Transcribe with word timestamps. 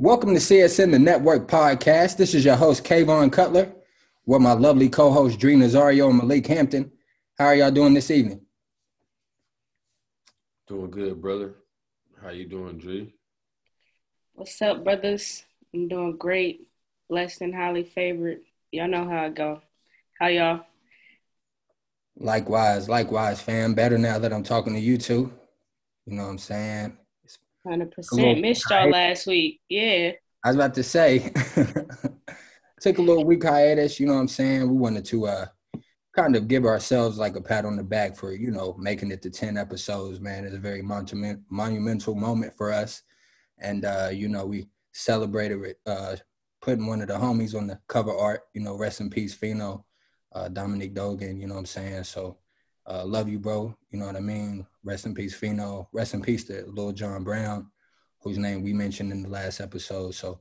Welcome 0.00 0.32
to 0.32 0.40
CSN 0.40 0.92
the 0.92 0.98
Network 0.98 1.46
podcast. 1.46 2.16
This 2.16 2.32
is 2.32 2.42
your 2.42 2.56
host, 2.56 2.84
Kayvon 2.84 3.30
Cutler, 3.30 3.70
with 4.24 4.40
my 4.40 4.54
lovely 4.54 4.88
co-host, 4.88 5.38
Dre 5.38 5.52
Nazario 5.52 6.08
and 6.08 6.16
Malik 6.16 6.46
Hampton. 6.46 6.90
How 7.36 7.48
are 7.48 7.54
y'all 7.54 7.70
doing 7.70 7.92
this 7.92 8.10
evening? 8.10 8.40
Doing 10.66 10.90
good, 10.90 11.20
brother. 11.20 11.56
How 12.22 12.30
you 12.30 12.46
doing, 12.46 12.78
Dre? 12.78 13.12
What's 14.32 14.62
up, 14.62 14.84
brothers? 14.84 15.44
I'm 15.74 15.86
doing 15.86 16.16
great. 16.16 16.66
Blessed 17.10 17.42
and 17.42 17.54
highly 17.54 17.84
favored. 17.84 18.38
Y'all 18.72 18.88
know 18.88 19.06
how 19.06 19.24
I 19.24 19.28
go. 19.28 19.60
How 20.18 20.28
y'all? 20.28 20.64
Likewise, 22.18 22.88
likewise, 22.88 23.42
fam. 23.42 23.74
Better 23.74 23.98
now 23.98 24.18
that 24.18 24.32
I'm 24.32 24.44
talking 24.44 24.72
to 24.72 24.80
you 24.80 24.96
two. 24.96 25.30
You 26.06 26.16
know 26.16 26.22
what 26.22 26.30
I'm 26.30 26.38
saying? 26.38 26.96
Hundred 27.66 27.90
percent. 27.90 28.40
Missed 28.40 28.70
y'all 28.70 28.90
last 28.90 29.26
week. 29.26 29.60
Yeah. 29.68 30.12
I 30.42 30.48
was 30.48 30.56
about 30.56 30.74
to 30.74 30.82
say, 30.82 31.18
took 32.80 32.98
a 32.98 33.02
little 33.02 33.24
week 33.24 33.44
hiatus. 33.44 34.00
You 34.00 34.06
know 34.06 34.14
what 34.14 34.20
I'm 34.20 34.28
saying? 34.28 34.62
We 34.62 34.76
wanted 34.76 35.04
to 35.06 35.26
uh 35.26 35.46
kind 36.16 36.34
of 36.34 36.48
give 36.48 36.64
ourselves 36.64 37.18
like 37.18 37.36
a 37.36 37.40
pat 37.40 37.64
on 37.64 37.76
the 37.76 37.82
back 37.82 38.16
for 38.16 38.32
you 38.32 38.50
know 38.50 38.74
making 38.78 39.10
it 39.10 39.22
to 39.22 39.30
10 39.30 39.56
episodes 39.56 40.20
man 40.20 40.44
it's 40.44 40.54
a 40.54 40.58
very 40.58 40.82
monument, 40.82 41.40
monumental 41.50 42.14
moment 42.14 42.52
for 42.56 42.72
us 42.72 43.02
and 43.58 43.84
uh 43.84 44.10
you 44.12 44.28
know 44.28 44.44
we 44.44 44.66
celebrated 44.92 45.60
with 45.60 45.76
uh 45.86 46.16
putting 46.60 46.86
one 46.86 47.00
of 47.00 47.08
the 47.08 47.14
homies 47.14 47.54
on 47.54 47.66
the 47.66 47.78
cover 47.86 48.12
art 48.16 48.42
you 48.54 48.60
know 48.60 48.76
rest 48.76 49.00
in 49.00 49.08
peace 49.08 49.34
Fino 49.34 49.84
uh 50.32 50.48
Dominique 50.48 50.94
Dogan 50.94 51.40
you 51.40 51.46
know 51.46 51.54
what 51.54 51.60
I'm 51.60 51.66
saying 51.66 52.04
so 52.04 52.38
uh 52.86 53.04
love 53.04 53.28
you 53.28 53.38
bro. 53.38 53.76
You 53.90 53.98
know 53.98 54.06
what 54.06 54.16
I 54.16 54.20
mean? 54.20 54.66
Rest 54.84 55.06
in 55.06 55.14
peace 55.14 55.34
Fino. 55.34 55.88
Rest 55.92 56.14
in 56.14 56.22
peace 56.22 56.44
to 56.44 56.64
Lil 56.66 56.92
John 56.92 57.24
Brown 57.24 57.70
whose 58.22 58.38
name 58.38 58.62
we 58.62 58.74
mentioned 58.74 59.12
in 59.12 59.22
the 59.22 59.28
last 59.28 59.60
episode. 59.60 60.14
So 60.14 60.40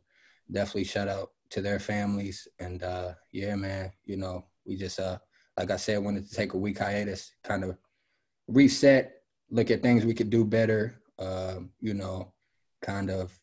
definitely 0.52 0.84
shout 0.84 1.08
out 1.08 1.32
to 1.52 1.62
their 1.62 1.80
families. 1.80 2.48
And 2.60 2.84
uh 2.84 3.14
yeah 3.32 3.56
man 3.56 3.92
you 4.06 4.18
know 4.18 4.46
we 4.66 4.76
just 4.76 5.00
uh 5.00 5.18
like 5.60 5.72
I 5.72 5.76
said, 5.76 6.02
wanted 6.02 6.26
to 6.28 6.34
take 6.34 6.54
a 6.54 6.58
week 6.58 6.80
hiatus, 6.80 7.34
kind 7.44 7.66
of 7.66 7.78
reset, 8.48 9.24
look 9.52 9.70
at 9.70 9.82
things 9.82 10.06
we 10.06 10.14
could 10.14 10.30
do 10.30 10.46
better, 10.46 11.02
uh, 11.20 11.56
you 11.82 11.94
know, 11.94 12.32
kind 12.82 13.12
of 13.12 13.38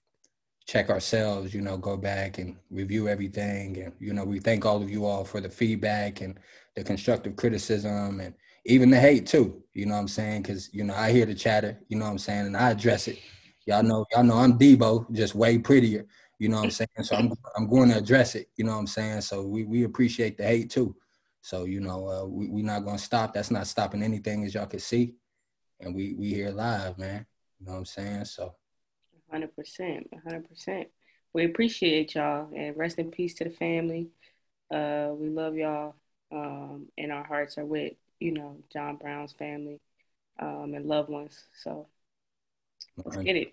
check 0.67 0.89
ourselves, 0.89 1.53
you 1.53 1.61
know, 1.61 1.77
go 1.77 1.95
back 1.95 2.39
and 2.39 2.57
review 2.71 3.07
everything. 3.07 3.77
And, 3.79 3.93
you 4.01 4.15
know, 4.15 4.25
we 4.25 4.41
thank 4.41 4.65
all 4.65 4.83
of 4.83 4.89
you 4.89 5.05
all 5.05 5.25
for 5.27 5.43
the 5.43 5.51
feedback 5.51 6.23
and 6.23 6.41
the 6.75 6.83
constructive 6.83 7.37
criticism 7.37 8.21
and 8.21 8.35
even 8.67 8.91
the 8.91 9.01
hate 9.01 9.27
too, 9.27 9.63
you 9.73 9.87
know 9.87 9.95
what 9.95 10.01
I'm 10.01 10.09
saying? 10.09 10.43
Cause, 10.43 10.71
you 10.73 10.85
know, 10.85 10.95
I 10.95 11.13
hear 11.13 11.27
the 11.27 11.35
chatter, 11.35 11.79
you 11.89 11.97
know 11.97 12.05
what 12.05 12.13
I'm 12.13 12.19
saying? 12.19 12.47
And 12.47 12.57
I 12.57 12.71
address 12.71 13.09
it. 13.09 13.19
Y'all 13.67 13.83
know, 13.83 14.05
y'all 14.13 14.23
know 14.23 14.37
I'm 14.37 14.59
Debo, 14.59 15.11
just 15.13 15.35
way 15.35 15.59
prettier, 15.59 16.07
you 16.39 16.49
know 16.49 16.59
what 16.59 16.65
I'm 16.65 16.71
saying? 16.71 16.89
So 17.03 17.17
I'm, 17.17 17.33
I'm 17.57 17.69
going 17.69 17.91
to 17.91 17.99
address 17.99 18.35
it, 18.35 18.49
you 18.57 18.65
know 18.65 18.73
what 18.73 18.79
I'm 18.79 18.87
saying? 18.87 19.23
So 19.23 19.43
we, 19.47 19.65
we 19.65 19.85
appreciate 19.85 20.37
the 20.37 20.45
hate 20.45 20.71
too. 20.71 20.95
So 21.47 21.63
you 21.63 21.79
know, 21.79 22.09
uh, 22.09 22.27
we 22.27 22.49
we 22.49 22.63
not 22.65 22.85
gonna 22.85 22.99
stop. 22.99 23.33
That's 23.33 23.53
not 23.53 23.69
stopping 23.69 24.03
anything, 24.03 24.45
as 24.45 24.53
y'all 24.53 24.67
can 24.67 24.81
see, 24.81 25.15
and 25.79 25.95
we 25.95 26.13
we 26.15 26.35
here 26.35 26.51
live, 26.51 26.99
man. 26.99 27.25
You 27.61 27.67
know 27.67 27.73
what 27.75 27.79
I'm 27.79 27.85
saying? 27.85 28.25
So. 28.25 28.57
Hundred 29.31 29.55
percent, 29.55 30.09
hundred 30.25 30.49
percent. 30.49 30.89
We 31.33 31.45
appreciate 31.45 32.17
y'all, 32.17 32.49
and 32.53 32.77
rest 32.77 32.99
in 32.99 33.13
peace 33.13 33.35
to 33.35 33.45
the 33.45 33.51
family. 33.51 34.09
Uh, 34.75 35.11
we 35.13 35.29
love 35.29 35.55
y'all, 35.55 35.95
um, 36.33 36.89
and 36.99 37.13
our 37.13 37.23
hearts 37.23 37.59
are 37.59 37.65
with 37.65 37.93
you 38.21 38.33
know 38.33 38.57
John 38.73 38.97
Brown's 38.97 39.33
family 39.33 39.81
um, 40.41 40.75
and 40.75 40.87
loved 40.87 41.11
ones. 41.11 41.45
So 41.63 41.87
let's 43.05 43.17
get 43.19 43.37
it. 43.37 43.53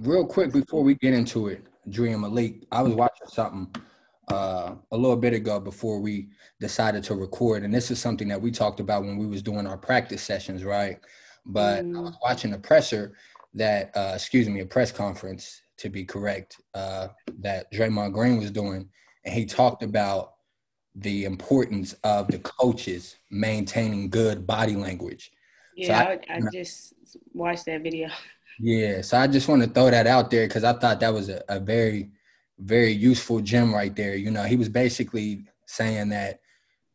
Real 0.00 0.26
quick 0.26 0.52
before 0.52 0.82
we 0.82 0.94
get 0.94 1.14
into 1.14 1.48
it, 1.48 1.66
Dream 1.88 2.22
Malik, 2.22 2.64
I 2.72 2.82
was 2.82 2.94
watching 2.94 3.26
something 3.26 3.82
uh, 4.28 4.74
a 4.90 4.96
little 4.96 5.16
bit 5.16 5.34
ago 5.34 5.60
before 5.60 6.00
we 6.00 6.28
decided 6.60 7.04
to 7.04 7.14
record, 7.14 7.64
and 7.64 7.74
this 7.74 7.90
is 7.90 8.00
something 8.00 8.28
that 8.28 8.40
we 8.40 8.50
talked 8.50 8.80
about 8.80 9.02
when 9.02 9.18
we 9.18 9.26
was 9.26 9.42
doing 9.42 9.66
our 9.66 9.76
practice 9.76 10.22
sessions, 10.22 10.64
right? 10.64 10.98
But 11.44 11.84
mm. 11.84 11.96
I 11.96 12.00
was 12.00 12.16
watching 12.22 12.54
a 12.54 12.58
presser 12.58 13.14
that, 13.54 13.90
uh, 13.96 14.12
excuse 14.14 14.48
me, 14.48 14.60
a 14.60 14.66
press 14.66 14.92
conference 14.92 15.60
to 15.78 15.90
be 15.90 16.04
correct, 16.04 16.60
uh, 16.74 17.08
that 17.40 17.70
Draymond 17.72 18.12
Green 18.12 18.38
was 18.38 18.50
doing, 18.50 18.88
and 19.24 19.34
he 19.34 19.44
talked 19.44 19.82
about 19.82 20.31
the 20.94 21.24
importance 21.24 21.94
of 22.04 22.28
the 22.28 22.38
coaches 22.38 23.16
maintaining 23.30 24.10
good 24.10 24.46
body 24.46 24.76
language. 24.76 25.32
Yeah, 25.76 25.86
so 25.86 25.94
I, 25.94 26.12
I, 26.28 26.36
I 26.36 26.40
just 26.52 26.94
watched 27.32 27.66
that 27.66 27.82
video. 27.82 28.08
Yeah, 28.60 29.00
so 29.00 29.16
I 29.16 29.26
just 29.26 29.48
want 29.48 29.62
to 29.62 29.68
throw 29.68 29.90
that 29.90 30.06
out 30.06 30.30
there 30.30 30.46
because 30.46 30.62
I 30.62 30.74
thought 30.74 31.00
that 31.00 31.12
was 31.12 31.30
a, 31.30 31.42
a 31.48 31.58
very 31.58 32.10
very 32.58 32.92
useful 32.92 33.40
gem 33.40 33.74
right 33.74 33.94
there. 33.94 34.14
You 34.14 34.30
know, 34.30 34.44
he 34.44 34.56
was 34.56 34.68
basically 34.68 35.46
saying 35.66 36.10
that, 36.10 36.40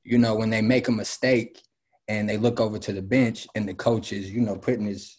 you 0.04 0.18
know, 0.18 0.36
when 0.36 0.50
they 0.50 0.62
make 0.62 0.88
a 0.88 0.92
mistake 0.92 1.62
and 2.08 2.28
they 2.30 2.38
look 2.38 2.60
over 2.60 2.80
to 2.80 2.94
the 2.94 3.02
bench 3.02 3.48
and 3.56 3.68
the 3.68 3.74
coach 3.74 4.14
is, 4.14 4.32
you 4.32 4.42
know, 4.42 4.56
putting 4.56 4.86
his 4.86 5.18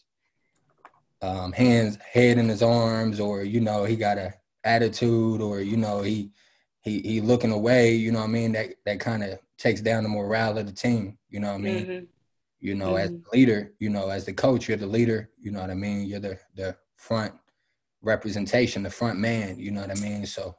um, 1.21 1.53
hands, 1.53 1.99
head 2.13 2.39
in 2.39 2.49
his 2.49 2.63
arms, 2.63 3.21
or 3.21 3.43
you 3.43 3.61
know, 3.61 3.85
he 3.85 3.97
got 3.97 4.19
a 4.19 4.33
attitude, 4.65 5.41
or 5.41 5.61
you 5.61 5.77
know, 5.77 6.01
he 6.01 6.31
he 6.89 7.01
he 7.01 7.21
looking 7.21 7.53
away. 7.53 7.95
You 7.95 8.13
know, 8.13 8.21
what 8.21 8.25
I 8.25 8.33
mean, 8.33 8.53
that 8.53 8.71
that 8.85 9.01
kind 9.01 9.23
of 9.23 9.39
takes 9.57 9.81
down 9.81 10.03
the 10.03 10.09
morale 10.09 10.59
of 10.59 10.67
the 10.67 10.73
team. 10.73 11.19
You 11.29 11.41
know, 11.41 11.49
what 11.49 11.61
I 11.61 11.63
mean. 11.63 11.87
Mm-hmm. 11.87 12.05
You 12.61 12.75
know, 12.75 12.95
mm-hmm. 12.95 12.99
as 12.99 13.11
the 13.11 13.23
leader, 13.33 13.73
you 13.79 13.89
know, 13.89 14.09
as 14.09 14.25
the 14.25 14.33
coach, 14.33 14.67
you're 14.67 14.77
the 14.77 14.87
leader. 14.87 15.31
You 15.39 15.53
know 15.53 15.61
what 15.61 15.71
I 15.71 15.75
mean. 15.75 16.07
You're 16.07 16.21
the 16.21 16.39
the 16.55 16.77
front 16.97 17.33
representation, 18.03 18.83
the 18.83 18.91
front 18.91 19.19
man, 19.19 19.59
you 19.59 19.71
know 19.71 19.81
what 19.81 19.97
I 19.97 20.01
mean? 20.01 20.27
So, 20.27 20.57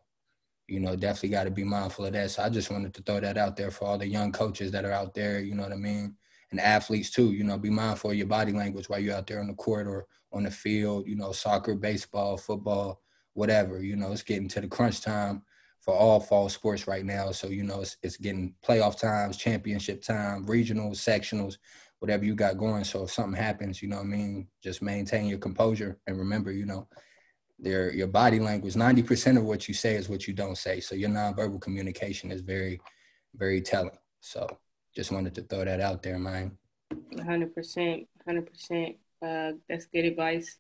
you 0.68 0.80
know, 0.80 0.96
definitely 0.96 1.30
got 1.30 1.46
to 1.46 1.52
be 1.52 1.64
mindful 1.64 2.06
of 2.06 2.14
that. 2.14 2.32
So 2.32 2.44
I 2.44 2.50
just 2.50 2.72
wanted 2.72 2.94
to 2.94 3.02
throw 3.02 3.20
that 3.20 3.38
out 3.38 3.56
there 3.56 3.72
for 3.72 3.86
all 3.86 3.98
the 3.98 4.08
young 4.08 4.32
coaches 4.32 4.72
that 4.72 4.86
are 4.86 4.92
out 4.92 5.14
there, 5.14 5.40
you 5.40 5.56
know 5.56 5.64
what 5.64 5.72
I 5.72 5.78
mean? 5.78 6.16
And 6.52 6.60
athletes 6.60 7.12
too, 7.12 7.32
you 7.32 7.44
know, 7.44 7.58
be 7.58 7.70
mindful 7.70 8.12
of 8.12 8.18
your 8.18 8.28
body 8.28 8.52
language 8.52 8.90
while 8.90 9.00
you're 9.00 9.16
out 9.16 9.28
there 9.28 9.40
on 9.40 9.48
the 9.48 9.54
court 9.54 9.88
or 9.88 10.08
on 10.32 10.44
the 10.44 10.52
field, 10.52 11.08
you 11.08 11.16
know, 11.16 11.32
soccer, 11.32 11.76
baseball, 11.76 12.38
football, 12.38 13.02
whatever, 13.34 13.82
you 13.84 13.96
know, 13.96 14.12
it's 14.12 14.24
getting 14.24 14.48
to 14.50 14.62
the 14.62 14.68
crunch 14.68 15.02
time 15.02 15.44
for 15.90 15.96
all 15.96 16.20
fall 16.20 16.48
sports 16.50 16.88
right 16.88 17.04
now. 17.04 17.32
So, 17.32 17.48
you 17.48 17.64
know, 17.64 17.82
it's, 17.82 17.98
it's 18.04 18.16
getting 18.16 18.54
playoff 18.64 19.00
times, 19.00 19.38
championship 19.38 20.04
time, 20.04 20.46
regionals, 20.46 20.98
sectionals, 20.98 21.58
whatever 21.98 22.24
you 22.26 22.36
got 22.36 22.60
going. 22.60 22.84
So 22.84 23.04
if 23.04 23.12
something 23.12 23.42
happens, 23.42 23.82
you 23.82 23.90
know 23.90 23.98
I 24.00 24.04
mean, 24.04 24.48
just 24.62 24.84
maintain 24.84 25.26
your 25.26 25.40
composure 25.40 25.98
and 26.06 26.20
remember, 26.20 26.52
you 26.52 26.68
know, 26.68 26.88
their 27.58 27.92
your 27.92 28.06
body 28.06 28.40
language. 28.40 28.76
90% 28.76 29.38
of 29.38 29.46
what 29.46 29.68
you 29.68 29.74
say 29.74 29.96
is 29.96 30.10
what 30.10 30.28
you 30.28 30.34
don't 30.36 30.60
say. 30.60 30.80
So 30.80 30.94
your 30.94 31.10
nonverbal 31.10 31.60
communication 31.60 32.32
is 32.32 32.42
very 32.42 32.80
very 33.36 33.60
telling. 33.60 33.98
So 34.20 34.48
just 34.96 35.12
wanted 35.12 35.34
to 35.36 35.42
throw 35.42 35.66
that 35.66 35.82
out 35.82 36.04
there 36.04 36.20
man. 36.20 36.56
100% 37.16 38.08
100% 38.28 38.96
uh, 39.26 39.52
that's 39.68 39.88
good 39.88 40.06
advice. 40.06 40.56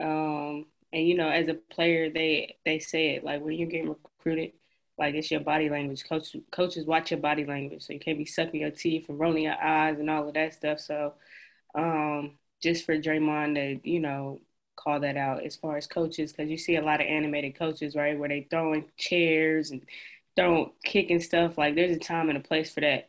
Um, 0.00 0.66
and 0.92 1.06
you 1.06 1.16
know 1.16 1.28
as 1.28 1.48
a 1.48 1.54
player 1.54 2.10
they 2.10 2.56
they 2.64 2.78
say 2.78 3.16
it 3.16 3.24
like 3.24 3.42
when 3.42 3.54
you're 3.54 3.68
getting 3.68 3.88
recruited 3.88 4.52
like 5.00 5.14
it's 5.14 5.30
your 5.30 5.40
body 5.40 5.70
language. 5.70 6.04
Coach 6.08 6.36
coaches 6.52 6.86
watch 6.86 7.10
your 7.10 7.20
body 7.20 7.46
language. 7.46 7.82
So 7.84 7.94
you 7.94 8.00
can't 8.00 8.18
be 8.18 8.26
sucking 8.26 8.60
your 8.60 8.70
teeth 8.70 9.08
and 9.08 9.18
rolling 9.18 9.44
your 9.44 9.60
eyes 9.60 9.98
and 9.98 10.10
all 10.10 10.28
of 10.28 10.34
that 10.34 10.54
stuff. 10.54 10.78
So 10.78 11.14
um, 11.74 12.32
just 12.62 12.84
for 12.84 12.96
Draymond 12.98 13.54
to 13.54 13.90
you 13.90 14.00
know 14.00 14.40
call 14.76 15.00
that 15.00 15.16
out 15.16 15.42
as 15.44 15.56
far 15.56 15.78
as 15.78 15.86
coaches 15.86 16.32
because 16.32 16.50
you 16.50 16.58
see 16.58 16.76
a 16.76 16.82
lot 16.82 17.00
of 17.00 17.06
animated 17.06 17.58
coaches 17.58 17.96
right 17.96 18.18
where 18.18 18.28
they 18.28 18.46
throwing 18.50 18.84
chairs 18.98 19.70
and 19.70 19.82
throwing 20.36 20.70
kicking 20.84 21.20
stuff. 21.20 21.56
Like 21.58 21.74
there's 21.76 21.96
a 21.96 22.00
time 22.00 22.28
and 22.28 22.38
a 22.38 22.42
place 22.42 22.72
for 22.72 22.80
that. 22.82 23.08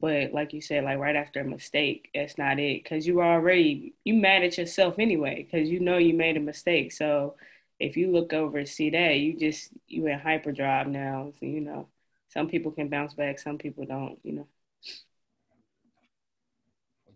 But 0.00 0.32
like 0.32 0.52
you 0.52 0.60
said 0.60 0.84
like 0.84 0.98
right 0.98 1.16
after 1.16 1.40
a 1.40 1.44
mistake 1.44 2.10
that's 2.14 2.38
not 2.38 2.60
it. 2.60 2.84
Because 2.84 3.04
you 3.04 3.20
already 3.20 3.94
you 4.04 4.14
mad 4.14 4.44
at 4.44 4.58
yourself 4.58 5.00
anyway 5.00 5.44
because 5.50 5.68
you 5.68 5.80
know 5.80 5.98
you 5.98 6.14
made 6.14 6.36
a 6.36 6.40
mistake. 6.40 6.92
So 6.92 7.34
if 7.82 7.96
you 7.96 8.12
look 8.12 8.32
over 8.32 8.58
and 8.58 8.68
see 8.68 8.90
that 8.90 9.18
you 9.18 9.36
just 9.36 9.70
you 9.88 10.06
in 10.06 10.18
hyperdrive 10.18 10.86
now 10.86 11.32
so 11.38 11.46
you 11.46 11.60
know 11.60 11.88
some 12.28 12.48
people 12.48 12.70
can 12.70 12.88
bounce 12.88 13.14
back 13.14 13.38
some 13.38 13.58
people 13.58 13.84
don't 13.84 14.18
you 14.22 14.32
know 14.32 14.46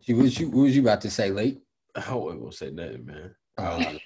what 0.07 0.19
was 0.19 0.39
you, 0.39 0.49
what 0.49 0.63
was 0.63 0.77
you 0.77 0.83
about 0.83 1.01
to 1.01 1.11
say 1.11 1.31
late 1.31 1.61
i 1.95 2.15
wasn't 2.15 2.41
gonna 2.41 2.53
say 2.53 2.71
nothing 2.71 3.07
man 3.07 3.35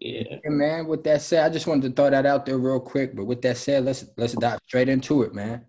yeah. 0.00 0.36
yeah, 0.44 0.50
man. 0.50 0.86
With 0.86 1.02
that 1.04 1.20
said, 1.20 1.44
I 1.44 1.48
just 1.48 1.66
wanted 1.66 1.88
to 1.88 1.94
throw 1.94 2.10
that 2.10 2.26
out 2.26 2.46
there 2.46 2.58
real 2.58 2.78
quick. 2.78 3.16
But 3.16 3.24
with 3.24 3.42
that 3.42 3.56
said, 3.56 3.84
let's 3.84 4.04
let's 4.16 4.34
dive 4.34 4.60
straight 4.66 4.88
into 4.88 5.22
it, 5.22 5.34
man. 5.34 5.66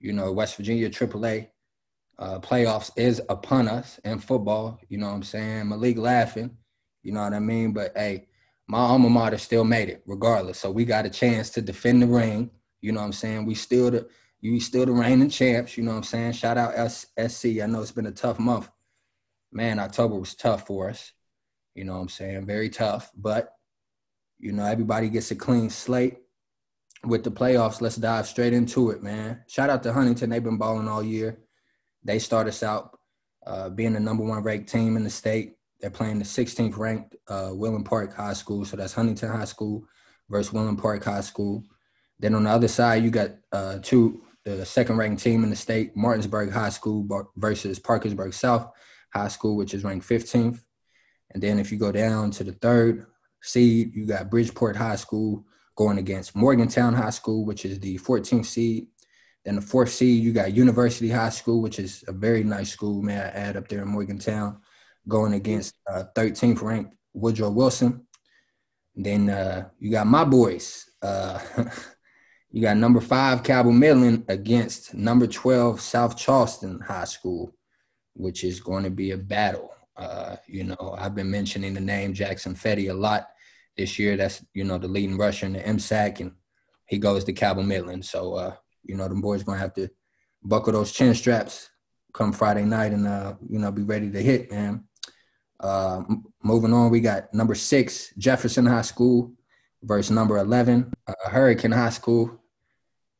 You 0.00 0.12
know, 0.12 0.32
West 0.32 0.56
Virginia 0.56 0.90
AAA 0.90 1.48
uh, 2.18 2.40
playoffs 2.40 2.90
is 2.96 3.22
upon 3.28 3.68
us 3.68 4.00
in 4.04 4.18
football. 4.18 4.80
You 4.88 4.98
know 4.98 5.06
what 5.06 5.14
I'm 5.14 5.22
saying? 5.22 5.68
Malik 5.68 5.98
laughing. 5.98 6.56
You 7.06 7.12
know 7.12 7.22
what 7.22 7.32
I 7.32 7.38
mean? 7.38 7.72
But 7.72 7.92
hey, 7.96 8.26
my 8.66 8.78
alma 8.78 9.08
mater 9.08 9.38
still 9.38 9.64
made 9.64 9.88
it 9.88 10.02
regardless. 10.06 10.58
So 10.58 10.70
we 10.70 10.84
got 10.84 11.06
a 11.06 11.10
chance 11.10 11.50
to 11.50 11.62
defend 11.62 12.02
the 12.02 12.06
ring. 12.06 12.50
You 12.80 12.92
know 12.92 13.00
what 13.00 13.06
I'm 13.06 13.12
saying? 13.12 13.46
We 13.46 13.54
still 13.54 13.90
the 13.90 14.08
you 14.40 14.60
still 14.60 14.86
the 14.86 14.92
reigning 14.92 15.30
champs. 15.30 15.76
You 15.76 15.84
know 15.84 15.92
what 15.92 15.98
I'm 15.98 16.02
saying? 16.04 16.32
Shout 16.32 16.58
out 16.58 16.90
SC. 16.90 17.46
I 17.62 17.66
know 17.66 17.80
it's 17.80 17.92
been 17.92 18.06
a 18.06 18.12
tough 18.12 18.38
month 18.38 18.68
man, 19.56 19.78
October 19.78 20.16
was 20.16 20.34
tough 20.34 20.66
for 20.66 20.90
us. 20.90 21.12
You 21.74 21.84
know 21.84 21.94
what 21.94 22.00
I'm 22.00 22.08
saying? 22.08 22.46
Very 22.46 22.68
tough, 22.68 23.10
but 23.16 23.52
you 24.38 24.52
know, 24.52 24.64
everybody 24.64 25.08
gets 25.08 25.30
a 25.30 25.34
clean 25.34 25.70
slate 25.70 26.18
with 27.04 27.24
the 27.24 27.30
playoffs. 27.30 27.80
Let's 27.80 27.96
dive 27.96 28.26
straight 28.26 28.52
into 28.52 28.90
it, 28.90 29.02
man. 29.02 29.42
Shout 29.46 29.70
out 29.70 29.82
to 29.84 29.92
Huntington. 29.92 30.30
They've 30.30 30.44
been 30.44 30.58
balling 30.58 30.88
all 30.88 31.02
year. 31.02 31.38
They 32.04 32.18
start 32.18 32.46
us 32.46 32.62
out 32.62 32.98
uh, 33.46 33.70
being 33.70 33.94
the 33.94 34.00
number 34.00 34.24
one 34.24 34.42
ranked 34.42 34.70
team 34.70 34.96
in 34.96 35.04
the 35.04 35.10
state. 35.10 35.55
They're 35.80 35.90
playing 35.90 36.18
the 36.18 36.24
16th 36.24 36.76
ranked 36.76 37.16
uh, 37.28 37.52
Park 37.84 38.14
High 38.14 38.32
School. 38.32 38.64
So 38.64 38.76
that's 38.76 38.94
Huntington 38.94 39.30
High 39.30 39.44
School 39.44 39.86
versus 40.28 40.52
Wheeling 40.52 40.76
Park 40.76 41.04
High 41.04 41.20
School. 41.20 41.64
Then 42.18 42.34
on 42.34 42.44
the 42.44 42.50
other 42.50 42.68
side, 42.68 43.04
you 43.04 43.10
got 43.10 43.32
uh, 43.52 43.78
two, 43.82 44.22
the 44.44 44.64
second 44.64 44.96
ranked 44.96 45.22
team 45.22 45.44
in 45.44 45.50
the 45.50 45.56
state, 45.56 45.96
Martinsburg 45.96 46.50
High 46.50 46.70
School 46.70 47.06
versus 47.36 47.78
Parkersburg 47.78 48.32
South 48.32 48.70
High 49.12 49.28
School, 49.28 49.56
which 49.56 49.74
is 49.74 49.84
ranked 49.84 50.08
15th. 50.08 50.60
And 51.32 51.42
then 51.42 51.58
if 51.58 51.70
you 51.70 51.78
go 51.78 51.92
down 51.92 52.30
to 52.32 52.44
the 52.44 52.52
third 52.52 53.06
seed, 53.42 53.94
you 53.94 54.06
got 54.06 54.30
Bridgeport 54.30 54.76
High 54.76 54.96
School 54.96 55.44
going 55.76 55.98
against 55.98 56.34
Morgantown 56.34 56.94
High 56.94 57.10
School, 57.10 57.44
which 57.44 57.64
is 57.64 57.78
the 57.80 57.98
14th 57.98 58.46
seed. 58.46 58.86
Then 59.44 59.56
the 59.56 59.60
fourth 59.60 59.90
seed, 59.90 60.24
you 60.24 60.32
got 60.32 60.54
University 60.54 61.10
High 61.10 61.30
School, 61.30 61.62
which 61.62 61.78
is 61.78 62.02
a 62.08 62.12
very 62.12 62.42
nice 62.42 62.70
school, 62.70 63.02
may 63.02 63.14
I 63.14 63.28
add 63.28 63.56
up 63.56 63.68
there 63.68 63.82
in 63.82 63.88
Morgantown, 63.88 64.60
going 65.08 65.34
against 65.34 65.74
uh, 65.90 66.04
13th 66.14 66.62
ranked 66.62 66.94
Woodrow 67.12 67.50
Wilson. 67.50 68.06
then 68.94 69.30
uh, 69.30 69.68
you 69.78 69.90
got 69.90 70.06
my 70.06 70.24
boys. 70.24 70.84
Uh, 71.02 71.38
you 72.50 72.62
got 72.62 72.76
number 72.76 73.00
five 73.00 73.42
Cabell 73.42 73.72
Midland 73.72 74.24
against 74.28 74.94
number 74.94 75.26
12 75.26 75.80
South 75.80 76.16
Charleston 76.16 76.80
High 76.80 77.04
School, 77.04 77.54
which 78.14 78.44
is 78.44 78.60
going 78.60 78.84
to 78.84 78.90
be 78.90 79.12
a 79.12 79.18
battle. 79.18 79.70
Uh, 79.96 80.36
you 80.46 80.64
know, 80.64 80.96
I've 80.98 81.14
been 81.14 81.30
mentioning 81.30 81.74
the 81.74 81.80
name 81.80 82.12
Jackson 82.12 82.54
Fetty 82.54 82.90
a 82.90 82.94
lot 82.94 83.28
this 83.76 83.98
year. 83.98 84.16
That's 84.16 84.44
you 84.52 84.64
know 84.64 84.78
the 84.78 84.88
leading 84.88 85.16
rusher 85.16 85.46
in 85.46 85.54
the 85.54 85.60
MSAC, 85.60 86.20
and 86.20 86.32
he 86.86 86.98
goes 86.98 87.24
to 87.24 87.32
Cabell 87.32 87.62
Midland. 87.62 88.04
So 88.04 88.34
uh, 88.34 88.54
you 88.82 88.96
know 88.96 89.08
the 89.08 89.14
boys 89.14 89.42
gonna 89.42 89.58
have 89.58 89.74
to 89.74 89.88
buckle 90.42 90.72
those 90.72 90.92
chin 90.92 91.14
straps 91.14 91.70
come 92.12 92.32
Friday 92.32 92.64
night, 92.64 92.92
and 92.92 93.06
uh, 93.06 93.34
you 93.48 93.58
know 93.58 93.70
be 93.70 93.82
ready 93.82 94.10
to 94.10 94.22
hit, 94.22 94.50
man. 94.50 94.84
Uh, 95.60 96.02
moving 96.42 96.72
on, 96.72 96.90
we 96.90 97.00
got 97.00 97.32
number 97.32 97.54
six 97.54 98.12
Jefferson 98.18 98.66
High 98.66 98.82
School 98.82 99.32
versus 99.82 100.10
number 100.10 100.38
eleven 100.38 100.92
uh, 101.06 101.30
Hurricane 101.30 101.72
High 101.72 101.90
School, 101.90 102.40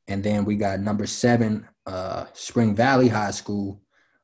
and 0.09 0.23
then 0.23 0.45
we 0.45 0.57
got 0.57 0.81
number 0.81 1.07
seven 1.07 1.67
uh, 1.87 2.27
Spring 2.33 2.75
Valley 2.75 3.09
High 3.09 3.31
School 3.31 3.81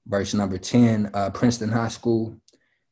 versus 0.07 0.35
number 0.35 0.59
ten 0.59 1.11
uh, 1.15 1.31
Princeton 1.31 1.71
High 1.71 1.89
School, 1.89 2.37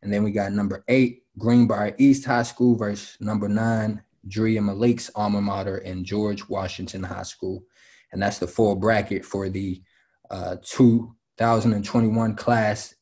and 0.02 0.12
then 0.12 0.24
we 0.24 0.30
got 0.30 0.52
number 0.52 0.84
eight 0.88 1.24
Greenbrier 1.38 1.94
East 1.98 2.24
High 2.24 2.42
School 2.42 2.76
versus 2.76 3.16
number 3.20 3.48
nine, 3.48 4.02
Drea 4.28 4.60
Malik's 4.60 5.10
alma 5.14 5.40
mater 5.40 5.78
in 5.78 6.04
George 6.04 6.48
Washington 6.48 7.02
High 7.02 7.22
School. 7.22 7.64
And 8.12 8.20
that's 8.22 8.38
the 8.38 8.46
full 8.46 8.76
bracket 8.76 9.24
for 9.24 9.48
the 9.48 9.82
uh, 10.30 10.56
2021 10.62 12.36
class 12.36 12.94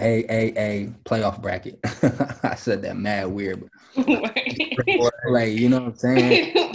AAA 0.00 0.94
playoff 1.04 1.42
bracket. 1.42 1.80
I 2.44 2.54
said 2.54 2.82
that 2.82 2.96
mad 2.96 3.26
weird. 3.26 3.68
like, 3.96 4.76
you 5.52 5.68
know 5.68 5.80
what 5.80 5.88
I'm 5.88 5.96
saying? 5.96 6.54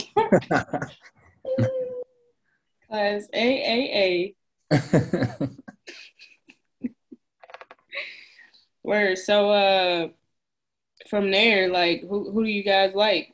class 2.90 3.28
AAA. 3.34 4.36
Word. 8.84 9.18
So 9.18 9.52
uh 9.52 10.10
from 11.10 11.31
there, 11.31 11.70
like 11.70 12.02
who 12.02 12.31
who 12.31 12.44
do 12.44 12.50
you 12.50 12.64
guys 12.64 12.94
like? 12.94 13.34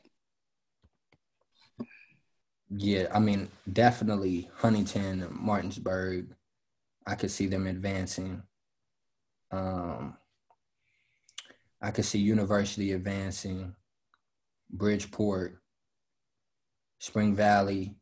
Yeah, 2.72 3.08
I 3.12 3.18
mean, 3.18 3.48
definitely 3.72 4.48
Huntington, 4.54 5.26
Martinsburg. 5.32 6.36
I 7.04 7.16
could 7.16 7.32
see 7.32 7.46
them 7.46 7.66
advancing. 7.66 8.44
Um, 9.50 10.16
I 11.82 11.90
could 11.90 12.04
see 12.04 12.18
University 12.18 12.92
advancing, 12.92 13.74
Bridgeport, 14.70 15.60
Spring 16.98 17.34
Valley, 17.34 17.96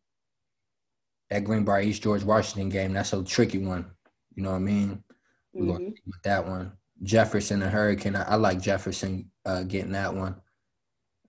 that 1.30 1.44
Greenbrier 1.44 1.82
East 1.82 2.02
George 2.02 2.24
Washington 2.24 2.68
game. 2.68 2.92
That's 2.92 3.12
a 3.12 3.22
tricky 3.22 3.58
one. 3.58 3.86
You 4.34 4.42
know 4.42 4.50
what 4.50 4.56
I 4.56 4.60
mean? 4.60 5.04
We're 5.52 5.62
mm-hmm. 5.62 5.70
going 5.70 5.94
to 5.94 6.02
with 6.06 6.22
that 6.24 6.46
one. 6.46 6.72
Jefferson 7.02 7.62
and 7.62 7.70
Hurricane. 7.70 8.16
I, 8.16 8.22
I 8.22 8.34
like 8.34 8.60
Jefferson 8.60 9.30
uh, 9.44 9.62
getting 9.62 9.92
that 9.92 10.14
one. 10.14 10.36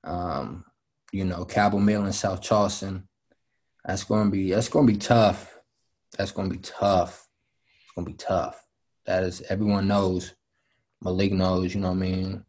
Um, 0.03 0.65
you 1.11 1.25
know, 1.25 1.45
Cabell 1.45 1.79
Midland 1.79 2.15
South 2.15 2.41
Charleston. 2.41 3.07
That's 3.85 4.03
gonna 4.03 4.29
be 4.29 4.51
that's 4.51 4.69
gonna 4.69 4.87
be 4.87 4.97
tough. 4.97 5.59
That's 6.17 6.31
gonna 6.31 6.49
be 6.49 6.57
tough. 6.57 7.27
It's 7.83 7.91
gonna 7.95 8.05
be 8.05 8.13
tough. 8.13 8.63
That 9.05 9.23
is 9.23 9.41
everyone 9.49 9.87
knows. 9.87 10.33
Malik 11.01 11.31
knows, 11.31 11.73
you 11.73 11.81
know 11.81 11.89
what 11.89 11.97
I 11.97 11.99
mean? 11.99 12.45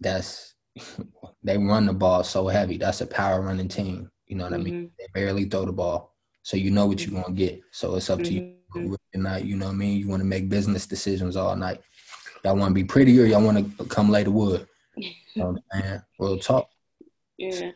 That's 0.00 0.54
they 1.42 1.56
run 1.58 1.86
the 1.86 1.92
ball 1.92 2.24
so 2.24 2.48
heavy. 2.48 2.76
That's 2.76 3.00
a 3.00 3.06
power 3.06 3.40
running 3.40 3.68
team. 3.68 4.10
You 4.26 4.36
know 4.36 4.44
what 4.44 4.52
mm-hmm. 4.54 4.60
I 4.60 4.64
mean? 4.64 4.74
Mm-hmm. 4.74 4.86
They 4.98 5.20
barely 5.20 5.44
throw 5.44 5.64
the 5.64 5.72
ball. 5.72 6.14
So 6.42 6.56
you 6.56 6.70
know 6.70 6.86
what 6.86 7.04
you're 7.04 7.20
gonna 7.20 7.34
get. 7.34 7.62
So 7.70 7.94
it's 7.94 8.10
up 8.10 8.18
mm-hmm. 8.18 8.24
to 8.24 8.34
you 8.34 8.40
mm-hmm. 8.74 9.46
you 9.46 9.56
know 9.56 9.66
what 9.66 9.72
I 9.72 9.76
mean? 9.76 9.98
You 9.98 10.08
want 10.08 10.20
to 10.20 10.26
make 10.26 10.48
business 10.48 10.86
decisions 10.86 11.36
all 11.36 11.56
night. 11.56 11.80
Y'all 12.44 12.56
want 12.56 12.70
to 12.70 12.74
be 12.74 12.84
pretty 12.84 13.18
or 13.20 13.24
y'all 13.24 13.42
want 13.42 13.78
to 13.78 13.84
come 13.86 14.10
lay 14.10 14.24
the 14.24 14.30
wood? 14.30 14.66
You 15.36 15.42
know 15.42 15.50
what 15.50 15.62
I'm 15.72 15.82
saying? 15.82 16.02
Real 16.20 16.38
talk. 16.38 16.68
Yeah. 17.38 17.72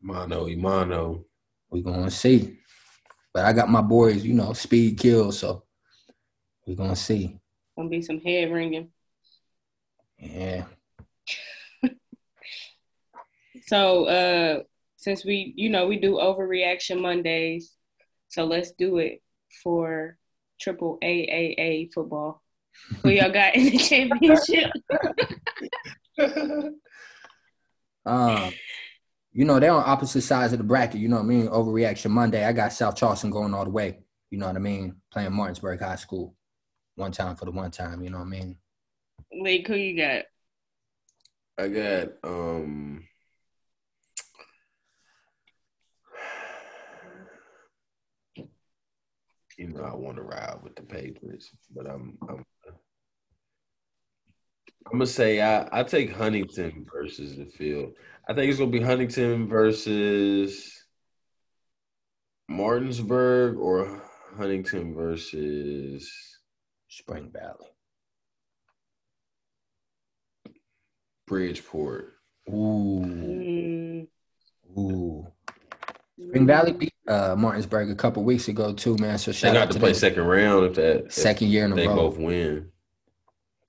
Mono, 0.00 0.46
Imano. 0.46 1.22
We 1.68 1.82
gonna 1.82 2.10
see. 2.10 2.56
But 3.34 3.44
I 3.44 3.52
got 3.52 3.68
my 3.68 3.82
boys, 3.82 4.24
you 4.24 4.32
know, 4.32 4.54
speed 4.54 4.98
kill, 4.98 5.30
so 5.30 5.64
we 6.66 6.74
gonna 6.74 6.96
see. 6.96 7.38
Gonna 7.76 7.88
be 7.88 8.02
some 8.02 8.20
head 8.20 8.52
ringing. 8.52 8.90
Yeah. 10.18 10.64
so 13.66 14.04
uh 14.06 14.62
since 14.96 15.24
we 15.24 15.52
you 15.56 15.70
know 15.70 15.86
we 15.86 15.98
do 15.98 16.14
overreaction 16.14 17.00
Mondays, 17.00 17.72
so 18.28 18.44
let's 18.44 18.72
do 18.72 18.98
it 18.98 19.22
for 19.62 20.16
triple 20.60 20.98
AAA 21.02 21.92
football. 21.92 22.42
Who 23.02 23.10
y'all 23.10 23.30
got 23.30 23.54
in 23.54 23.64
the 23.64 23.78
championship? 23.78 24.70
um, 28.06 28.52
you 29.32 29.44
know, 29.44 29.58
they're 29.60 29.72
on 29.72 29.82
opposite 29.84 30.22
sides 30.22 30.52
of 30.52 30.58
the 30.58 30.64
bracket. 30.64 31.00
You 31.00 31.08
know 31.08 31.16
what 31.16 31.22
I 31.22 31.26
mean? 31.26 31.48
Overreaction 31.48 32.10
Monday. 32.10 32.44
I 32.44 32.52
got 32.52 32.72
South 32.72 32.96
Charleston 32.96 33.30
going 33.30 33.54
all 33.54 33.64
the 33.64 33.70
way. 33.70 33.98
You 34.30 34.38
know 34.38 34.46
what 34.46 34.56
I 34.56 34.60
mean? 34.60 34.96
Playing 35.12 35.32
Martinsburg 35.32 35.80
High 35.80 35.96
School. 35.96 36.34
One 36.96 37.12
time 37.12 37.36
for 37.36 37.44
the 37.46 37.50
one 37.50 37.70
time, 37.70 38.02
you 38.02 38.10
know 38.10 38.18
what 38.18 38.26
I 38.26 38.30
mean? 38.30 38.56
Like 39.40 39.66
who 39.66 39.74
you 39.74 39.96
got? 39.96 40.24
I 41.58 41.68
got 41.68 42.08
um 42.24 43.04
you 49.56 49.68
know 49.68 49.82
I 49.82 49.94
want 49.94 50.16
to 50.16 50.22
ride 50.22 50.58
with 50.62 50.76
the 50.76 50.82
Patriots, 50.82 51.50
but 51.74 51.86
I'm 51.86 52.18
I'm 52.28 52.44
I'm 54.86 54.92
gonna 54.92 55.06
say 55.06 55.40
I 55.40 55.68
I 55.72 55.82
take 55.84 56.12
Huntington 56.12 56.86
versus 56.92 57.36
the 57.36 57.46
field. 57.46 57.92
I 58.28 58.34
think 58.34 58.50
it's 58.50 58.58
gonna 58.58 58.70
be 58.70 58.80
Huntington 58.80 59.48
versus 59.48 60.84
Martinsburg 62.48 63.56
or 63.56 64.02
Huntington 64.36 64.94
versus 64.94 66.10
Spring 66.92 67.30
Valley. 67.32 67.70
Bridgeport. 71.26 72.12
Ooh. 72.50 73.02
Mm. 73.06 74.06
Ooh. 74.78 75.26
Spring 76.22 76.46
Valley 76.46 76.72
beat 76.72 76.92
uh, 77.08 77.34
Martinsburg 77.34 77.90
a 77.90 77.94
couple 77.94 78.22
weeks 78.24 78.48
ago 78.48 78.74
too, 78.74 78.96
man. 78.98 79.16
So 79.16 79.32
shout 79.32 79.54
they 79.54 79.58
got 79.58 79.68
to, 79.68 79.72
to 79.72 79.80
play 79.80 79.92
them. 79.92 79.98
second 79.98 80.24
round 80.24 80.66
if 80.66 80.74
that 80.74 81.10
second 81.10 81.46
if 81.46 81.52
year 81.54 81.64
in 81.64 81.72
a 81.72 81.76
they 81.76 81.88
row. 81.88 81.94
They 81.94 82.02
both 82.02 82.18
win. 82.18 82.70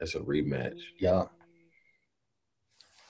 That's 0.01 0.15
a 0.15 0.19
rematch. 0.19 0.81
Yeah. 0.99 1.23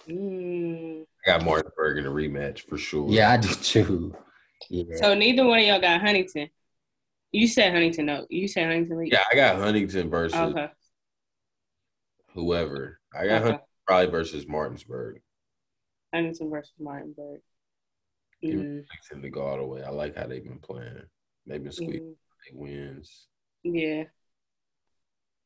Mm. 0.07 1.05
I 1.25 1.31
got 1.31 1.43
Martinsburg 1.43 1.97
in 1.97 2.05
a 2.05 2.11
rematch 2.11 2.69
for 2.69 2.77
sure. 2.77 3.09
Yeah, 3.09 3.31
I 3.31 3.37
do 3.37 3.49
too. 3.49 4.15
Yeah. 4.69 4.95
So 4.97 5.15
neither 5.15 5.43
one 5.47 5.57
of 5.57 5.65
y'all 5.65 5.81
got 5.81 6.01
Huntington. 6.01 6.49
You 7.33 7.47
said 7.47 7.73
Huntington 7.73 8.05
though. 8.05 8.27
You 8.29 8.47
said 8.47 8.67
Huntington. 8.67 9.07
Yeah, 9.07 9.23
I 9.29 9.35
got 9.35 9.57
Huntington 9.57 10.09
versus 10.09 10.37
okay. 10.37 10.67
whoever. 12.35 12.99
I 13.13 13.25
got 13.25 13.25
okay. 13.25 13.33
Huntington 13.33 13.67
probably 13.87 14.11
versus 14.11 14.47
Martinsburg. 14.47 15.19
Huntington 16.13 16.51
versus 16.51 16.73
Martinsburg. 16.79 17.41
Mm. 18.45 18.85
Huntington 18.87 19.21
to 19.23 19.29
go 19.29 19.41
all 19.41 19.57
the 19.57 19.65
way. 19.65 19.81
I 19.81 19.89
like 19.89 20.15
how 20.15 20.27
they've 20.27 20.43
been 20.43 20.59
playing. 20.59 21.01
They've 21.47 21.61
been 21.61 21.71
squeaking 21.71 22.15
mm. 22.53 22.55
wins. 22.55 23.25
Yeah. 23.63 24.03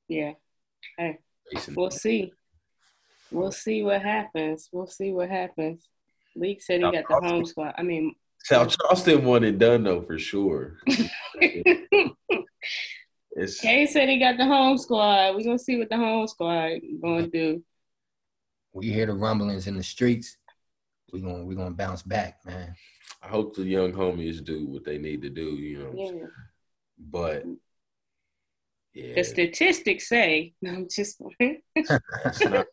Yeah. 0.09 0.33
Hey. 0.97 1.19
We'll 1.73 1.89
see. 1.89 2.33
We'll 3.31 3.53
see 3.53 3.81
what 3.81 4.01
happens. 4.01 4.67
We'll 4.73 4.87
see 4.87 5.13
what 5.13 5.29
happens. 5.29 5.87
Leak 6.35 6.61
said 6.61 6.81
he 6.81 6.91
got 6.91 7.05
the 7.07 7.27
home 7.27 7.45
squad. 7.45 7.75
I 7.77 7.83
mean, 7.83 8.13
South 8.43 8.75
Charleston 8.77 9.25
won 9.25 9.43
it 9.43 9.57
done 9.57 9.83
though 9.83 10.01
for 10.01 10.19
sure. 10.19 10.77
it's 13.31 13.59
Kay 13.59 13.85
said 13.85 14.09
he 14.09 14.19
got 14.19 14.37
the 14.37 14.45
home 14.45 14.77
squad. 14.77 15.35
We're 15.35 15.43
gonna 15.43 15.59
see 15.59 15.77
what 15.77 15.89
the 15.89 15.97
home 15.97 16.27
squad 16.27 16.79
gonna 17.01 17.27
do. 17.27 17.63
We 18.73 18.89
hear 18.91 19.05
the 19.05 19.13
rumblings 19.13 19.67
in 19.67 19.77
the 19.77 19.83
streets. 19.83 20.37
We're 21.11 21.21
gonna 21.21 21.45
we're 21.45 21.55
gonna 21.55 21.71
bounce 21.71 22.03
back, 22.03 22.39
man. 22.45 22.75
I 23.21 23.27
hope 23.27 23.55
the 23.55 23.63
young 23.63 23.93
homies 23.93 24.43
do 24.43 24.67
what 24.67 24.83
they 24.83 24.97
need 24.97 25.21
to 25.23 25.29
do, 25.29 25.55
you 25.55 25.79
know. 25.79 25.93
Yeah. 25.95 26.27
But 26.99 27.45
yeah. 28.93 29.13
The 29.15 29.23
statistics 29.23 30.09
say, 30.09 30.53
I'm 30.67 30.87
just 30.89 31.21
That's 32.23 32.41
not 32.41 32.67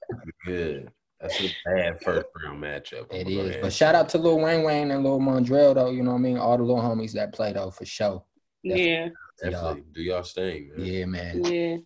good. 0.47 0.90
That's 1.21 1.40
a 1.40 1.49
bad 1.64 2.02
first 2.02 2.26
round 2.42 2.62
matchup. 2.62 3.12
It 3.12 3.28
is. 3.28 3.56
But 3.62 3.73
shout 3.73 3.94
out 3.94 4.09
to 4.11 4.18
Lil 4.18 4.40
Wayne 4.40 4.62
Wayne 4.62 4.90
and 4.90 5.04
Lil 5.04 5.21
Mondrell 5.21 5.75
though, 5.75 5.90
you 5.90 6.02
know 6.02 6.12
what 6.12 6.18
I 6.18 6.21
mean? 6.21 6.38
All 6.38 6.56
the 6.56 6.64
little 6.64 6.83
homies 6.83 7.12
that 7.12 7.33
play 7.33 7.52
though 7.52 7.71
for 7.71 7.85
sure. 7.85 8.25
Definitely. 8.64 8.90
Yeah. 8.90 9.09
Definitely. 9.42 9.85
Do 9.92 10.02
y'all 10.02 10.25
staying, 10.25 10.71
man. 10.76 10.87
Yeah, 10.87 11.04
man. 11.04 11.44
Yeah, 11.44 11.76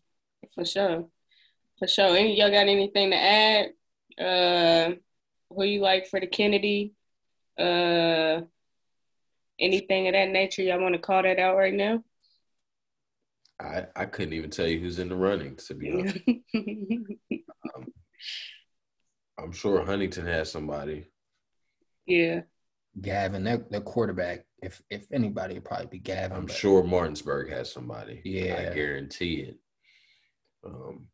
for 0.55 0.65
sure. 0.65 1.07
For 1.79 1.89
sure. 1.89 2.17
Any 2.17 2.39
y'all 2.39 2.51
got 2.51 2.69
anything 2.69 3.11
to 3.11 3.17
add? 3.17 3.67
Uh 4.19 4.95
who 5.51 5.65
you 5.65 5.81
like 5.81 6.07
for 6.07 6.21
the 6.21 6.27
Kennedy? 6.27 6.93
Uh 7.59 8.43
anything 9.59 10.07
of 10.07 10.13
that 10.13 10.29
nature 10.29 10.63
y'all 10.63 10.81
want 10.81 10.95
to 10.95 11.01
call 11.01 11.23
that 11.23 11.39
out 11.39 11.57
right 11.57 11.75
now? 11.75 12.03
I, 13.61 13.87
I 13.97 14.05
couldn't 14.05 14.35
even 14.35 14.51
tell 14.51 14.69
you 14.69 14.79
who's 14.79 14.99
in 14.99 15.09
the 15.09 15.17
running, 15.17 15.57
to 15.57 15.75
be 15.75 15.91
honest. 15.91 16.19
um, 16.55 17.87
I'm 19.37 19.53
sure 19.53 19.85
Huntington 19.85 20.27
has 20.27 20.51
somebody. 20.53 21.09
Yeah. 22.07 22.43
Gavin, 23.01 23.45
their, 23.45 23.59
their 23.69 23.81
quarterback, 23.81 24.45
if 24.63 24.83
if 24.91 25.07
anybody, 25.13 25.55
would 25.55 25.65
probably 25.65 25.87
be 25.87 25.99
Gavin. 25.99 26.37
I'm 26.37 26.47
but, 26.47 26.55
sure 26.55 26.83
Martinsburg 26.83 27.51
has 27.51 27.73
somebody. 27.73 28.21
Yeah. 28.25 28.71
I 28.71 28.75
guarantee 28.75 29.41
it. 29.41 29.59
Um, 30.65 31.07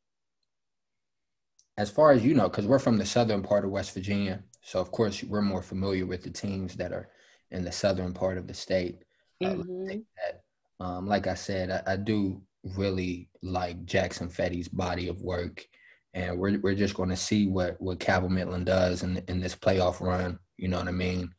as 1.76 1.90
far 1.90 2.12
as 2.12 2.24
you 2.24 2.34
know, 2.34 2.48
because 2.48 2.66
we're 2.66 2.78
from 2.78 2.98
the 2.98 3.06
southern 3.06 3.42
part 3.42 3.64
of 3.64 3.70
West 3.70 3.94
Virginia, 3.94 4.42
so 4.62 4.80
of 4.80 4.90
course 4.90 5.22
we're 5.24 5.42
more 5.42 5.62
familiar 5.62 6.06
with 6.06 6.22
the 6.22 6.30
teams 6.30 6.76
that 6.76 6.92
are 6.92 7.08
in 7.50 7.64
the 7.64 7.72
southern 7.72 8.12
part 8.12 8.38
of 8.38 8.46
the 8.46 8.54
state. 8.54 9.04
Mm-hmm. 9.42 9.90
Uh, 9.90 9.94
that, 9.94 10.84
um, 10.84 11.06
like 11.06 11.26
I 11.26 11.34
said, 11.34 11.70
I, 11.70 11.92
I, 11.92 11.96
do 11.96 12.40
really 12.76 13.28
like 13.42 13.84
Jackson 13.84 14.28
Fetty's 14.28 14.68
body 14.68 15.08
of 15.08 15.20
work 15.22 15.66
and 16.14 16.38
we're 16.38 16.58
we're 16.60 16.74
just 16.74 16.94
going 16.94 17.08
to 17.08 17.16
see 17.16 17.48
what 17.48 17.80
what 17.80 18.00
Cabell 18.00 18.28
Midland 18.28 18.66
does 18.66 19.02
in 19.02 19.22
in 19.28 19.40
this 19.40 19.54
playoff 19.54 20.00
run. 20.00 20.38
You 20.56 20.68
know 20.68 20.78
what 20.78 20.88
I 20.88 20.92
mean? 20.92 21.34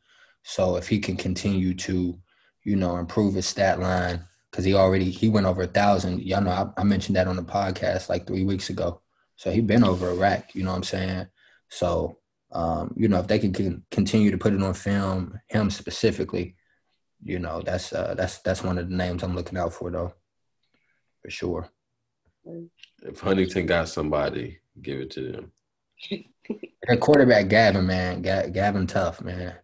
So 0.48 0.76
if 0.76 0.86
he 0.86 1.00
can 1.00 1.16
continue 1.16 1.74
to, 1.74 2.16
you 2.64 2.76
know, 2.76 2.96
improve 2.96 3.34
his 3.34 3.46
stat 3.46 3.80
line, 3.80 4.24
because 4.50 4.64
he 4.64 4.74
already 4.74 5.10
he 5.10 5.28
went 5.28 5.46
over 5.46 5.62
a 5.62 5.66
thousand. 5.66 6.22
Y'all 6.22 6.40
know 6.40 6.50
I, 6.50 6.80
I, 6.80 6.84
mentioned 6.84 7.16
that 7.16 7.26
on 7.26 7.36
the 7.36 7.42
podcast 7.42 8.08
like 8.08 8.26
three 8.26 8.44
weeks 8.44 8.70
ago. 8.70 9.02
So 9.34 9.50
he 9.50 9.60
been 9.60 9.84
over 9.84 10.08
a 10.08 10.14
rack. 10.14 10.54
You 10.54 10.62
know 10.62 10.70
what 10.70 10.76
I'm 10.76 10.82
saying? 10.84 11.26
So 11.68 12.18
um, 12.52 12.94
you 12.96 13.08
know 13.08 13.18
if 13.18 13.26
they 13.26 13.38
can, 13.38 13.52
can 13.52 13.84
continue 13.90 14.30
to 14.30 14.38
put 14.38 14.54
it 14.54 14.62
on 14.62 14.72
film, 14.72 15.38
him 15.48 15.68
specifically, 15.68 16.56
you 17.22 17.38
know 17.38 17.60
that's 17.60 17.92
uh, 17.92 18.14
that's 18.16 18.38
that's 18.38 18.62
one 18.62 18.78
of 18.78 18.88
the 18.88 18.96
names 18.96 19.22
I'm 19.22 19.34
looking 19.34 19.58
out 19.58 19.72
for 19.72 19.90
though, 19.90 20.14
for 21.22 21.30
sure. 21.30 21.68
If 23.02 23.20
Huntington 23.20 23.66
got 23.66 23.88
somebody, 23.88 24.60
Give 24.82 25.00
it 25.00 25.10
to 25.12 25.32
them. 25.32 25.52
the 26.88 26.96
quarterback 26.98 27.48
Gavin, 27.48 27.86
man, 27.86 28.22
Gavin 28.22 28.86
tough, 28.86 29.22
man. 29.22 29.54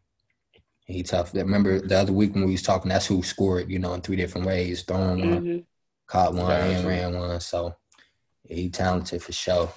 He 0.92 1.02
tough. 1.02 1.34
Remember 1.34 1.80
the 1.80 1.98
other 1.98 2.12
week 2.12 2.34
when 2.34 2.44
we 2.44 2.52
was 2.52 2.62
talking, 2.62 2.88
that's 2.88 3.06
who 3.06 3.22
scored, 3.22 3.70
you 3.70 3.78
know, 3.78 3.94
in 3.94 4.00
three 4.00 4.16
different 4.16 4.46
ways. 4.46 4.82
Throwing 4.82 5.18
mm-hmm. 5.18 5.34
one, 5.34 5.66
caught 6.06 6.34
one, 6.34 6.52
and 6.52 6.86
ran 6.86 7.14
one. 7.14 7.40
So 7.40 7.74
yeah, 8.44 8.56
he 8.56 8.70
talented 8.70 9.22
for 9.22 9.32
sure. 9.32 9.72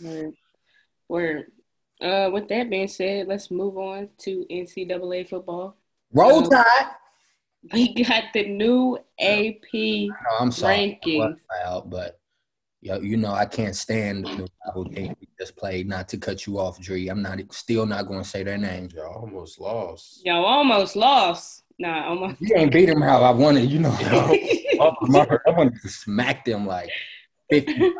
Word. 0.00 0.32
Word. 1.08 1.46
Uh, 2.00 2.30
with 2.32 2.48
that 2.48 2.70
being 2.70 2.88
said, 2.88 3.26
let's 3.26 3.50
move 3.50 3.76
on 3.76 4.08
to 4.18 4.46
NCAA 4.50 5.28
football. 5.28 5.76
Roll 6.12 6.44
um, 6.44 6.50
Tide. 6.50 6.86
We 7.72 7.92
got 8.04 8.24
the 8.32 8.46
new 8.46 8.98
AP 9.18 9.74
no, 9.74 10.14
I'm 10.40 10.50
sorry, 10.50 10.98
rankings. 11.04 11.36
Out, 11.64 11.90
but 11.90 12.19
Yo, 12.82 12.98
you 12.98 13.18
know 13.18 13.32
I 13.32 13.44
can't 13.44 13.76
stand 13.76 14.24
the 14.24 14.48
rival 14.64 14.84
game 14.84 15.14
we 15.20 15.28
just 15.38 15.54
played. 15.56 15.86
Not 15.86 16.08
to 16.08 16.16
cut 16.16 16.46
you 16.46 16.58
off, 16.58 16.80
Dre. 16.80 17.08
I'm 17.08 17.20
not 17.20 17.38
still 17.52 17.84
not 17.84 18.06
going 18.06 18.22
to 18.22 18.28
say 18.28 18.42
their 18.42 18.56
names. 18.56 18.94
Y'all 18.94 19.20
almost 19.20 19.60
lost. 19.60 20.24
Y'all 20.24 20.46
almost 20.46 20.96
lost. 20.96 21.64
Nah, 21.78 22.08
almost. 22.08 22.40
You 22.40 22.56
ain't 22.56 22.72
beat 22.72 22.86
them 22.86 23.02
how 23.02 23.22
I 23.22 23.32
wanted. 23.32 23.70
You 23.70 23.80
know, 23.80 23.90
I 24.00 25.50
wanted 25.50 25.80
to 25.82 25.88
smack 25.88 26.46
them 26.46 26.66
like 26.66 26.90
50. 27.50 27.92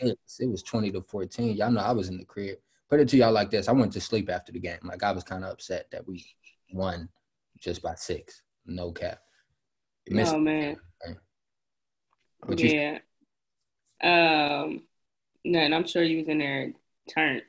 it 0.00 0.18
was 0.48 0.62
20 0.62 0.92
to 0.92 1.02
14. 1.02 1.56
Y'all 1.56 1.72
know 1.72 1.80
I 1.80 1.92
was 1.92 2.08
in 2.08 2.18
the 2.18 2.24
crib. 2.24 2.58
Put 2.88 3.00
it 3.00 3.08
to 3.08 3.16
y'all 3.16 3.32
like 3.32 3.50
this: 3.50 3.68
I 3.68 3.72
went 3.72 3.92
to 3.94 4.00
sleep 4.00 4.30
after 4.30 4.52
the 4.52 4.60
game. 4.60 4.78
Like 4.84 5.02
I 5.02 5.10
was 5.10 5.24
kind 5.24 5.44
of 5.44 5.50
upset 5.50 5.86
that 5.90 6.06
we 6.06 6.24
won 6.72 7.08
just 7.58 7.82
by 7.82 7.96
six. 7.96 8.42
No 8.66 8.92
cap. 8.92 9.18
Oh 10.14 10.38
man. 10.38 10.76
But 12.46 12.60
yeah. 12.60 12.98
Um, 14.02 14.82
no, 15.44 15.58
and 15.58 15.74
I'm 15.74 15.86
sure 15.86 16.02
you 16.02 16.18
was 16.18 16.28
in 16.28 16.38
there 16.38 16.72
turned, 17.08 17.42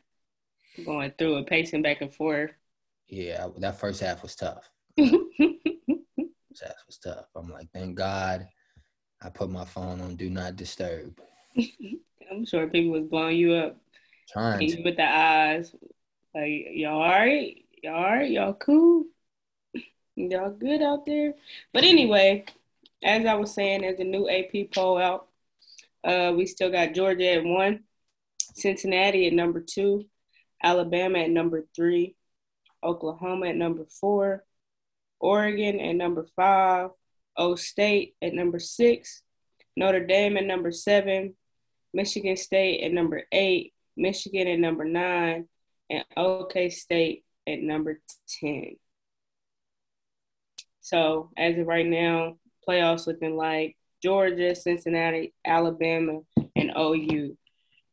going 0.86 1.12
through 1.17 1.38
it, 1.38 1.48
pacing 1.48 1.81
back 1.81 2.01
and 2.01 2.13
forth. 2.13 2.51
Yeah, 3.07 3.48
that 3.57 3.79
first 3.79 4.01
half 4.01 4.24
was 4.24 4.36
tough. 4.36 4.69
first 4.98 5.12
half 6.62 6.75
was 6.88 6.98
tough. 7.03 7.25
I'm 7.36 7.50
like, 7.50 7.69
thank 7.74 7.95
God, 7.95 8.48
I 9.22 9.29
put 9.29 9.50
my 9.50 9.65
phone 9.65 10.01
on 10.01 10.15
do 10.15 10.29
not 10.29 10.55
disturb. 10.55 11.19
I'm 12.31 12.45
sure 12.45 12.67
people 12.67 12.91
was 12.91 13.03
blowing 13.03 13.38
you 13.38 13.53
up, 13.53 13.77
trying 14.29 14.67
to. 14.67 14.81
with 14.83 14.98
the 14.98 15.03
eyes, 15.03 15.75
like 16.33 16.67
y'all 16.72 17.01
all 17.01 17.10
right, 17.10 17.63
y'all 17.83 17.95
all 17.95 18.03
right, 18.03 18.31
y'all 18.31 18.53
cool, 18.53 19.05
y'all 20.15 20.50
good 20.50 20.81
out 20.81 21.05
there. 21.05 21.33
But 21.74 21.83
anyway, 21.83 22.45
as 23.03 23.25
I 23.25 23.36
was 23.36 23.53
saying, 23.53 23.81
there's 23.81 24.00
a 24.00 24.03
new 24.03 24.27
AP 24.29 24.72
poll 24.74 24.98
out 24.98 25.27
uh, 26.03 26.33
we 26.36 26.45
still 26.45 26.69
got 26.69 26.93
Georgia 26.93 27.33
at 27.33 27.43
one, 27.43 27.83
Cincinnati 28.55 29.27
at 29.27 29.33
number 29.33 29.62
two, 29.62 30.05
Alabama 30.62 31.19
at 31.19 31.29
number 31.29 31.65
three, 31.75 32.15
Oklahoma 32.83 33.48
at 33.48 33.55
number 33.55 33.86
four, 34.00 34.43
Oregon 35.19 35.79
at 35.79 35.95
number 35.95 36.27
five, 36.36 36.89
O 37.38 37.55
State 37.55 38.15
at 38.22 38.33
number 38.33 38.60
six, 38.60 39.22
Notre 39.75 40.05
Dame 40.05 40.38
at 40.38 40.45
number 40.45 40.72
seven, 40.72 41.36
Michigan 41.93 42.38
State 42.38 42.83
at 42.83 42.91
number 42.91 43.24
eight, 43.31 43.74
Michigan 43.95 44.48
at 44.48 44.60
number 44.60 44.86
nine, 44.86 45.48
and 45.89 46.03
OK 46.17 46.69
State 46.69 47.24
at 47.48 47.62
number 47.62 48.00
10. 48.41 48.75
So 50.81 51.29
as 51.38 51.57
of 51.57 51.67
right 51.67 51.86
now, 51.86 52.38
playoffs 52.67 53.07
looking 53.07 53.36
like 53.36 53.77
Georgia, 54.03 54.53
Cincinnati, 54.53 55.33
Alabama, 55.45 56.19
and 56.57 56.72
OU. 56.77 57.38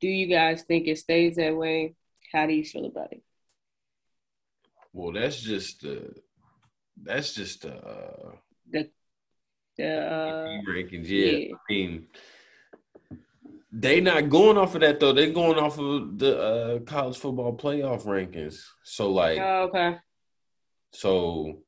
Do 0.00 0.08
you 0.08 0.26
guys 0.26 0.64
think 0.64 0.88
it 0.88 0.98
stays 0.98 1.36
that 1.36 1.56
way? 1.56 1.94
How 2.32 2.46
do 2.46 2.52
you 2.52 2.64
feel 2.64 2.86
about 2.86 3.12
it? 3.12 3.22
Well, 4.92 5.12
that's 5.12 5.40
just 5.40 5.82
the 5.82 6.12
that's 7.00 7.32
just 7.32 7.62
the 7.62 7.74
uh, 7.76 8.32
the 8.68 8.90
the 9.76 9.88
uh, 9.88 10.46
rankings. 10.68 11.06
Yeah. 11.06 11.26
yeah, 11.26 11.54
I 11.54 11.72
mean, 11.72 12.06
they 13.70 14.00
not 14.00 14.28
going 14.28 14.58
off 14.58 14.74
of 14.74 14.80
that 14.80 14.98
though. 14.98 15.12
They're 15.12 15.30
going 15.30 15.58
off 15.58 15.78
of 15.78 16.18
the 16.18 16.40
uh, 16.40 16.78
college 16.80 17.18
football 17.18 17.56
playoff 17.56 18.04
rankings. 18.04 18.60
So 18.82 19.12
like, 19.12 19.38
oh, 19.38 19.68
okay. 19.68 19.98
So 20.92 21.60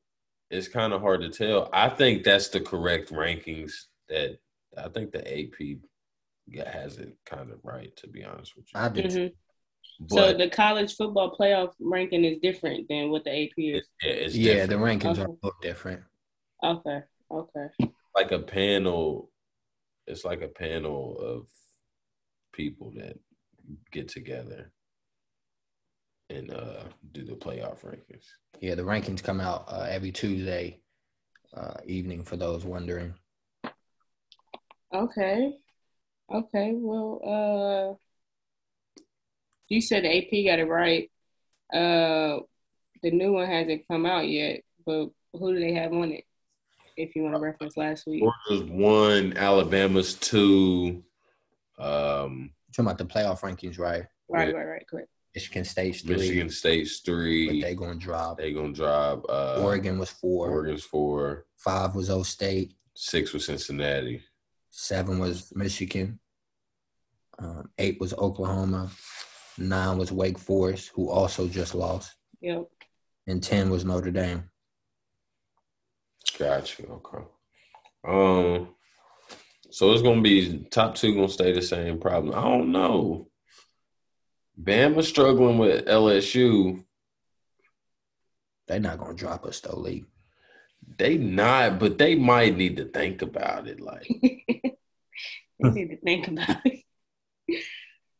it's 0.49 0.67
kind 0.67 0.91
of 0.91 0.99
hard 0.99 1.21
to 1.21 1.29
tell. 1.29 1.69
I 1.71 1.87
think 1.87 2.25
that's 2.25 2.49
the 2.49 2.59
correct 2.59 3.09
rankings 3.09 3.71
that 4.13 4.37
I 4.77 4.89
think 4.89 5.11
the 5.11 5.21
AP 5.27 5.77
has 6.65 6.97
it 6.97 7.15
kind 7.25 7.51
of 7.51 7.59
right, 7.63 7.95
to 7.97 8.07
be 8.07 8.23
honest 8.23 8.55
with 8.55 8.65
you. 8.73 8.79
I 8.79 8.89
did. 8.89 9.05
Mm-hmm. 9.05 10.07
so 10.07 10.33
the 10.33 10.49
college 10.49 10.95
football 10.95 11.35
playoff 11.37 11.73
ranking 11.79 12.23
is 12.23 12.37
different 12.41 12.87
than 12.89 13.09
what 13.09 13.23
the 13.23 13.31
AP 13.31 13.51
is. 13.57 13.87
yeah, 14.01 14.11
it's 14.11 14.35
yeah 14.35 14.65
the 14.65 14.75
rankings 14.75 15.17
okay. 15.17 15.23
are 15.23 15.35
both 15.41 15.59
different. 15.61 16.01
Okay. 16.63 17.01
Okay. 17.31 17.67
Like 18.15 18.31
a 18.31 18.39
panel, 18.39 19.31
it's 20.05 20.23
like 20.23 20.41
a 20.41 20.47
panel 20.47 21.17
of 21.19 21.47
people 22.53 22.91
that 22.95 23.17
get 23.91 24.07
together 24.07 24.71
and 26.29 26.51
uh, 26.51 26.83
do 27.11 27.23
the 27.23 27.33
playoff 27.33 27.83
rankings. 27.83 28.25
Yeah, 28.61 28.75
the 28.75 28.83
rankings 28.83 29.23
come 29.23 29.41
out 29.41 29.65
uh, 29.67 29.87
every 29.89 30.11
Tuesday 30.11 30.79
uh, 31.55 31.75
evening 31.85 32.23
for 32.23 32.37
those 32.37 32.65
wondering. 32.65 33.13
Okay. 34.93 35.53
Okay. 36.33 36.71
Well, 36.75 37.19
uh 37.23 39.03
You 39.69 39.81
said 39.81 40.03
the 40.03 40.17
AP 40.17 40.45
got 40.45 40.59
it 40.59 40.67
right. 40.67 41.09
Uh, 41.73 42.39
the 43.01 43.11
new 43.11 43.33
one 43.33 43.47
hasn't 43.47 43.87
come 43.87 44.05
out 44.05 44.27
yet, 44.27 44.61
but 44.85 45.09
who 45.33 45.53
do 45.53 45.59
they 45.59 45.73
have 45.73 45.91
on 45.91 46.11
it? 46.11 46.23
If 46.95 47.15
you 47.15 47.23
want 47.23 47.33
to 47.33 47.41
reference 47.41 47.75
last 47.75 48.05
week, 48.05 48.21
Georgia's 48.21 48.69
one, 48.69 49.35
Alabama's 49.35 50.13
two. 50.13 51.03
Um, 51.79 52.51
talking 52.71 52.85
about 52.85 52.99
the 52.99 53.05
playoff 53.05 53.41
rankings, 53.41 53.79
right? 53.79 54.03
right, 54.29 54.53
right, 54.53 54.65
right, 54.65 54.87
correct. 54.87 55.09
Michigan 55.33 55.65
State's 55.65 56.01
three, 56.01 56.15
Michigan 56.17 56.49
State's 56.49 56.99
but 56.99 57.11
three. 57.11 57.61
they 57.61 57.73
gonna 57.73 57.95
drop. 57.95 58.37
They 58.37 58.53
gonna 58.53 58.71
drop. 58.73 59.25
Uh, 59.27 59.63
Oregon 59.63 59.97
was 59.97 60.11
four. 60.11 60.51
Oregon's 60.51 60.83
four. 60.83 61.45
Five 61.57 61.95
was 61.95 62.11
O 62.11 62.21
State. 62.21 62.75
Six 62.93 63.33
was 63.33 63.45
Cincinnati. 63.47 64.21
Seven 64.75 65.19
was 65.19 65.53
Michigan. 65.55 66.19
Um, 67.37 67.69
eight 67.77 67.99
was 67.99 68.11
Oklahoma. 68.15 68.89
Nine 69.55 69.99
was 69.99 70.11
Wake 70.11 70.39
Forest, 70.39 70.91
who 70.95 71.09
also 71.09 71.47
just 71.47 71.75
lost. 71.75 72.15
Yep. 72.41 72.65
And 73.27 73.41
ten 73.41 73.69
was 73.69 73.85
Notre 73.85 74.09
Dame. 74.09 74.49
Gotcha. 76.39 76.87
Okay. 76.87 77.23
Um. 78.03 78.69
So 79.69 79.91
it's 79.93 80.01
gonna 80.01 80.21
be 80.21 80.65
top 80.71 80.95
two 80.95 81.13
gonna 81.13 81.29
stay 81.29 81.53
the 81.53 81.61
same. 81.61 81.99
Problem. 81.99 82.33
I 82.33 82.41
don't 82.41 82.71
know. 82.71 83.27
Bama 84.59 85.03
struggling 85.03 85.59
with 85.59 85.85
LSU. 85.85 86.83
They're 88.67 88.79
not 88.79 88.97
gonna 88.97 89.13
drop 89.13 89.45
us 89.45 89.59
though, 89.59 89.77
Lee. 89.77 90.05
They 90.97 91.17
not, 91.17 91.79
but 91.79 91.97
they 91.97 92.15
might 92.15 92.55
need 92.57 92.77
to 92.77 92.85
think 92.85 93.21
about 93.21 93.67
it. 93.67 93.79
Like, 93.79 94.07
they 94.21 95.69
need 95.69 95.89
to 95.89 95.97
think 95.97 96.27
about 96.27 96.65
it. 96.65 96.83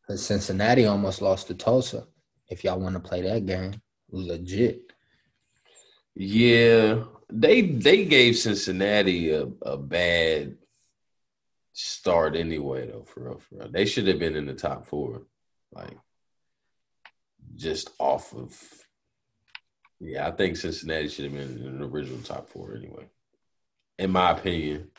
Because 0.02 0.26
Cincinnati 0.26 0.86
almost 0.86 1.22
lost 1.22 1.48
to 1.48 1.56
Tulsa. 1.56 2.08
If 2.50 2.64
y'all 2.64 2.80
want 2.80 2.96
to 2.96 3.00
play 3.00 3.22
that 3.22 3.46
game, 3.46 3.82
legit. 4.12 4.92
yeah, 6.16 7.04
they 7.32 7.62
they 7.62 8.06
gave 8.06 8.38
Cincinnati 8.38 9.32
a, 9.32 9.48
a 9.62 9.78
bad 9.78 10.58
start 11.72 12.36
anyway, 12.36 12.88
though. 12.88 13.04
For 13.04 13.24
real, 13.24 13.40
for 13.40 13.56
real, 13.56 13.72
they 13.72 13.86
should 13.86 14.08
have 14.08 14.20
been 14.20 14.36
in 14.36 14.46
the 14.46 14.54
top 14.54 14.86
four. 14.86 15.24
Like, 15.72 15.98
just 17.56 17.90
off 18.00 18.34
of. 18.34 18.83
Yeah, 20.00 20.28
I 20.28 20.32
think 20.32 20.58
Cincinnati 20.58 21.08
should 21.08 21.26
have 21.26 21.34
been 21.34 21.66
in 21.66 21.80
the 21.80 21.86
original 21.86 22.20
top 22.22 22.50
four 22.50 22.76
anyway. 22.76 23.08
In 23.98 24.12
my 24.12 24.32
opinion. 24.32 24.90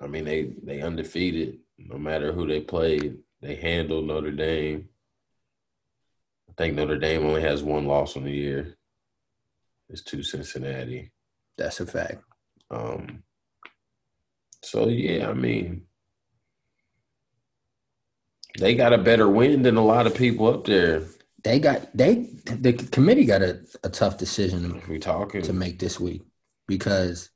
I 0.00 0.06
mean, 0.06 0.24
they 0.24 0.52
they 0.62 0.80
undefeated. 0.80 1.58
No 1.78 1.98
matter 1.98 2.32
who 2.32 2.46
they 2.46 2.60
played, 2.60 3.18
they 3.40 3.54
handled 3.54 4.06
Notre 4.06 4.30
Dame. 4.30 4.88
I 6.48 6.52
think 6.56 6.74
Notre 6.74 6.98
Dame 6.98 7.24
only 7.24 7.42
has 7.42 7.62
one 7.62 7.86
loss 7.86 8.16
on 8.16 8.24
the 8.24 8.30
year. 8.30 8.76
It's 9.88 10.02
to 10.04 10.22
Cincinnati. 10.22 11.12
That's 11.56 11.80
a 11.80 11.86
fact. 11.86 12.22
Um, 12.70 13.22
so 14.62 14.88
yeah, 14.88 15.28
I 15.28 15.32
mean, 15.32 15.82
they 18.58 18.74
got 18.74 18.92
a 18.92 18.98
better 18.98 19.28
win 19.28 19.62
than 19.62 19.76
a 19.76 19.84
lot 19.84 20.06
of 20.06 20.14
people 20.14 20.48
up 20.48 20.64
there. 20.64 21.02
They 21.42 21.58
got 21.58 21.96
they 21.96 22.28
the 22.44 22.72
committee 22.72 23.24
got 23.24 23.42
a, 23.42 23.60
a 23.82 23.88
tough 23.88 24.18
decision 24.18 24.82
We 24.88 24.98
talking 24.98 25.42
to 25.42 25.52
make 25.52 25.78
this 25.78 25.98
week 25.98 26.22
because 26.66 27.30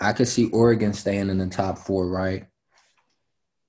I 0.00 0.12
could 0.12 0.28
see 0.28 0.50
Oregon 0.50 0.92
staying 0.92 1.30
in 1.30 1.38
the 1.38 1.46
top 1.46 1.78
four, 1.78 2.08
right? 2.08 2.46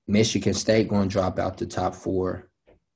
Michigan 0.06 0.54
State 0.54 0.88
going 0.88 1.08
to 1.08 1.12
drop 1.12 1.38
out 1.38 1.56
the 1.56 1.66
top 1.66 1.94
four. 1.94 2.50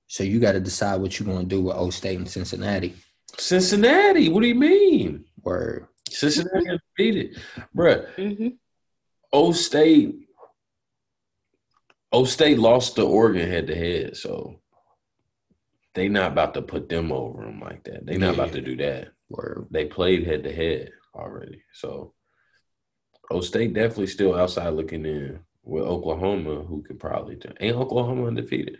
So 0.08 0.24
you 0.24 0.40
got 0.40 0.52
to 0.52 0.60
decide 0.60 1.00
what 1.00 1.18
you're 1.18 1.28
going 1.28 1.48
to 1.48 1.54
do 1.56 1.62
with 1.62 1.76
O 1.76 1.90
State 1.90 2.18
and 2.18 2.28
Cincinnati. 2.28 2.94
Cincinnati. 3.36 4.28
What 4.28 4.42
do 4.42 4.48
you 4.48 4.54
mean? 4.54 5.24
Word. 5.42 5.86
Cincinnati 6.10 6.70
undefeated, 6.70 7.40
bruh. 7.76 8.08
hmm 8.14 8.48
O 9.32 9.52
State. 9.52 10.16
O 12.10 12.24
State 12.24 12.58
lost 12.58 12.96
to 12.96 13.02
Oregon 13.02 13.48
head 13.48 13.66
to 13.66 13.74
head, 13.74 14.16
so 14.16 14.60
they 15.98 16.08
not 16.08 16.32
about 16.32 16.54
to 16.54 16.62
put 16.62 16.88
them 16.88 17.10
over 17.12 17.44
them 17.44 17.60
like 17.60 17.82
that. 17.84 18.06
They 18.06 18.16
not 18.16 18.34
about 18.34 18.52
to 18.52 18.60
do 18.60 18.76
that. 18.76 19.08
Word. 19.28 19.66
They 19.70 19.84
played 19.86 20.26
head 20.26 20.44
to 20.44 20.52
head 20.52 20.92
already, 21.14 21.62
so 21.74 22.14
O 23.30 23.40
State 23.40 23.74
definitely 23.74 24.06
still 24.06 24.34
outside 24.34 24.70
looking 24.70 25.04
in 25.04 25.40
with 25.64 25.82
Oklahoma, 25.84 26.62
who 26.62 26.82
could 26.82 26.98
probably 26.98 27.34
do. 27.36 27.50
Ain't 27.60 27.76
Oklahoma 27.76 28.26
undefeated, 28.28 28.78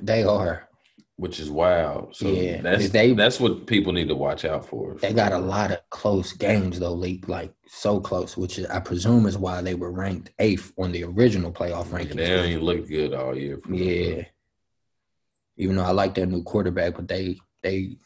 They 0.00 0.22
are. 0.22 0.68
which 1.16 1.38
is 1.40 1.50
wild. 1.50 2.14
So 2.16 2.28
Yeah, 2.28 2.62
that's 2.62 2.88
they- 2.90 3.12
that's 3.12 3.40
what 3.40 3.66
people 3.66 3.92
need 3.92 4.08
to 4.08 4.14
watch 4.14 4.44
out 4.46 4.64
for. 4.64 4.94
They 4.94 5.12
got 5.12 5.32
a 5.32 5.38
lot 5.38 5.70
of 5.72 5.80
close 5.90 6.32
games 6.32 6.78
though, 6.78 6.94
Leak, 6.94 7.28
like 7.28 7.52
so 7.66 8.00
close, 8.00 8.36
which 8.38 8.58
I 8.70 8.80
presume 8.80 9.26
is 9.26 9.36
why 9.36 9.60
they 9.60 9.74
were 9.74 9.90
ranked 9.90 10.30
eighth 10.38 10.72
on 10.78 10.92
the 10.92 11.04
original 11.04 11.52
playoff 11.52 11.90
Yeah, 11.90 11.98
rankings. 11.98 12.14
They 12.14 12.40
ain't 12.52 12.62
look 12.62 12.88
good 12.88 13.12
all 13.12 13.36
year. 13.36 13.58
for 13.58 13.68
them. 13.68 14.24
Yeah. 15.58 15.64
Even 15.64 15.76
though 15.76 15.84
I 15.84 15.90
like 15.90 16.14
their 16.14 16.26
new 16.26 16.42
quarterback, 16.42 16.94
but 16.94 17.08
they 17.08 17.38
they 17.62 17.96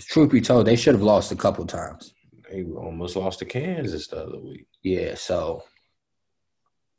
truth 0.00 0.30
be 0.30 0.40
told, 0.40 0.66
they 0.66 0.76
should 0.76 0.94
have 0.94 1.02
lost 1.02 1.32
a 1.32 1.36
couple 1.36 1.66
times. 1.66 2.14
They 2.50 2.64
almost 2.64 3.16
lost 3.16 3.40
to 3.40 3.44
Kansas 3.44 4.08
the 4.08 4.24
other 4.24 4.40
week. 4.40 4.66
Yeah, 4.82 5.14
so 5.14 5.64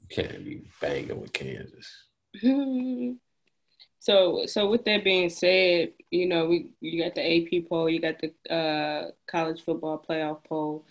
Can't 0.10 0.46
be 0.46 0.64
banging 0.82 1.20
with 1.22 1.34
Kansas. 1.34 2.06
So, 4.02 4.46
so 4.46 4.70
with 4.70 4.86
that 4.86 5.04
being 5.04 5.30
said, 5.30 5.94
you 6.10 6.26
know, 6.28 6.48
we 6.48 6.72
you 6.80 7.04
got 7.04 7.16
the 7.16 7.22
AP 7.22 7.68
poll, 7.68 7.90
you 7.90 8.00
got 8.00 8.16
the 8.22 8.54
uh, 8.54 9.12
college 9.28 9.62
football 9.64 10.04
playoff 10.10 10.44
poll. 10.46 10.86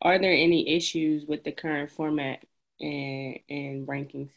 Are 0.00 0.18
there 0.18 0.32
any 0.32 0.76
issues 0.76 1.26
with 1.26 1.42
the 1.42 1.52
current 1.52 1.90
format 1.90 2.44
and 2.80 3.40
and 3.50 3.86
rankings? 3.88 4.30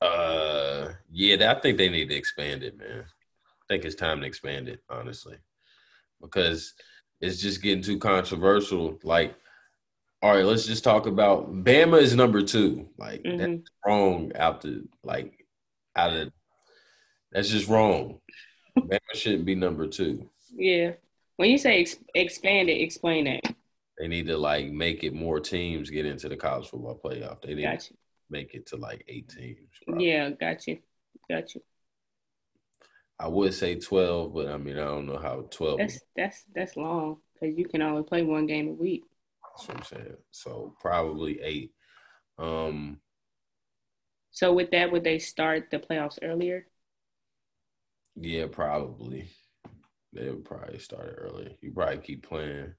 Uh, 0.00 0.92
yeah, 1.10 1.50
I 1.50 1.60
think 1.60 1.76
they 1.78 1.88
need 1.88 2.08
to 2.08 2.14
expand 2.14 2.62
it, 2.62 2.78
man. 2.78 3.04
I 3.04 3.64
think 3.68 3.84
it's 3.84 3.94
time 3.94 4.20
to 4.20 4.26
expand 4.26 4.68
it, 4.68 4.80
honestly, 4.88 5.36
because 6.20 6.74
it's 7.20 7.40
just 7.40 7.62
getting 7.62 7.82
too 7.82 7.98
controversial. 7.98 8.98
Like, 9.02 9.34
all 10.22 10.34
right, 10.34 10.44
let's 10.44 10.66
just 10.66 10.84
talk 10.84 11.06
about 11.06 11.52
Bama 11.64 12.00
is 12.00 12.14
number 12.14 12.42
two. 12.42 12.88
Like, 12.98 13.22
that's 13.24 13.36
Mhm. 13.36 13.64
wrong 13.86 14.32
out 14.36 14.62
the 14.62 14.86
like 15.02 15.46
out 15.96 16.14
of 16.14 16.32
that's 17.32 17.48
just 17.50 17.68
wrong. 17.68 18.20
Bama 18.78 18.98
shouldn't 19.14 19.44
be 19.44 19.54
number 19.54 19.86
two. 19.86 20.28
Yeah. 20.52 20.94
When 21.36 21.50
you 21.50 21.58
say 21.58 21.80
ex- 21.80 21.96
expand 22.14 22.68
it, 22.70 22.80
explain 22.80 23.24
that. 23.24 23.54
They 23.98 24.08
need 24.08 24.26
to 24.26 24.36
like 24.36 24.66
make 24.70 25.04
it 25.04 25.12
more 25.14 25.40
teams 25.40 25.90
get 25.90 26.06
into 26.06 26.28
the 26.28 26.36
college 26.36 26.68
football 26.68 26.98
playoff. 27.02 27.42
They 27.42 27.54
need 27.54 27.62
to 27.62 27.68
Got 27.68 27.90
you. 27.90 27.96
Make 28.30 28.54
it 28.54 28.66
to 28.68 28.76
like 28.76 29.04
eight 29.08 29.28
teams. 29.28 29.58
probably. 29.86 30.10
Yeah, 30.10 30.30
got 30.30 30.66
you. 30.66 30.78
Got 31.28 31.54
you. 31.54 31.62
I 33.18 33.28
would 33.28 33.52
say 33.52 33.74
twelve, 33.78 34.32
but 34.32 34.48
I 34.48 34.56
mean 34.56 34.78
I 34.78 34.84
don't 34.84 35.06
know 35.06 35.18
how 35.18 35.46
twelve. 35.50 35.78
That's 35.78 36.00
that's 36.16 36.44
that's 36.54 36.76
long 36.76 37.18
because 37.34 37.56
you 37.56 37.66
can 37.66 37.82
only 37.82 38.02
play 38.02 38.22
one 38.22 38.46
game 38.46 38.68
a 38.68 38.72
week. 38.72 39.02
That's 39.56 39.68
what 39.68 39.76
I'm 39.76 39.84
saying. 39.84 40.16
So 40.30 40.74
probably 40.80 41.40
eight. 41.42 41.72
Um, 42.38 43.00
So 44.30 44.52
with 44.54 44.70
that, 44.70 44.90
would 44.90 45.04
they 45.04 45.18
start 45.18 45.70
the 45.70 45.78
playoffs 45.78 46.18
earlier? 46.22 46.66
yeah, 48.16 48.46
probably. 48.50 49.28
They 50.12 50.28
would 50.30 50.44
probably 50.44 50.78
start 50.78 51.08
it 51.08 51.14
early. 51.18 51.56
You 51.60 51.72
probably 51.72 51.98
keep 51.98 52.26
playing 52.26 52.74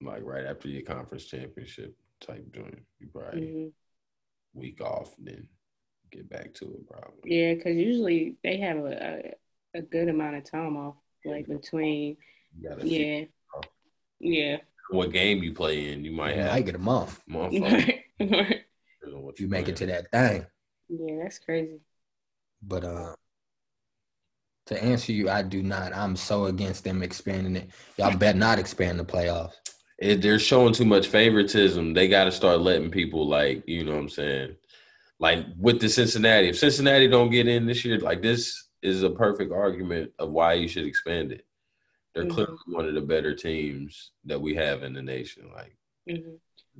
like 0.00 0.22
right 0.24 0.44
after 0.46 0.68
your 0.68 0.82
conference 0.82 1.24
championship 1.26 1.94
type 2.26 2.44
joint. 2.54 2.82
You 2.98 3.08
probably 3.12 3.40
hmm 3.40 3.66
week 4.54 4.80
off 4.80 5.16
and 5.18 5.26
then 5.26 5.48
get 6.12 6.28
back 6.30 6.54
to 6.54 6.64
it 6.66 6.86
probably. 6.86 7.34
Yeah, 7.34 7.54
because 7.54 7.76
usually 7.76 8.36
they 8.44 8.58
have 8.58 8.78
a, 8.78 9.34
a 9.74 9.78
a 9.78 9.82
good 9.82 10.08
amount 10.08 10.36
of 10.36 10.44
time 10.48 10.76
off, 10.76 10.94
like 11.24 11.46
between 11.48 12.16
You 12.56 12.68
gotta 12.68 12.86
see 12.86 13.28
yeah, 14.20 14.20
yeah. 14.20 14.56
what 14.90 15.12
game 15.12 15.42
you 15.42 15.52
play 15.52 15.92
in. 15.92 16.04
You 16.04 16.12
might 16.12 16.36
you 16.36 16.42
have 16.42 16.52
might 16.52 16.66
get 16.66 16.74
a 16.76 16.78
month 16.78 17.20
month 17.26 17.54
off, 17.62 17.72
Right. 17.72 18.04
depending 18.20 19.28
if 19.32 19.40
you 19.40 19.48
make 19.48 19.68
it 19.68 19.76
to 19.76 19.86
that 19.86 20.10
thing. 20.12 20.46
yeah, 20.88 21.22
that's 21.22 21.38
crazy. 21.40 21.80
But 22.62 22.84
uh 22.84 23.14
to 24.66 24.82
answer 24.82 25.12
you, 25.12 25.28
I 25.28 25.42
do 25.42 25.62
not. 25.62 25.94
I'm 25.94 26.16
so 26.16 26.46
against 26.46 26.84
them 26.84 27.02
expanding 27.02 27.56
it. 27.56 27.70
Y'all 27.98 28.16
better 28.16 28.38
not 28.38 28.58
expand 28.58 28.98
the 28.98 29.04
playoffs. 29.04 29.52
It, 29.98 30.22
they're 30.22 30.38
showing 30.38 30.72
too 30.74 30.84
much 30.84 31.06
favoritism. 31.08 31.94
They 31.94 32.08
got 32.08 32.24
to 32.24 32.32
start 32.32 32.60
letting 32.60 32.90
people 32.90 33.26
like 33.28 33.62
you 33.66 33.84
know 33.84 33.92
what 33.92 34.00
I'm 34.00 34.08
saying. 34.08 34.56
Like 35.18 35.46
with 35.58 35.80
the 35.80 35.88
Cincinnati, 35.88 36.48
if 36.48 36.58
Cincinnati 36.58 37.06
don't 37.08 37.30
get 37.30 37.46
in 37.48 37.66
this 37.66 37.84
year, 37.84 37.98
like 38.00 38.20
this 38.22 38.68
is 38.82 39.02
a 39.02 39.10
perfect 39.10 39.52
argument 39.52 40.12
of 40.18 40.30
why 40.30 40.54
you 40.54 40.68
should 40.68 40.84
expand 40.86 41.32
it. 41.32 41.46
They're 42.14 42.24
Mhm. 42.24 42.30
clearly 42.30 42.56
one 42.66 42.86
of 42.86 42.94
the 42.94 43.00
better 43.00 43.34
teams 43.34 44.10
that 44.24 44.40
we 44.40 44.54
have 44.56 44.82
in 44.82 44.92
the 44.92 45.02
nation. 45.02 45.50
Like 45.54 45.76
hmm 46.08 46.34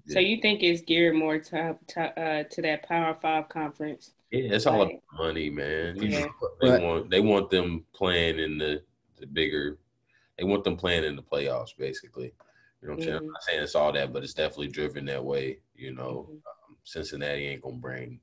So 0.09 0.19
you 0.19 0.41
think 0.43 0.63
it's 0.63 0.83
geared 0.83 1.15
more 1.15 1.39
to 1.39 1.79
to, 1.89 2.21
uh, 2.21 2.43
to 2.51 2.63
that 2.63 2.83
Power 2.89 3.15
Five 3.23 3.49
conference? 3.49 4.13
Yeah, 4.31 4.55
it's 4.55 4.67
all 4.67 4.79
Right. 4.85 4.91
about 5.17 5.27
money, 5.27 5.49
man. 5.51 5.97
You 5.97 6.09
Yeah. 6.09 6.21
know, 6.21 6.31
they 6.61 6.69
But- 6.69 6.83
want 6.83 7.11
they 7.11 7.21
want 7.21 7.51
them 7.51 7.87
playing 7.95 8.39
in 8.41 8.59
the 8.59 8.83
the 9.19 9.27
bigger. 9.27 9.79
They 10.37 10.45
want 10.45 10.65
them 10.65 10.77
playing 10.77 11.05
in 11.05 11.15
the 11.15 11.23
playoffs, 11.23 11.77
basically. 11.79 12.35
You 12.85 12.91
know 12.91 12.97
what 12.97 13.01
I'm 13.01 13.05
saying? 13.07 13.17
I'm 13.17 13.23
Mhm. 13.25 13.33
not 13.33 13.43
saying 13.45 13.63
it's 13.63 13.75
all 13.75 13.93
that, 13.93 14.13
but 14.13 14.23
it's 14.23 14.35
definitely 14.35 14.69
driven 14.69 15.07
that 15.07 15.25
way. 15.25 15.61
You 15.75 15.95
know, 15.95 16.29
Mhm. 16.31 16.35
um, 16.69 16.77
Cincinnati 16.85 17.47
ain't 17.47 17.63
gonna 17.63 17.77
bring 17.77 18.21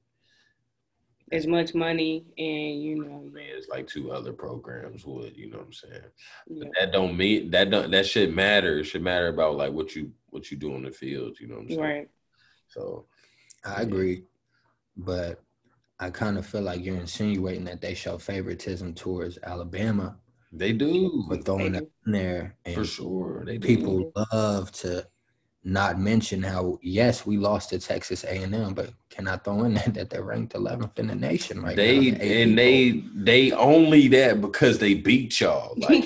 As 1.31 1.47
much 1.47 1.73
money, 1.73 2.25
and 2.37 2.83
you 2.83 2.95
know, 2.97 3.21
man, 3.31 3.45
it's 3.55 3.69
like 3.69 3.87
two 3.87 4.11
other 4.11 4.33
programs 4.33 5.05
would. 5.05 5.35
You 5.35 5.49
know 5.49 5.59
what 5.59 5.67
I'm 5.67 5.73
saying? 5.73 6.03
yeah. 6.47 6.65
But 6.65 6.73
that 6.77 6.91
don't 6.91 7.15
mean 7.17 7.49
that 7.51 7.69
don't 7.71 7.89
that 7.89 8.05
should 8.05 8.35
matter. 8.35 8.79
It 8.79 8.83
should 8.83 9.01
matter 9.01 9.29
about 9.29 9.55
like 9.55 9.71
what 9.71 9.95
you 9.95 10.13
what 10.29 10.51
you 10.51 10.57
do 10.57 10.75
on 10.75 10.83
the 10.83 10.91
field. 10.91 11.39
You 11.39 11.47
know 11.47 11.55
what 11.55 11.61
I'm 11.61 11.69
saying? 11.69 11.79
right. 11.79 12.09
So 12.67 13.07
I 13.63 13.81
agree, 13.81 14.25
but 14.97 15.41
I 15.99 16.09
kind 16.11 16.37
of 16.37 16.45
feel 16.45 16.61
like 16.63 16.83
you're 16.83 16.97
insinuating 16.99 17.63
that 17.63 17.79
they 17.81 17.93
show 17.95 18.17
favoritism 18.17 18.93
towards 18.93 19.39
Alabama 19.41 20.19
they 20.51 20.73
do 20.73 21.23
for 21.27 21.37
throwing 21.37 21.73
They 21.73 21.79
that 21.79 21.87
in 22.05 22.11
there, 22.11 22.55
and 22.65 22.75
for 22.75 22.85
sure. 22.85 23.43
They 23.45 23.57
do. 23.57 23.67
people 23.67 24.11
love 24.31 24.71
to 24.73 25.07
not 25.63 25.99
mention 25.99 26.41
how 26.41 26.79
yes 26.81 27.25
we 27.25 27.37
lost 27.37 27.69
to 27.69 27.79
Texas 27.79 28.23
A&M, 28.23 28.73
but 28.73 28.91
can 29.09 29.27
I 29.27 29.37
throw 29.37 29.63
in 29.63 29.75
that 29.75 29.93
that 29.93 30.09
they're 30.09 30.23
ranked 30.23 30.53
11th 30.53 30.97
in 30.99 31.07
the 31.07 31.15
nation 31.15 31.61
right 31.61 31.75
they 31.75 32.11
now? 32.11 32.17
The 32.17 32.41
AP 32.41 32.47
and 32.47 32.57
they 32.57 33.03
they 33.15 33.51
only 33.51 34.07
that 34.09 34.41
because 34.41 34.79
they 34.79 34.93
beat 34.93 35.39
y'all. 35.39 35.77
Like 35.81 36.05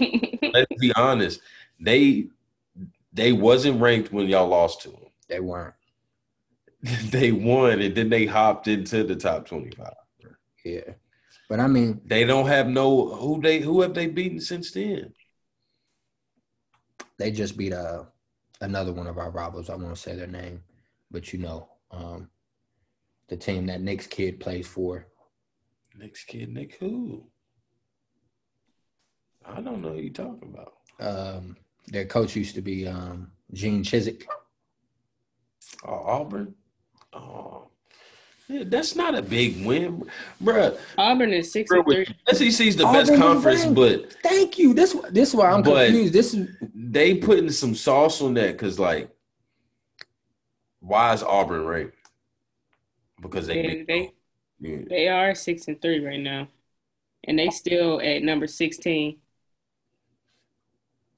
let's 0.54 0.80
be 0.80 0.94
honest, 0.96 1.42
they 1.80 2.28
they 3.14 3.32
wasn't 3.32 3.82
ranked 3.82 4.12
when 4.12 4.28
y'all 4.28 4.48
lost 4.48 4.82
to 4.84 4.90
them. 4.90 5.00
they 5.28 5.40
weren't. 5.40 5.74
they 7.10 7.32
won 7.32 7.82
and 7.82 7.96
then 7.96 8.10
they 8.10 8.26
hopped 8.26 8.68
into 8.68 9.04
the 9.04 9.16
top 9.16 9.48
twenty 9.48 9.72
five. 9.72 9.94
Yeah, 10.64 10.94
but 11.50 11.60
I 11.60 11.68
mean, 11.68 12.02
They 12.06 12.24
don't 12.26 12.48
have 12.48 12.68
no 12.68 13.08
who 13.16 13.42
they 13.42 13.60
who 13.60 13.82
have 13.82 13.94
they 13.94 14.08
beaten 14.08 14.40
since 14.40 14.72
then. 14.72 15.14
they 17.18 17.32
just 17.32 17.58
beat 17.58 17.74
uh 17.74 18.04
another 18.62 18.94
one 18.94 19.08
of 19.08 19.18
our 19.18 19.32
rivals. 19.32 19.70
I 19.70 19.76
won't 19.76 19.98
say 19.98 20.16
their 20.16 20.28
name, 20.28 20.64
but 21.12 21.32
you 21.34 21.40
know, 21.40 21.70
um, 21.92 22.30
the 23.30 23.38
team 23.38 23.66
that 23.68 23.82
Nick's 23.82 24.08
kid 24.08 24.40
plays 24.40 24.68
for. 24.68 25.08
Next 25.98 26.26
kid, 26.26 26.50
Nick 26.54 26.76
who? 26.76 27.26
I 29.46 29.62
don't 29.62 29.82
know 29.82 29.94
who 29.94 30.00
you 30.00 30.10
talking 30.12 30.54
about. 30.54 30.74
Um, 31.00 31.56
their 31.88 32.06
coach 32.06 32.36
used 32.36 32.56
to 32.56 32.62
be 32.62 32.88
um, 32.88 33.32
Gene 33.54 33.84
Chizik. 33.84 34.24
Oh, 35.86 35.94
Auburn. 35.94 36.56
Oh, 37.14 37.70
yeah, 38.48 38.64
that's 38.66 38.96
not 38.96 39.16
a 39.16 39.22
big 39.22 39.66
win, 39.66 40.04
bruh. 40.44 40.78
Auburn 40.98 41.34
is 41.34 41.52
six 41.52 41.70
Bro, 41.70 41.84
and 41.84 42.08
three. 42.08 42.50
SEC's 42.52 42.76
the 42.76 42.86
Auburn 42.86 43.06
best 43.08 43.20
conference, 43.22 43.62
ranked. 43.64 43.76
but 43.76 44.14
Thank 44.24 44.58
you. 44.60 44.74
This 44.74 44.96
this 45.12 45.30
is 45.30 45.36
why 45.36 45.50
I'm 45.52 45.64
But- 45.64 45.88
confused. 45.88 46.14
This 46.14 46.34
is 46.34 46.50
they 46.74 47.16
putting 47.16 47.50
some 47.50 47.74
sauce 47.76 48.22
on 48.22 48.34
that 48.36 48.52
because 48.54 48.80
like 48.80 49.10
why 50.80 51.14
is 51.14 51.24
auburn 51.24 51.66
ranked 51.66 51.96
because 53.22 53.48
they, 53.48 53.62
They, 53.64 53.84
they 53.88 54.12
yeah. 54.60 54.82
they 54.88 55.08
are 55.08 55.34
six 55.34 55.68
and 55.68 55.82
three 55.82 56.06
right 56.06 56.20
now, 56.20 56.48
and 57.24 57.40
they 57.40 57.50
still 57.50 58.00
at 58.02 58.22
number 58.22 58.46
sixteen. 58.46 59.18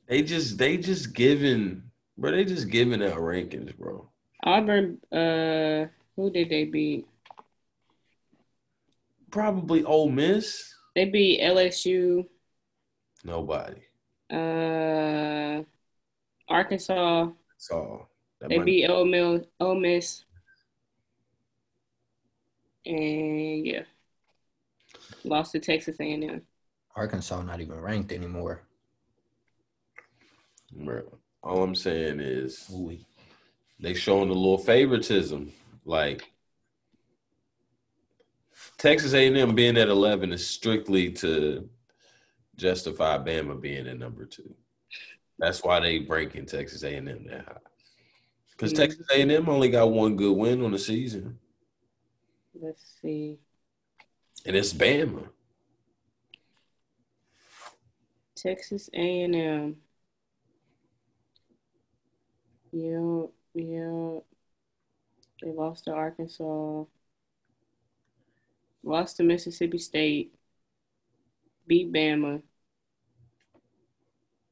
they 0.08 0.22
just 0.24 0.58
they 0.58 0.78
just 0.78 1.14
giving 1.14 1.84
bro 2.18 2.32
they 2.32 2.46
just 2.46 2.70
giving 2.70 3.04
out 3.04 3.18
rankings 3.18 3.76
bro 3.78 4.08
Auburn, 4.44 5.00
uh, 5.12 5.88
who 6.16 6.30
did 6.32 6.50
they 6.50 6.64
beat? 6.66 7.06
Probably 9.32 9.84
Ole 9.84 10.10
Miss. 10.10 10.74
They 10.96 11.06
beat 11.06 11.42
LSU, 11.42 12.26
nobody. 13.24 13.82
Uh, 14.32 15.64
Arkansas. 16.50 17.30
so 17.58 18.08
that 18.40 18.50
They 18.50 18.58
might- 18.58 18.66
beat 18.66 18.88
Ole 18.90 19.06
Miss, 19.06 19.46
Ole 19.60 19.76
Miss, 19.80 20.26
and 22.86 23.66
yeah, 23.66 23.84
lost 25.24 25.52
to 25.54 25.60
Texas 25.60 25.98
A&M. 26.00 26.42
Arkansas 26.96 27.42
not 27.44 27.62
even 27.62 27.80
ranked 27.80 28.12
anymore. 28.12 28.64
bro, 30.72 31.04
all 31.44 31.64
I'm 31.64 31.76
saying 31.76 32.20
is 32.20 32.70
they 33.80 33.94
showing 33.94 34.30
a 34.30 34.34
little 34.34 34.58
favoritism. 34.58 35.52
Like 35.86 36.30
Texas 38.78 39.14
A&M 39.14 39.56
being 39.56 39.78
at 39.78 39.90
11 39.90 40.32
is 40.34 40.46
strictly 40.48 41.12
to 41.14 41.68
justify 42.56 43.18
Bama 43.18 43.60
being 43.60 43.88
at 43.88 43.98
number 43.98 44.26
two. 44.26 44.54
That's 45.40 45.64
why 45.64 45.80
they 45.80 46.00
breaking 46.00 46.46
Texas 46.46 46.84
A&M 46.84 47.06
that 47.06 47.46
high. 47.46 47.58
Because 48.52 48.74
Mhm. 48.74 48.78
Texas 48.78 49.08
A&M 49.12 49.50
only 49.50 49.70
got 49.70 49.92
one 49.92 50.16
good 50.16 50.36
win 50.36 50.64
on 50.64 50.72
the 50.72 50.80
season, 50.80 51.40
Let's 52.56 52.84
see. 53.02 53.40
and 54.46 54.56
it's 54.56 54.74
Bama. 54.74 55.30
Texas 58.36 58.90
A&M. 58.94 59.82
Yeah, 62.72 63.26
yeah. 63.54 64.20
They 65.42 65.52
lost 65.52 65.86
to 65.86 65.92
Arkansas. 65.94 66.86
Lost 68.84 69.18
to 69.18 69.24
Mississippi 69.24 69.78
State. 69.78 70.34
Beat 71.68 71.92
Bama. 71.92 72.42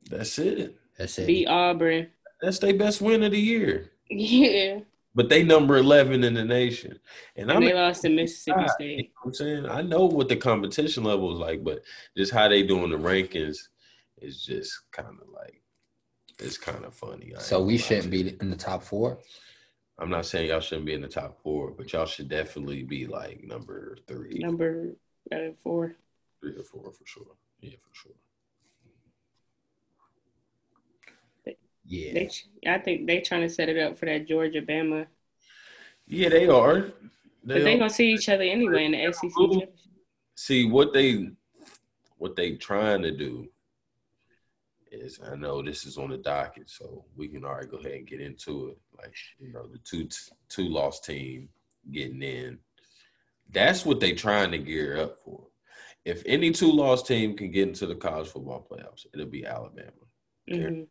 That's 0.09 0.37
it. 0.39 0.75
That's 0.97 1.17
it. 1.19 1.27
Beat 1.27 1.47
Auburn. 1.47 2.07
That's 2.41 2.59
their 2.59 2.73
best 2.73 3.01
win 3.01 3.23
of 3.23 3.31
the 3.31 3.39
year. 3.39 3.91
Yeah. 4.09 4.79
But 5.15 5.29
they 5.29 5.43
number 5.43 5.77
11 5.77 6.23
in 6.23 6.33
the 6.33 6.43
nation. 6.43 6.99
And 7.37 7.49
I'm 7.49 7.57
And 7.57 7.67
they 7.67 7.73
lost 7.73 8.01
to 8.01 8.09
Mississippi 8.09 8.59
God. 8.59 8.71
State. 8.71 9.13
I'm 9.23 9.33
saying 9.33 9.65
I 9.65 9.81
know 9.81 10.05
what 10.05 10.27
the 10.27 10.35
competition 10.35 11.05
level 11.05 11.33
is 11.33 11.39
like, 11.39 11.63
but 11.63 11.81
just 12.17 12.33
how 12.33 12.49
they 12.49 12.63
doing 12.63 12.91
the 12.91 12.97
rankings 12.97 13.57
is 14.17 14.43
just 14.43 14.91
kind 14.91 15.07
of 15.21 15.29
like 15.33 15.61
it's 16.39 16.57
kind 16.57 16.83
of 16.83 16.93
funny. 16.93 17.33
I 17.35 17.39
So 17.39 17.63
we 17.63 17.77
shouldn't 17.77 18.11
be 18.11 18.35
in 18.41 18.49
the 18.49 18.57
top 18.57 18.83
four. 18.83 19.19
I'm 19.97 20.09
not 20.09 20.25
saying 20.25 20.49
y'all 20.49 20.59
shouldn't 20.59 20.85
be 20.85 20.93
in 20.93 21.01
the 21.01 21.07
top 21.07 21.41
four, 21.41 21.71
but 21.71 21.91
y'all 21.93 22.05
should 22.05 22.27
definitely 22.27 22.83
be 22.83 23.07
like 23.07 23.43
number 23.43 23.97
three, 24.07 24.39
Number 24.39 24.93
uh, 25.31 25.51
four. 25.63 25.95
three 26.41 26.55
or 26.57 26.63
four 26.63 26.91
for 26.91 27.05
sure. 27.05 27.35
Yeah, 27.61 27.71
for 27.81 27.93
sure. 27.93 28.11
Yeah. 31.87 32.13
They, 32.13 32.29
I 32.67 32.79
think 32.79 33.05
they 33.05 33.21
trying 33.21 33.41
to 33.41 33.49
set 33.49 33.69
it 33.69 33.77
up 33.77 33.97
for 33.97 34.07
that 34.07 34.27
Georgia 34.27 34.61
Bama. 34.61 35.05
Yeah, 36.07 36.29
they 36.29 36.47
are. 36.47 36.91
But 37.43 37.53
They 37.53 37.61
they 37.61 37.75
are. 37.75 37.77
gonna 37.77 37.89
see 37.91 38.11
each 38.11 38.27
other 38.27 38.43
anyway 38.43 38.85
in 38.85 38.91
the 38.93 39.13
SEC. 39.13 39.69
See 40.35 40.69
what 40.69 40.93
they 40.93 41.29
what 42.17 42.35
they 42.35 42.55
trying 42.55 43.03
to 43.03 43.11
do 43.11 43.47
is 45.01 45.19
I 45.25 45.35
know 45.35 45.61
this 45.61 45.85
is 45.85 45.97
on 45.97 46.09
the 46.09 46.17
docket, 46.17 46.69
so 46.69 47.05
we 47.15 47.27
can 47.27 47.43
already 47.45 47.67
go 47.67 47.77
ahead 47.77 47.93
and 47.93 48.07
get 48.07 48.21
into 48.21 48.69
it. 48.69 48.77
Like 48.97 49.13
you 49.39 49.51
know, 49.51 49.67
the 49.67 49.79
two 49.79 50.07
two 50.49 50.67
loss 50.67 50.99
team 50.99 51.49
getting 51.91 52.21
in. 52.21 52.59
That's 53.51 53.85
what 53.85 53.99
they're 53.99 54.15
trying 54.15 54.51
to 54.51 54.57
gear 54.57 54.97
up 54.97 55.19
for. 55.23 55.47
If 56.03 56.23
any 56.25 56.51
two 56.51 56.71
loss 56.71 57.03
team 57.03 57.35
can 57.35 57.51
get 57.51 57.67
into 57.67 57.87
the 57.87 57.95
college 57.95 58.27
football 58.27 58.67
playoffs, 58.69 59.05
it'll 59.13 59.25
be 59.25 59.45
Alabama. 59.45 59.91
Mhm. 60.49 60.87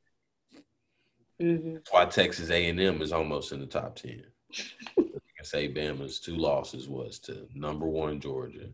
Mhm. 1.41 1.75
That's 1.75 1.93
why 1.93 2.07
Texas 2.07 2.51
A 2.51 2.69
and 2.69 2.81
M 2.81 3.03
is 3.03 3.13
almost 3.13 3.53
in 3.53 3.61
the 3.61 3.67
top 3.67 3.97
ten. 3.97 4.25
say 5.45 5.69
Bama's 5.69 6.21
two 6.21 6.37
losses 6.37 6.89
was 6.89 7.19
to 7.21 7.47
number 7.55 7.87
one 7.87 8.21
Georgia 8.21 8.69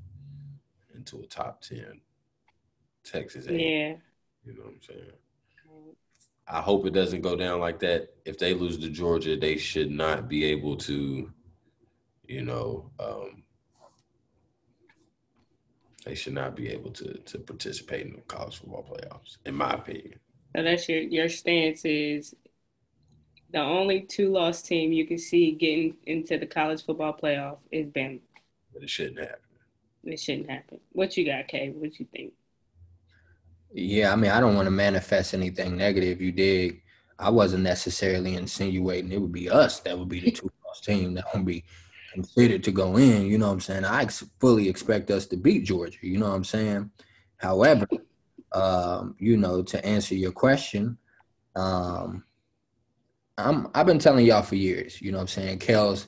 and 0.95 1.07
to 1.07 1.21
a 1.21 1.27
top 1.27 1.61
ten 1.61 2.01
Texas 3.05 3.47
A. 3.47 3.53
Yeah. 3.53 3.97
You 4.45 4.55
know 4.55 4.63
what 4.63 4.75
I'm 4.75 4.83
saying? 4.83 5.13
I 6.49 6.61
hope 6.61 6.85
it 6.87 6.93
doesn't 6.93 7.21
go 7.21 7.37
down 7.37 7.61
like 7.61 7.79
that. 7.81 8.09
If 8.25 8.39
they 8.39 8.55
lose 8.55 8.79
to 8.79 8.91
Georgia, 8.91 9.37
they 9.37 9.57
should 9.57 9.91
not 9.91 10.29
be 10.29 10.45
able 10.45 10.77
to, 10.79 11.31
you 12.27 12.43
know, 12.43 12.91
um, 12.99 13.45
they 16.05 16.15
should 16.15 16.33
not 16.33 16.57
be 16.57 16.69
able 16.69 16.91
to 16.93 17.15
to 17.19 17.39
participate 17.39 18.07
in 18.07 18.15
the 18.15 18.21
college 18.23 18.59
football 18.59 18.83
playoffs, 18.83 19.37
in 19.45 19.55
my 19.55 19.75
opinion. 19.75 20.19
So 20.57 20.63
that's 20.63 20.89
your 20.89 21.03
your 21.03 21.29
stance 21.29 21.85
is 21.85 22.35
the 23.53 23.61
only 23.61 24.01
two 24.01 24.31
loss 24.33 24.63
team 24.63 24.93
you 24.93 25.07
can 25.07 25.19
see 25.19 25.53
getting 25.53 25.97
into 26.07 26.39
the 26.39 26.47
college 26.47 26.85
football 26.85 27.17
playoff 27.17 27.59
is 27.71 27.87
Bama. 27.87 28.21
But 28.73 28.83
it 28.83 28.91
shouldn't 28.91 29.19
happen. 29.19 29.39
It 30.05 30.19
shouldn't 30.19 30.51
happen. 30.51 30.81
What 30.93 31.17
you 31.17 31.27
got, 31.27 31.49
Kay? 31.49 31.71
What 31.71 31.99
you 32.01 32.07
think? 32.13 32.33
Yeah, 33.73 34.13
I 34.13 34.17
mean, 34.17 34.31
I 34.31 34.41
don't 34.41 34.57
want 34.57 34.67
to 34.67 34.73
manifest 34.73 35.35
anything 35.35 35.77
negative. 35.77 36.21
You 36.21 36.33
dig? 36.33 36.83
I 37.19 37.31
wasn't 37.31 37.63
necessarily 37.63 38.35
insinuating 38.35 39.13
it 39.13 39.21
would 39.21 39.33
be 39.33 39.51
us 39.51 39.81
that 39.81 39.99
would 39.99 40.09
be 40.09 40.21
the 40.21 40.31
two 40.33 40.51
loss 40.67 40.81
team 40.81 41.15
that 41.15 41.27
would 41.35 41.45
be 41.45 41.65
considered 42.13 42.65
to 42.65 42.73
go 42.73 42.97
in. 42.97 43.27
You 43.27 43.39
know 43.39 43.47
what 43.47 43.53
I'm 43.55 43.61
saying? 43.61 43.85
I 43.85 44.03
ex- 44.03 44.25
fully 44.41 44.69
expect 44.69 45.11
us 45.11 45.27
to 45.27 45.37
beat 45.37 45.65
Georgia. 45.65 45.99
You 46.03 46.19
know 46.19 46.29
what 46.29 46.37
I'm 46.37 46.45
saying? 46.45 46.91
However, 47.37 47.87
um, 48.53 49.15
you 49.19 49.37
know, 49.37 49.63
to 49.63 49.85
answer 49.85 50.15
your 50.15 50.33
question, 50.33 50.99
um, 51.55 52.25
I'm 53.39 53.69
I've 53.75 53.87
been 53.87 53.99
telling 53.99 54.27
y'all 54.27 54.43
for 54.43 54.57
years. 54.57 55.01
You 55.01 55.13
know 55.13 55.19
what 55.19 55.23
I'm 55.23 55.29
saying? 55.29 55.59
Kels 55.61 56.07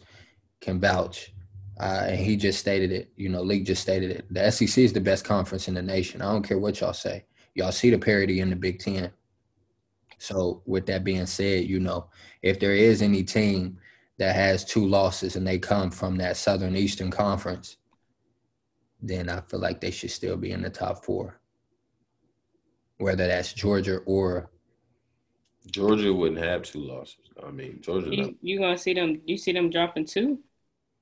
can 0.60 0.80
vouch. 0.80 1.32
Uh, 1.80 2.06
and 2.08 2.18
he 2.20 2.36
just 2.36 2.60
stated 2.60 2.92
it. 2.92 3.10
You 3.16 3.28
know, 3.28 3.42
League 3.42 3.66
just 3.66 3.82
stated 3.82 4.10
it. 4.10 4.26
The 4.30 4.50
SEC 4.50 4.78
is 4.84 4.92
the 4.92 5.00
best 5.00 5.24
conference 5.24 5.68
in 5.68 5.74
the 5.74 5.82
nation. 5.82 6.20
I 6.20 6.30
don't 6.30 6.46
care 6.46 6.58
what 6.58 6.80
y'all 6.80 6.92
say. 6.92 7.24
Y'all 7.54 7.72
see 7.72 7.90
the 7.90 7.98
parity 7.98 8.40
in 8.40 8.50
the 8.50 8.56
Big 8.56 8.78
Ten. 8.78 9.10
So, 10.18 10.62
with 10.66 10.86
that 10.86 11.04
being 11.04 11.26
said, 11.26 11.66
you 11.66 11.80
know, 11.80 12.08
if 12.42 12.60
there 12.60 12.74
is 12.74 13.02
any 13.02 13.24
team 13.24 13.78
that 14.18 14.34
has 14.34 14.64
two 14.64 14.86
losses 14.86 15.36
and 15.36 15.46
they 15.46 15.58
come 15.58 15.90
from 15.90 16.16
that 16.18 16.36
Southern 16.36 16.76
Eastern 16.76 17.10
Conference, 17.10 17.76
then 19.00 19.28
I 19.28 19.40
feel 19.40 19.58
like 19.60 19.80
they 19.80 19.90
should 19.90 20.12
still 20.12 20.36
be 20.36 20.52
in 20.52 20.62
the 20.62 20.70
top 20.70 21.04
four. 21.04 21.40
Whether 22.98 23.26
that's 23.26 23.52
Georgia 23.52 23.98
or 24.06 24.50
Georgia 25.70 26.12
wouldn't 26.12 26.42
have 26.42 26.62
two 26.62 26.80
losses. 26.80 27.30
I 27.44 27.50
mean, 27.50 27.80
Georgia. 27.80 28.14
You, 28.14 28.36
you 28.42 28.58
gonna 28.58 28.78
see 28.78 28.94
them? 28.94 29.20
You 29.26 29.36
see 29.36 29.52
them 29.52 29.70
dropping 29.70 30.06
two? 30.06 30.38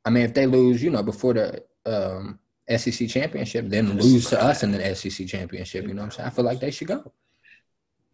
I 0.05 0.11
mean, 0.11 0.25
if 0.25 0.35
they 0.35 0.47
lose, 0.47 0.83
you 0.83 0.91
know, 0.91 1.03
before 1.03 1.35
the 1.35 1.65
um, 1.87 2.39
SEC 2.79 3.09
championship, 3.09 3.69
then 3.69 3.99
lose 3.99 4.29
to 4.31 4.43
us 4.43 4.63
in 4.63 4.73
the 4.73 4.95
SEC 4.95 5.27
championship. 5.27 5.87
You 5.87 5.95
know 5.95 6.03
what 6.03 6.07
I'm 6.07 6.11
saying? 6.13 6.27
I 6.29 6.31
feel 6.31 6.45
like 6.45 6.61
they 6.61 6.71
should 6.71 6.89
go. 6.89 7.13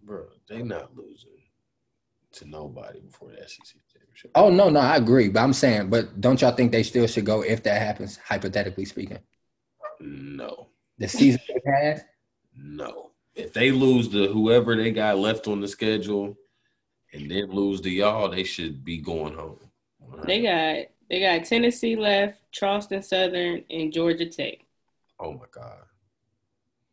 Bro, 0.03 0.27
they 0.49 0.63
not 0.63 0.97
losing 0.97 1.31
to 2.33 2.49
nobody 2.49 3.01
before 3.01 3.31
the 3.31 3.49
SEC 3.49 3.77
championship. 3.93 4.31
Oh 4.35 4.51
no, 4.51 4.69
no, 4.69 4.81
I 4.81 4.97
agree. 4.97 5.29
But 5.29 5.41
I'm 5.41 5.53
saying, 5.53 5.91
but 5.91 6.21
don't 6.21 6.41
y'all 6.41 6.53
think 6.53 6.73
they 6.73 6.83
still 6.83 7.07
should 7.07 7.27
go 7.27 7.43
if 7.43 7.63
that 7.65 7.81
happens, 7.81 8.19
hypothetically 8.19 8.85
speaking? 8.85 9.19
No. 10.01 10.69
The 10.99 11.09
season 11.09 11.41
they 11.49 11.73
had? 11.73 12.05
No. 12.57 13.11
If 13.35 13.53
they 13.53 13.71
lose 13.71 14.09
to 14.09 14.29
whoever 14.29 14.77
they 14.77 14.91
got 14.91 15.19
left 15.19 15.49
on 15.49 15.61
the 15.61 15.69
schedule 15.69 16.37
and 17.13 17.31
then 17.31 17.51
lose 17.51 17.81
to 17.83 17.91
y'all, 17.91 18.31
they 18.31 18.45
should 18.45 18.85
be 18.85 18.99
going 18.99 19.35
home. 19.35 19.59
They 20.25 20.43
got 20.43 20.87
they 21.09 21.21
got 21.21 21.45
Tennessee 21.47 21.97
left, 21.97 22.41
Charleston 22.51 23.03
Southern, 23.03 23.65
and 23.71 23.93
Georgia 23.93 24.27
Tech. 24.27 24.59
Oh 25.21 25.33
my 25.33 25.47
God. 25.51 25.79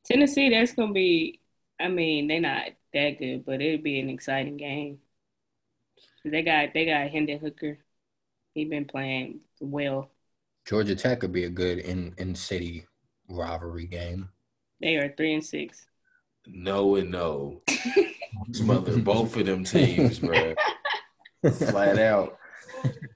Tennessee, 0.06 0.50
that's 0.50 0.74
gonna 0.74 0.94
be. 0.94 1.40
I 1.80 1.88
mean, 1.88 2.28
they're 2.28 2.40
not 2.40 2.70
that 2.94 3.18
good, 3.20 3.46
but 3.46 3.62
it'll 3.62 3.84
be 3.84 4.00
an 4.00 4.10
exciting 4.10 4.58
game. 4.58 5.00
They 6.24 6.42
got 6.42 6.74
they 6.74 6.86
got 6.86 7.10
Hendon 7.10 7.40
Hooker. 7.40 7.80
He 8.54 8.66
been 8.66 8.86
playing 8.86 9.40
well. 9.60 10.10
Georgia 10.66 10.96
Tech 10.96 11.20
could 11.20 11.34
be 11.34 11.46
a 11.46 11.50
good 11.50 11.80
in 11.80 12.14
in 12.18 12.36
city 12.36 12.86
rivalry 13.28 13.88
game. 13.88 14.30
They 14.80 14.96
are 14.96 15.14
three 15.16 15.34
and 15.34 15.44
six. 15.44 15.88
No 16.46 16.96
and 16.96 17.12
no. 17.12 17.62
Smother 18.52 18.98
both 18.98 19.36
of 19.38 19.46
them 19.46 19.64
teams, 19.64 20.20
bro. 20.20 20.54
Flat 21.54 22.00
out. 22.00 22.38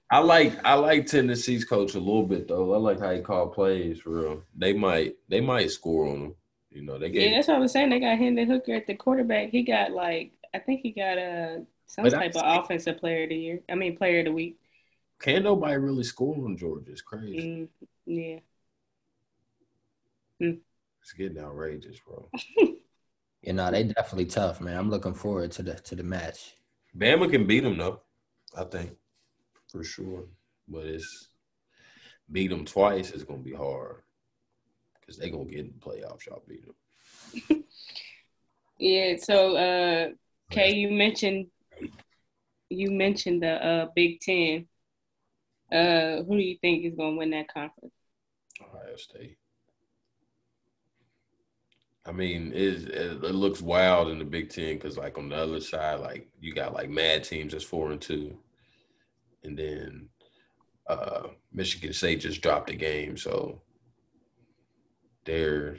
I 0.10 0.20
like 0.20 0.54
I 0.66 0.76
like 0.76 1.06
Tennessee's 1.06 1.66
coach 1.66 1.96
a 1.96 2.00
little 2.00 2.24
bit 2.26 2.48
though. 2.48 2.74
I 2.74 2.78
like 2.78 3.00
how 3.00 3.12
he 3.12 3.22
call 3.22 3.48
plays 3.50 4.00
for 4.00 4.10
real. 4.12 4.44
They 4.56 4.74
might 4.74 5.16
they 5.28 5.42
might 5.42 5.72
score 5.72 6.08
on 6.08 6.22
them. 6.22 6.36
You 6.72 6.84
know, 6.84 6.98
they 6.98 7.10
Yeah, 7.10 7.32
that's 7.36 7.48
what 7.48 7.58
I 7.58 7.60
was 7.60 7.72
saying. 7.72 7.90
They 7.90 8.00
got 8.00 8.18
Hendon 8.18 8.50
Hooker 8.50 8.74
at 8.74 8.88
the 8.88 8.96
quarterback. 8.96 9.50
He 9.50 9.64
got 9.64 9.92
like 9.92 10.32
I 10.54 10.60
think 10.60 10.82
he 10.82 10.92
got 10.92 11.18
a 11.18 11.64
some 11.88 12.04
But 12.04 12.14
type 12.14 12.36
of 12.36 12.42
I- 12.44 12.58
offensive 12.58 12.98
player 13.00 13.24
of 13.24 13.30
the 13.30 13.36
year. 13.36 13.60
I 13.70 13.76
mean 13.76 13.98
player 13.98 14.20
of 14.20 14.26
the 14.26 14.32
week. 14.32 14.58
can't 15.20 15.44
nobody 15.44 15.78
really 15.78 16.04
score 16.04 16.36
on 16.46 16.58
Georgia. 16.58 16.92
It's 16.92 17.02
crazy. 17.02 17.68
Mm, 18.08 18.40
yeah. 20.40 20.56
It's 21.02 21.14
getting 21.14 21.40
outrageous, 21.40 21.98
bro. 22.00 22.30
You 23.44 23.54
know, 23.54 23.72
they 23.72 23.84
definitely 23.84 24.26
tough, 24.26 24.60
man. 24.60 24.76
I'm 24.78 24.90
looking 24.90 25.14
forward 25.14 25.52
to 25.54 25.64
the 25.64 25.76
to 25.76 25.96
the 25.96 26.04
match. 26.04 26.56
Bama 26.98 27.30
can 27.32 27.46
beat 27.48 27.62
them 27.64 27.78
though, 27.78 28.02
I 28.58 28.64
think, 28.66 28.92
for 29.72 29.84
sure. 29.84 30.26
But 30.68 30.86
it's 30.86 31.30
beat 32.32 32.50
them 32.50 32.66
twice 32.66 33.12
is 33.12 33.24
gonna 33.24 33.40
be 33.40 33.54
hard 33.54 34.02
because 35.00 35.18
they 35.18 35.30
gonna 35.30 35.46
get 35.46 35.60
in 35.60 35.74
the 35.80 35.86
playoffs. 35.86 36.26
Y'all 36.26 36.44
beat 36.48 36.66
them. 36.66 37.64
Yeah, 38.80 39.16
so 39.18 39.56
uh 39.58 40.10
Kay, 40.52 40.76
you 40.76 40.92
mentioned 40.92 41.48
you 42.70 42.92
mentioned 42.92 43.42
the 43.42 43.54
uh 43.54 43.88
Big 43.96 44.20
Ten. 44.20 44.68
Uh 45.72 46.24
who 46.24 46.38
do 46.38 46.44
you 46.44 46.58
think 46.62 46.86
is 46.86 46.94
gonna 46.96 47.16
win 47.16 47.32
that 47.32 47.52
conference? 47.52 47.94
Ohio 48.62 48.96
State. 48.96 49.38
I 52.06 52.12
mean, 52.14 52.54
it, 52.54 52.88
it, 52.88 53.24
it 53.24 53.36
looks 53.36 53.62
wild 53.62 54.08
in 54.08 54.20
the 54.20 54.24
Big 54.24 54.50
Ten 54.50 54.76
because, 54.76 54.98
like, 54.98 55.18
on 55.18 55.28
the 55.28 55.36
other 55.36 55.60
side, 55.60 56.00
like 56.00 56.30
you 56.40 56.54
got 56.54 56.74
like 56.74 56.90
mad 56.90 57.26
teams 57.26 57.52
that's 57.52 57.66
four 57.66 57.92
and 57.92 58.00
two, 58.02 58.38
and 59.44 59.58
then 59.58 60.10
uh, 60.88 61.28
Michigan 61.52 61.94
State 61.94 62.22
just 62.22 62.42
dropped 62.42 62.70
a 62.70 62.76
game, 62.76 63.18
so 63.18 63.62
they're 65.26 65.78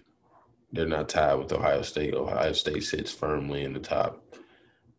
they're 0.73 0.87
not 0.87 1.09
tied 1.09 1.35
with 1.35 1.53
Ohio 1.53 1.83
State. 1.83 2.14
Ohio 2.14 2.53
State 2.53 2.85
sits 2.85 3.11
firmly 3.12 3.64
in 3.64 3.73
the 3.73 3.81
top 3.81 4.23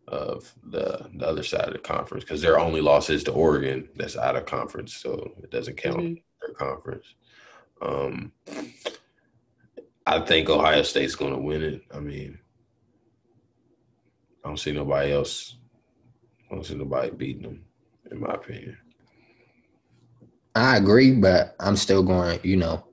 of 0.08 0.52
the 0.63 1.08
the 1.13 1.28
other 1.28 1.43
side 1.43 1.67
of 1.67 1.74
the 1.74 1.80
conference 1.80 2.24
because 2.24 2.41
their 2.41 2.60
only 2.60 2.82
loss 2.82 3.10
is 3.10 3.24
to 3.26 3.32
Oregon, 3.32 3.88
that's 3.95 4.17
out 4.17 4.36
of 4.36 4.45
conference, 4.45 4.95
so 4.95 5.32
it 5.43 5.52
doesn't 5.52 5.78
count 5.78 5.98
Mhm. 6.00 6.24
their 6.41 6.56
conference. 6.56 7.13
Um, 7.82 8.32
I 10.08 10.19
think 10.22 10.50
Ohio 10.50 10.82
State's 10.82 11.15
going 11.15 11.34
to 11.34 11.39
win 11.39 11.62
it. 11.62 11.84
I 11.93 12.00
mean, 12.00 12.39
I 14.43 14.48
don't 14.48 14.58
see 14.58 14.72
nobody 14.72 15.12
else. 15.12 15.58
I 16.50 16.56
don't 16.56 16.65
see 16.65 16.74
nobody 16.74 17.12
beating 17.12 17.43
them, 17.43 17.65
in 18.12 18.19
my 18.19 18.34
opinion. 18.34 18.78
I 20.56 20.78
agree, 20.78 21.12
but 21.12 21.56
I'm 21.60 21.76
still 21.76 22.04
going, 22.04 22.39
you 22.43 22.58
know, 22.58 22.84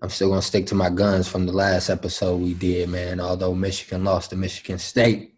I'm 0.00 0.10
still 0.10 0.28
going 0.28 0.40
to 0.40 0.46
stick 0.46 0.66
to 0.66 0.74
my 0.74 0.90
guns 0.90 1.28
from 1.28 1.46
the 1.46 1.52
last 1.52 1.90
episode 1.90 2.40
we 2.40 2.54
did, 2.54 2.88
man. 2.88 3.20
Although 3.20 3.54
Michigan 3.54 4.04
lost 4.04 4.30
to 4.30 4.36
Michigan 4.36 4.78
State, 4.78 5.34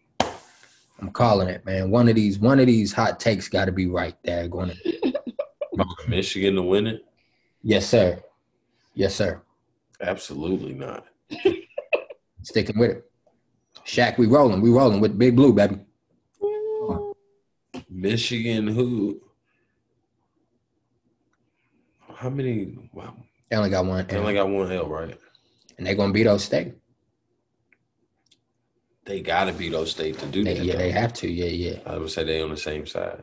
I'm 0.98 1.10
calling 1.10 1.48
it, 1.48 1.64
man. 1.64 1.90
One 1.90 2.08
of 2.08 2.14
these, 2.14 2.38
one 2.38 2.60
of 2.60 2.66
these 2.66 2.92
hot 2.92 3.20
takes 3.20 3.48
got 3.48 3.66
to 3.66 3.72
be 3.72 3.86
right. 3.86 4.16
There, 4.24 4.48
going. 4.48 4.70
to 4.70 6.08
Michigan 6.08 6.56
to 6.56 6.62
win 6.62 6.86
it? 6.86 7.04
Yes, 7.62 7.86
sir. 7.86 8.22
Yes, 8.94 9.14
sir. 9.14 9.40
Absolutely 10.00 10.74
not. 10.74 11.06
Sticking 12.42 12.78
with 12.78 12.90
it. 12.90 13.10
Shaq, 13.86 14.18
we 14.18 14.26
rolling. 14.26 14.60
We 14.60 14.70
rolling 14.70 15.00
with 15.00 15.18
Big 15.18 15.36
Blue, 15.36 15.52
baby. 15.52 15.78
Michigan, 17.88 18.66
who? 18.66 19.20
How 22.14 22.30
many? 22.30 22.88
Wow, 22.92 23.14
They 23.50 23.56
only 23.56 23.70
got 23.70 23.84
one, 23.84 24.06
they 24.06 24.16
only 24.16 24.34
got 24.34 24.48
one 24.48 24.72
L, 24.72 24.88
right? 24.88 25.18
and 25.78 25.86
they're 25.86 25.94
gonna 25.94 26.12
beat 26.12 26.24
those 26.24 26.44
State. 26.44 26.74
They 29.04 29.20
got 29.20 29.44
to 29.44 29.52
beat 29.52 29.70
those 29.70 29.92
state 29.92 30.18
to 30.18 30.26
do 30.26 30.42
They, 30.42 30.54
that. 30.54 30.64
yeah, 30.64 30.72
though. 30.72 30.78
they 30.80 30.90
have 30.90 31.12
to. 31.14 31.30
Yeah, 31.30 31.44
yeah. 31.46 31.78
I 31.86 31.96
would 31.96 32.10
say 32.10 32.24
they 32.24 32.42
on 32.42 32.50
the 32.50 32.56
same 32.56 32.86
side. 32.86 33.22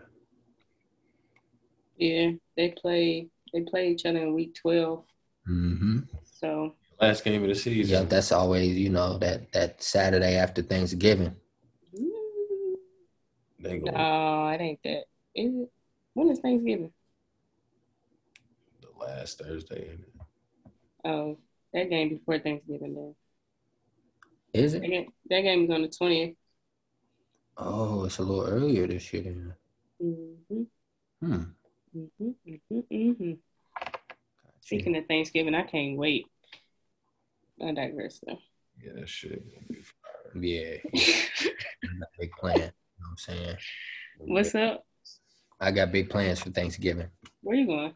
Yeah, 1.98 2.32
they 2.56 2.70
play 2.70 3.28
they 3.54 3.62
play 3.62 3.90
each 3.90 4.06
other 4.06 4.20
in 4.20 4.34
week 4.34 4.56
twelve. 4.56 5.04
Mm-hmm. 5.50 6.00
So 6.40 6.76
Last 7.02 7.26
game 7.26 7.44
of 7.44 7.50
the 7.50 7.56
season. 7.56 7.94
Yeah, 7.94 8.04
that's 8.04 8.32
always 8.32 8.78
you 8.78 8.90
know 8.90 9.18
that 9.18 9.52
that 9.52 9.84
Saturday 9.84 10.36
after 10.36 10.62
Thanksgiving. 10.62 11.36
They 13.64 13.80
go 13.80 13.92
no, 13.92 14.48
it 14.50 14.62
ain't 14.62 14.80
that. 14.84 15.04
Is 15.36 15.54
it? 15.56 15.72
When 16.14 16.30
is 16.30 16.40
Thanksgiving? 16.40 16.92
the 18.82 19.06
last 19.06 19.40
Thursday. 19.40 19.90
ain't 19.92 20.00
it? 20.02 20.14
Oh, 21.06 21.38
that 21.74 21.90
game 21.90 22.10
before 22.10 22.40
Thanksgiving. 22.40 22.94
Then 22.94 23.16
Is 24.54 24.74
that 24.74 24.84
it? 24.84 24.88
game, 24.90 25.12
that 25.30 25.42
game 25.42 25.66
is 25.66 25.72
on 25.72 25.82
the 25.82 25.88
twentieth. 25.90 26.36
Oh, 27.58 28.06
it's 28.06 28.18
a 28.20 28.24
little 28.24 28.46
earlier 28.48 28.88
this 28.88 29.12
year. 29.14 29.24
Then. 29.24 29.54
Mm-hmm, 30.02 30.64
Hmm. 31.22 31.44
mm-hmm, 31.96 32.30
mm-hmm, 32.50 32.80
mm-hmm. 32.92 33.32
Speaking 34.62 34.98
of 34.98 35.06
Thanksgiving, 35.08 35.56
I 35.56 35.64
can't 35.64 35.98
wait. 35.98 36.26
I 37.64 37.72
digress 37.74 38.20
though. 38.26 38.40
Yeah, 38.84 38.94
that 38.96 39.10
shit. 39.10 39.44
gonna 39.54 39.66
be 39.70 39.82
fire. 39.82 40.42
Yeah, 40.42 41.50
big 42.20 42.32
plans. 42.40 42.72
Know 43.04 43.10
what 43.10 43.12
I'm 43.12 43.18
saying? 43.18 43.58
What's 44.20 44.56
up? 44.56 44.86
I 45.60 45.72
got 45.72 45.92
big 45.92 46.10
plans 46.10 46.40
for 46.40 46.50
Thanksgiving. 46.52 47.08
Where 47.42 47.58
you 47.58 47.68
going? 47.68 47.94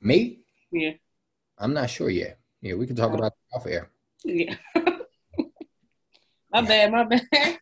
Me? 0.00 0.38
Yeah, 0.70 0.92
I'm 1.58 1.72
not 1.72 1.90
sure 1.90 2.08
yet. 2.10 2.38
Yeah, 2.60 2.74
we 2.74 2.86
can 2.86 2.94
talk 2.96 3.10
Oh. 3.10 3.14
about 3.16 3.32
off 3.54 3.66
air. 3.66 3.90
yeah. 4.24 4.54
my 6.52 6.62
bad, 6.62 6.92
my 6.92 7.04
bad. 7.32 7.58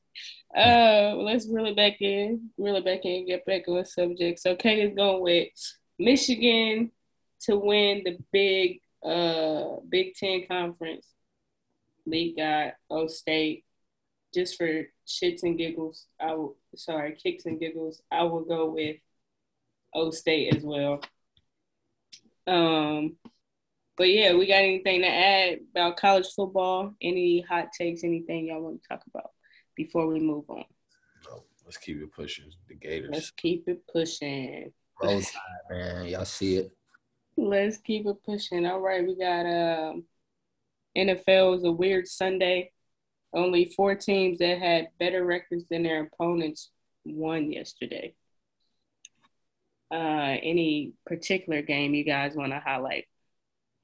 uh, 0.57 1.17
let's 1.17 1.49
reel 1.49 1.67
it 1.67 1.77
back 1.77 2.01
in, 2.03 2.51
reel 2.59 2.77
it 2.77 2.85
back 2.85 3.05
in, 3.05 3.27
get 3.27 3.45
back 3.47 3.67
on 3.69 3.77
the 3.79 3.85
subject. 3.87 4.39
So 4.41 4.57
Kate 4.57 4.79
is 4.91 4.95
going 4.95 5.23
with 5.23 5.49
Michigan 5.99 6.91
to 7.43 7.57
win 7.57 8.03
the 8.05 8.19
big 8.33 8.81
uh 9.05 9.77
Big 9.89 10.15
Ten 10.15 10.47
conference. 10.47 11.07
They 12.07 12.33
got 12.37 12.75
O 12.91 13.07
State. 13.07 13.65
Just 14.37 14.59
for 14.59 14.69
shits 15.09 15.45
and 15.45 15.57
giggles, 15.57 16.09
I 16.21 16.35
will 16.35 16.59
sorry, 16.75 17.15
kicks 17.15 17.47
and 17.47 17.59
giggles, 17.59 18.03
I 18.13 18.25
will 18.25 18.45
go 18.45 18.69
with 18.71 18.97
O 19.95 20.11
State 20.11 20.55
as 20.55 20.63
well. 20.63 21.01
Um 22.47 23.17
but 23.97 24.11
yeah, 24.11 24.35
we 24.35 24.47
got 24.47 24.57
anything 24.57 25.01
to 25.01 25.09
add 25.09 25.61
about 25.71 25.97
college 25.97 26.27
football? 26.37 26.93
Any 27.01 27.41
hot 27.41 27.69
takes, 27.73 28.05
anything 28.05 28.49
y'all 28.49 28.61
want 28.61 28.83
to 28.83 28.89
talk 28.89 29.03
about 29.09 29.31
before 29.75 30.07
we 30.07 30.21
move 30.21 30.45
on? 30.51 30.67
No, 31.27 31.45
let's 31.65 31.79
keep 31.79 32.03
it 32.03 32.13
pushing. 32.13 32.53
The 32.69 32.75
Gators. 32.75 33.11
Let's 33.11 33.31
keep 33.31 33.67
it 33.69 33.87
pushing. 33.91 34.71
Roll 35.03 35.23
Tide, 35.23 35.33
man. 35.71 36.07
Y'all 36.09 36.27
see 36.27 36.57
it. 36.57 36.73
Let's 37.39 37.79
keep 37.79 38.07
it 38.07 38.23
pushing. 38.23 38.67
All 38.67 38.81
right, 38.81 39.07
we 39.07 39.17
got 39.17 39.47
um 39.47 40.05
NFL 40.95 41.53
was 41.53 41.65
a 41.65 41.73
weird 41.73 42.07
Sunday. 42.07 42.73
Only 43.37 43.67
four 43.77 43.95
teams 43.95 44.39
that 44.39 44.59
had 44.59 44.89
better 44.99 45.25
records 45.25 45.65
than 45.71 45.83
their 45.83 46.03
opponents 46.03 46.71
won 47.05 47.53
yesterday. 47.53 48.15
Uh, 49.93 50.37
any 50.43 50.95
particular 51.07 51.63
game 51.63 51.95
you 51.95 52.03
guys 52.03 52.35
want 52.35 52.53
to 52.53 52.59
highlight? 52.59 53.05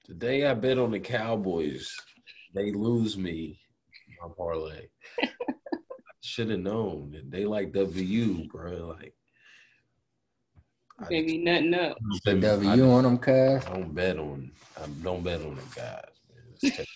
Today 0.04 0.46
I 0.46 0.54
bet 0.54 0.78
on 0.78 0.90
the 0.90 0.98
Cowboys. 0.98 1.94
They 2.54 2.72
lose 2.72 3.16
me 3.16 3.60
my 4.22 4.28
parlay. 4.36 4.88
Should 6.22 6.50
have 6.50 6.60
known. 6.60 7.20
They 7.28 7.44
like 7.44 7.72
W, 7.72 8.48
bro. 8.48 8.96
Like 8.98 9.14
Maybe 11.10 11.38
nothing 11.38 11.74
up. 11.74 11.98
The 12.24 12.34
W 12.34 12.90
on 12.90 13.04
them, 13.04 13.18
cuz. 13.18 13.66
I 13.66 13.70
don't 13.74 13.94
bet 13.94 14.18
on. 14.18 14.52
I 14.80 14.86
don't 15.02 15.24
bet 15.24 15.40
on 15.40 15.56
them 15.56 15.68
guys. 15.74 16.04
Man. 16.62 16.86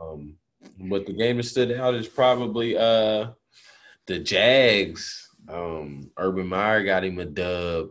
um, 0.00 0.36
but 0.88 1.06
the 1.06 1.12
game 1.12 1.36
that 1.36 1.44
stood 1.44 1.72
out 1.72 1.94
is 1.94 2.08
probably 2.08 2.76
uh 2.76 3.28
the 4.06 4.18
Jags. 4.18 5.28
Um, 5.48 6.10
Urban 6.16 6.46
Meyer 6.46 6.84
got 6.84 7.04
him 7.04 7.18
a 7.18 7.24
dub 7.24 7.90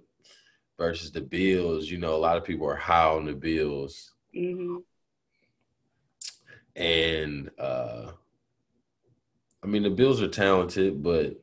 versus 0.77 1.11
the 1.11 1.21
Bills. 1.21 1.89
You 1.89 1.97
know, 1.97 2.15
a 2.15 2.17
lot 2.17 2.37
of 2.37 2.43
people 2.43 2.67
are 2.67 2.75
high 2.75 3.09
on 3.09 3.25
the 3.25 3.33
Bills. 3.33 4.13
Mm-hmm. 4.35 4.77
And 6.75 7.51
uh 7.59 8.11
I 9.63 9.67
mean 9.67 9.83
the 9.83 9.89
Bills 9.89 10.21
are 10.21 10.27
talented, 10.27 11.03
but 11.03 11.39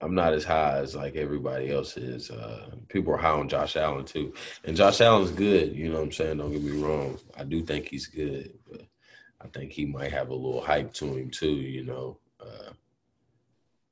I'm 0.00 0.14
not 0.14 0.34
as 0.34 0.44
high 0.44 0.78
as 0.78 0.94
like 0.94 1.16
everybody 1.16 1.70
else 1.70 1.96
is. 1.96 2.30
Uh 2.30 2.70
people 2.88 3.12
are 3.12 3.18
high 3.18 3.30
on 3.30 3.48
Josh 3.48 3.76
Allen 3.76 4.04
too. 4.04 4.32
And 4.64 4.76
Josh 4.76 5.00
Allen's 5.00 5.32
good, 5.32 5.74
you 5.74 5.88
know 5.88 5.96
what 5.96 6.04
I'm 6.04 6.12
saying? 6.12 6.38
Don't 6.38 6.52
get 6.52 6.62
me 6.62 6.80
wrong. 6.80 7.18
I 7.36 7.44
do 7.44 7.62
think 7.62 7.88
he's 7.88 8.06
good, 8.06 8.54
I 9.44 9.48
think 9.48 9.72
he 9.72 9.84
might 9.84 10.12
have 10.12 10.30
a 10.30 10.34
little 10.34 10.62
hype 10.62 10.92
to 10.94 11.16
him 11.16 11.30
too, 11.30 11.54
you 11.54 11.84
know. 11.84 12.18
Uh 12.40 12.72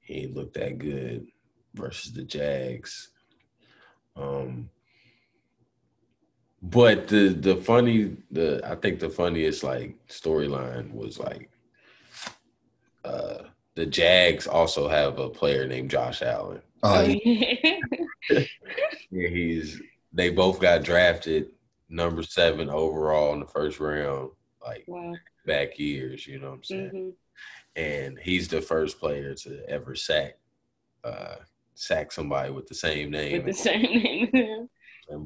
he 0.01 0.23
ain't 0.23 0.35
looked 0.35 0.55
that 0.55 0.79
good 0.79 1.27
versus 1.75 2.12
the 2.12 2.23
Jags. 2.23 3.11
Um, 4.17 4.69
but 6.62 7.09
the 7.09 7.29
the 7.29 7.57
funny 7.57 8.17
the 8.31 8.61
I 8.65 8.75
think 8.77 8.99
the 9.01 9.11
funniest 9.11 9.65
like 9.65 9.97
storyline 10.09 10.93
was 10.93 11.19
like 11.19 11.51
uh 13.05 13.45
the 13.75 13.87
Jags 13.87 14.47
also 14.47 14.88
have 14.88 15.19
a 15.19 15.31
player 15.31 15.67
named 15.67 15.91
Josh 15.91 16.23
Allen. 16.23 16.62
Oh, 16.83 17.03
yeah. 17.03 17.79
Yeah, 19.11 19.29
he's 19.29 19.81
they 20.12 20.31
both 20.31 20.59
got 20.59 20.85
drafted 20.85 21.51
number 21.88 22.23
seven 22.23 22.71
overall 22.71 23.35
in 23.35 23.41
the 23.41 23.47
first 23.47 23.79
round, 23.79 24.31
like 24.65 24.85
wow. 24.87 25.15
Back 25.47 25.79
years, 25.79 26.27
you 26.27 26.39
know 26.39 26.49
what 26.51 26.57
I'm 26.57 26.65
saying? 26.65 26.91
hmm 26.91 27.11
And 27.81 28.19
he's 28.19 28.49
the 28.49 28.61
first 28.61 28.99
player 28.99 29.35
to 29.35 29.63
ever 29.69 29.95
sack 29.95 30.39
uh 31.05 31.37
sack 31.75 32.13
somebody 32.13 32.51
with 32.53 32.67
the 32.69 32.75
same 32.75 33.11
name. 33.11 33.45
With 33.45 33.57
the 33.57 33.63
same 33.63 33.83
name. 33.83 34.31
And- 34.35 34.69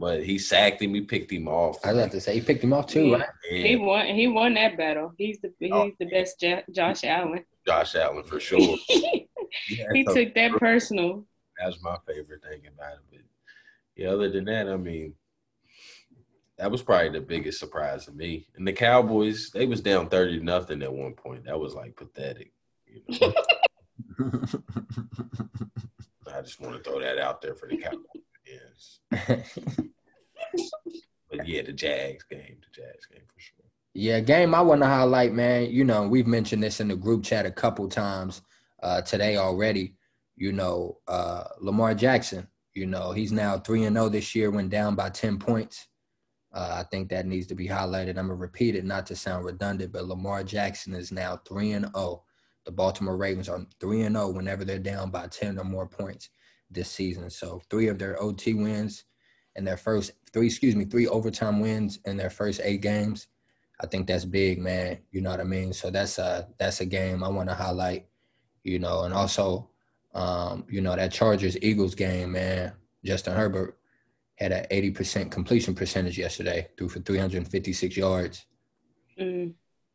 but 0.00 0.24
he 0.24 0.38
sacked 0.38 0.80
him, 0.82 0.94
he 0.94 1.02
picked 1.02 1.30
him 1.30 1.46
off. 1.46 1.78
I 1.84 1.92
was 1.92 1.98
about 1.98 2.10
to 2.12 2.20
say 2.20 2.34
he 2.34 2.40
picked 2.40 2.64
him 2.64 2.72
off 2.72 2.86
too, 2.86 3.06
Yeah. 3.08 3.16
right? 3.18 3.28
he 3.68 3.76
won. 3.76 4.06
He 4.06 4.26
won 4.26 4.54
that 4.54 4.76
battle. 4.76 5.12
He's 5.18 5.38
the 5.40 5.52
he's 5.60 5.70
Oh. 5.72 5.90
the 6.00 6.06
best 6.06 6.40
Jo- 6.40 6.62
Josh 6.72 7.04
Allen. 7.04 7.44
Josh 7.66 7.94
Allen 7.94 8.24
for 8.24 8.40
sure. 8.48 8.58
he 8.88 9.28
Yeah, 9.68 9.86
so 10.08 10.14
took 10.14 10.34
that 10.34 10.52
personal. 10.52 11.26
that's 11.58 11.80
my 11.82 11.96
favorite 12.06 12.42
thing 12.42 12.62
about 12.66 12.94
it. 12.94 13.00
But 13.10 13.20
yeah, 13.96 14.08
other 14.08 14.28
than 14.30 14.46
that, 14.46 14.68
I 14.68 14.76
mean, 14.76 15.14
that 16.58 16.70
was 16.70 16.82
probably 16.82 17.10
the 17.10 17.20
biggest 17.20 17.58
surprise 17.58 18.06
to 18.06 18.12
me. 18.12 18.48
And 18.56 18.66
the 18.66 18.72
Cowboys, 18.72 19.50
they 19.50 19.66
was 19.66 19.80
down 19.80 20.08
thirty 20.08 20.38
to 20.38 20.44
nothing 20.44 20.82
at 20.82 20.92
one 20.92 21.14
point. 21.14 21.44
That 21.44 21.60
was 21.60 21.74
like 21.74 21.96
pathetic. 21.96 22.52
You 22.86 23.02
know? 23.20 23.32
I 26.34 26.42
just 26.42 26.60
want 26.60 26.76
to 26.76 26.82
throw 26.82 27.00
that 27.00 27.18
out 27.18 27.40
there 27.40 27.54
for 27.54 27.68
the 27.68 27.78
Cowboys. 27.78 28.22
Yes. 28.46 28.98
But 31.30 31.46
yeah, 31.46 31.62
the 31.62 31.72
Jags 31.72 32.24
game, 32.24 32.58
the 32.60 32.82
Jags 32.82 33.06
game 33.06 33.22
for 33.26 33.40
sure. 33.40 33.64
Yeah, 33.94 34.20
game 34.20 34.54
I 34.54 34.60
want 34.60 34.82
to 34.82 34.86
highlight, 34.86 35.32
man. 35.32 35.70
You 35.70 35.84
know, 35.84 36.06
we've 36.06 36.26
mentioned 36.26 36.62
this 36.62 36.80
in 36.80 36.88
the 36.88 36.96
group 36.96 37.24
chat 37.24 37.46
a 37.46 37.50
couple 37.50 37.88
times 37.88 38.42
uh, 38.82 39.02
today 39.02 39.36
already. 39.36 39.94
You 40.36 40.52
know, 40.52 40.98
uh, 41.08 41.44
Lamar 41.60 41.94
Jackson. 41.94 42.46
You 42.74 42.86
know, 42.86 43.12
he's 43.12 43.32
now 43.32 43.58
three 43.58 43.84
and 43.84 43.96
zero 43.96 44.08
this 44.08 44.34
year. 44.34 44.50
Went 44.50 44.70
down 44.70 44.94
by 44.94 45.10
ten 45.10 45.38
points. 45.38 45.88
Uh, 46.56 46.78
I 46.80 46.84
think 46.84 47.10
that 47.10 47.26
needs 47.26 47.46
to 47.48 47.54
be 47.54 47.68
highlighted. 47.68 48.16
I'm 48.16 48.28
gonna 48.28 48.34
repeat 48.34 48.76
it, 48.76 48.84
not 48.86 49.04
to 49.06 49.16
sound 49.16 49.44
redundant, 49.44 49.92
but 49.92 50.06
Lamar 50.06 50.42
Jackson 50.42 50.94
is 50.94 51.12
now 51.12 51.38
three 51.46 51.72
and 51.72 51.84
zero. 51.94 52.24
The 52.64 52.72
Baltimore 52.72 53.18
Ravens 53.18 53.50
are 53.50 53.60
three 53.78 54.02
and 54.02 54.16
zero 54.16 54.30
whenever 54.30 54.64
they're 54.64 54.78
down 54.78 55.10
by 55.10 55.26
ten 55.26 55.58
or 55.58 55.64
more 55.64 55.86
points 55.86 56.30
this 56.70 56.90
season. 56.90 57.28
So 57.28 57.60
three 57.68 57.88
of 57.88 57.98
their 57.98 58.20
OT 58.22 58.54
wins 58.54 59.04
and 59.54 59.66
their 59.66 59.76
first 59.76 60.12
three, 60.32 60.46
excuse 60.46 60.74
me, 60.74 60.86
three 60.86 61.06
overtime 61.06 61.60
wins 61.60 61.98
in 62.06 62.16
their 62.16 62.30
first 62.30 62.62
eight 62.64 62.80
games. 62.80 63.28
I 63.78 63.86
think 63.86 64.06
that's 64.06 64.24
big, 64.24 64.58
man. 64.58 65.00
You 65.10 65.20
know 65.20 65.30
what 65.30 65.40
I 65.40 65.44
mean? 65.44 65.74
So 65.74 65.90
that's 65.90 66.16
a 66.18 66.48
that's 66.58 66.80
a 66.80 66.86
game 66.86 67.22
I 67.22 67.28
want 67.28 67.50
to 67.50 67.54
highlight, 67.54 68.06
you 68.64 68.78
know, 68.78 69.02
and 69.02 69.12
also 69.12 69.68
um, 70.14 70.64
you 70.70 70.80
know, 70.80 70.96
that 70.96 71.12
Chargers 71.12 71.58
Eagles 71.60 71.94
game, 71.94 72.32
man. 72.32 72.72
Justin 73.04 73.36
Herbert 73.36 73.78
had 74.36 74.52
an 74.52 74.66
80% 74.70 75.30
completion 75.30 75.74
percentage 75.74 76.18
yesterday, 76.18 76.68
threw 76.76 76.88
for 76.88 77.00
356 77.00 77.96
yards. 77.96 78.46
Mm. 79.18 79.54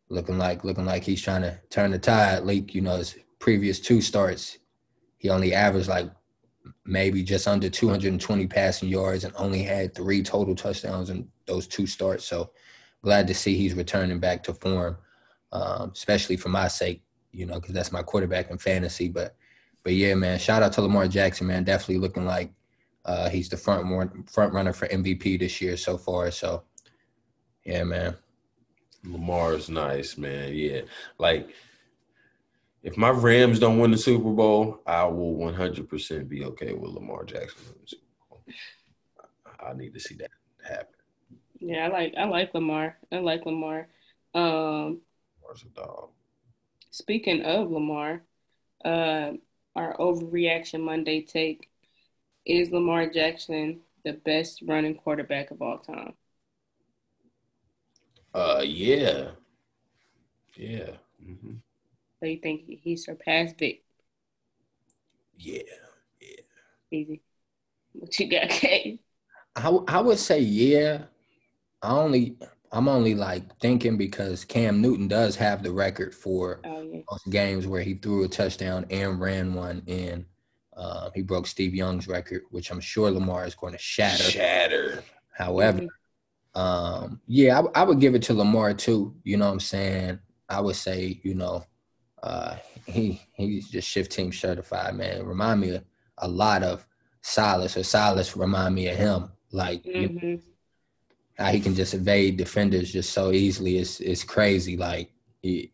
Looking 0.10 0.38
like 0.38 0.64
looking 0.64 0.86
like 0.86 1.04
he's 1.04 1.22
trying 1.22 1.44
to 1.44 1.60
turn 1.70 1.92
the 1.92 2.00
tide. 2.00 2.44
Like, 2.44 2.76
you 2.76 2.82
know, 2.82 2.98
his 2.98 3.16
previous 3.40 3.80
two 3.80 4.02
starts, 4.02 4.58
he 5.18 5.30
only 5.30 5.54
averaged 5.54 5.88
like 5.88 6.12
maybe 6.86 7.24
just 7.24 7.48
under 7.48 7.70
220 7.70 8.48
passing 8.48 8.90
yards 8.90 9.24
and 9.24 9.34
only 9.38 9.64
had 9.64 9.96
three 9.96 10.22
total 10.22 10.56
touchdowns 10.56 11.10
in 11.10 11.28
those 11.46 11.68
two 11.68 11.88
starts. 11.88 12.26
So 12.26 12.52
glad 13.02 13.28
to 13.28 13.34
see 13.34 13.56
he's 13.56 13.74
returning 13.74 14.20
back 14.20 14.44
to 14.44 14.54
form, 14.54 14.98
um, 15.52 15.92
especially 15.94 16.38
for 16.38 16.50
my 16.50 16.68
sake, 16.68 17.04
you 17.32 17.46
know, 17.46 17.60
because 17.60 17.74
that's 17.74 17.92
my 17.92 18.04
quarterback 18.04 18.50
in 18.50 18.58
fantasy. 18.58 19.08
But 19.08 19.36
but 19.84 19.94
yeah, 19.94 20.16
man, 20.16 20.40
shout 20.40 20.64
out 20.64 20.74
to 20.74 20.82
Lamar 20.82 21.08
Jackson, 21.08 21.48
man. 21.48 21.64
Definitely 21.64 22.00
looking 22.00 22.26
like 22.26 22.52
uh, 23.06 23.30
he's 23.30 23.50
the 23.50 23.58
front 23.58 23.88
one, 23.88 24.24
front 24.24 24.54
runner 24.54 24.74
for 24.74 24.88
MVP 24.88 25.40
this 25.40 25.62
year 25.62 25.78
so 25.78 25.98
far. 25.98 26.32
So 26.32 26.64
yeah, 27.66 27.84
man. 27.84 28.16
Lamar's 29.04 29.70
nice, 29.70 30.18
man. 30.18 30.54
Yeah. 30.54 30.82
Like 31.18 31.50
if 32.84 32.98
my 32.98 33.10
Rams 33.10 33.60
don't 33.60 33.80
win 33.80 33.92
the 33.92 33.98
Super 33.98 34.32
Bowl, 34.32 34.82
I 34.86 35.06
will 35.06 35.36
100% 35.36 36.30
be 36.30 36.46
okay 36.46 36.74
with 36.74 36.92
Lamar 36.92 37.24
Jackson 37.24 37.62
winning 37.66 37.82
the 37.82 37.88
Super 37.88 38.04
Bowl. 38.30 38.44
I 39.60 39.74
need 39.74 39.94
to 39.94 40.00
see 40.00 40.16
that 40.16 40.32
happen. 40.68 40.88
Yeah, 41.60 41.86
I 41.86 41.90
like 41.90 42.14
I 42.18 42.26
like 42.26 42.54
Lamar. 42.56 42.98
I 43.12 43.20
like 43.20 43.46
Lamar. 43.46 43.88
Um, 44.34 45.02
Lamar's 45.42 45.64
a 45.64 45.70
dog. 45.76 46.10
speaking 46.90 47.44
of 47.44 47.70
Lamar, 47.70 48.24
uh, 48.84 49.34
our 49.76 49.96
overreaction 49.98 50.82
Monday 50.82 51.22
take 51.22 51.70
is 52.52 52.72
Lamar 52.72 53.08
Jackson 53.10 53.82
the 54.04 54.14
best 54.14 54.62
running 54.64 54.96
quarterback 54.96 55.52
of 55.52 55.62
all 55.62 55.80
time. 55.80 56.14
Uh, 58.34 58.62
yeah. 58.66 59.32
Yeah. 60.56 60.98
hmm 61.24 61.58
So 62.20 62.26
you 62.28 62.38
think 62.40 62.62
he 62.68 62.96
surpassed 62.96 63.58
Vick? 63.60 63.84
Yeah. 65.38 65.64
Yeah. 66.22 66.42
Easy. 66.92 67.22
What 67.94 68.20
you 68.20 68.30
got, 68.30 68.50
Kate? 68.50 69.02
I 69.56 70.00
would 70.02 70.20
say 70.20 70.40
yeah. 70.40 71.04
I 71.82 71.92
only 71.92 72.38
I'm 72.72 72.88
only 72.90 73.16
like 73.16 73.60
thinking 73.60 73.98
because 73.98 74.46
Cam 74.46 74.82
Newton 74.82 75.08
does 75.08 75.36
have 75.38 75.64
the 75.64 75.72
record 75.72 76.16
for 76.16 76.62
Oh 76.64 76.82
yeah. 76.82 77.02
games 77.30 77.68
where 77.68 77.82
he 77.84 77.96
threw 77.96 78.24
a 78.24 78.28
touchdown 78.30 78.86
and 78.90 79.20
ran 79.22 79.54
one 79.56 79.84
in. 79.88 80.26
Uh, 80.76 81.10
he 81.14 81.22
broke 81.22 81.48
Steve 81.48 81.76
Young's 81.76 82.08
record, 82.08 82.44
which 82.50 82.72
I'm 82.72 82.80
sure 82.80 83.12
Lamar 83.12 83.46
is 83.46 83.56
going 83.56 83.74
to 83.74 83.80
shatter. 83.80 84.24
Shatter. 84.24 85.04
However, 85.34 85.88
um, 86.56 87.22
yeah, 87.28 87.60
I, 87.60 87.82
I 87.82 87.84
would 87.84 88.00
give 88.00 88.16
it 88.16 88.22
to 88.24 88.34
Lamar 88.34 88.74
too. 88.74 89.16
You 89.24 89.38
know 89.38 89.48
what 89.48 89.54
I'm 89.54 89.60
saying? 89.60 90.20
I 90.50 90.60
would 90.60 90.76
say, 90.76 91.20
you 91.24 91.34
know, 91.34 91.66
uh, 92.24 92.56
he 92.86 93.22
he's 93.34 93.70
just 93.70 93.88
shift 93.88 94.12
team 94.12 94.32
certified, 94.32 94.96
man. 94.96 95.26
Remind 95.26 95.62
me 95.62 95.72
a, 95.72 95.84
a 96.20 96.28
lot 96.28 96.64
of 96.64 96.86
Silas, 97.22 97.78
or 97.78 97.84
Silas 97.84 98.36
remind 98.36 98.76
me 98.76 98.88
of 98.88 98.98
him. 98.98 99.32
Like 99.52 99.86
you 99.86 100.10
know, 100.10 100.40
how 101.38 101.52
he 101.52 101.60
can 101.60 101.76
just 101.76 101.94
evade 101.94 102.38
defenders 102.38 102.92
just 102.92 103.12
so 103.12 103.32
easily. 103.32 103.78
It's 103.78 104.00
it's 104.00 104.24
crazy. 104.24 104.78
Like 104.78 105.12
it, 105.42 105.72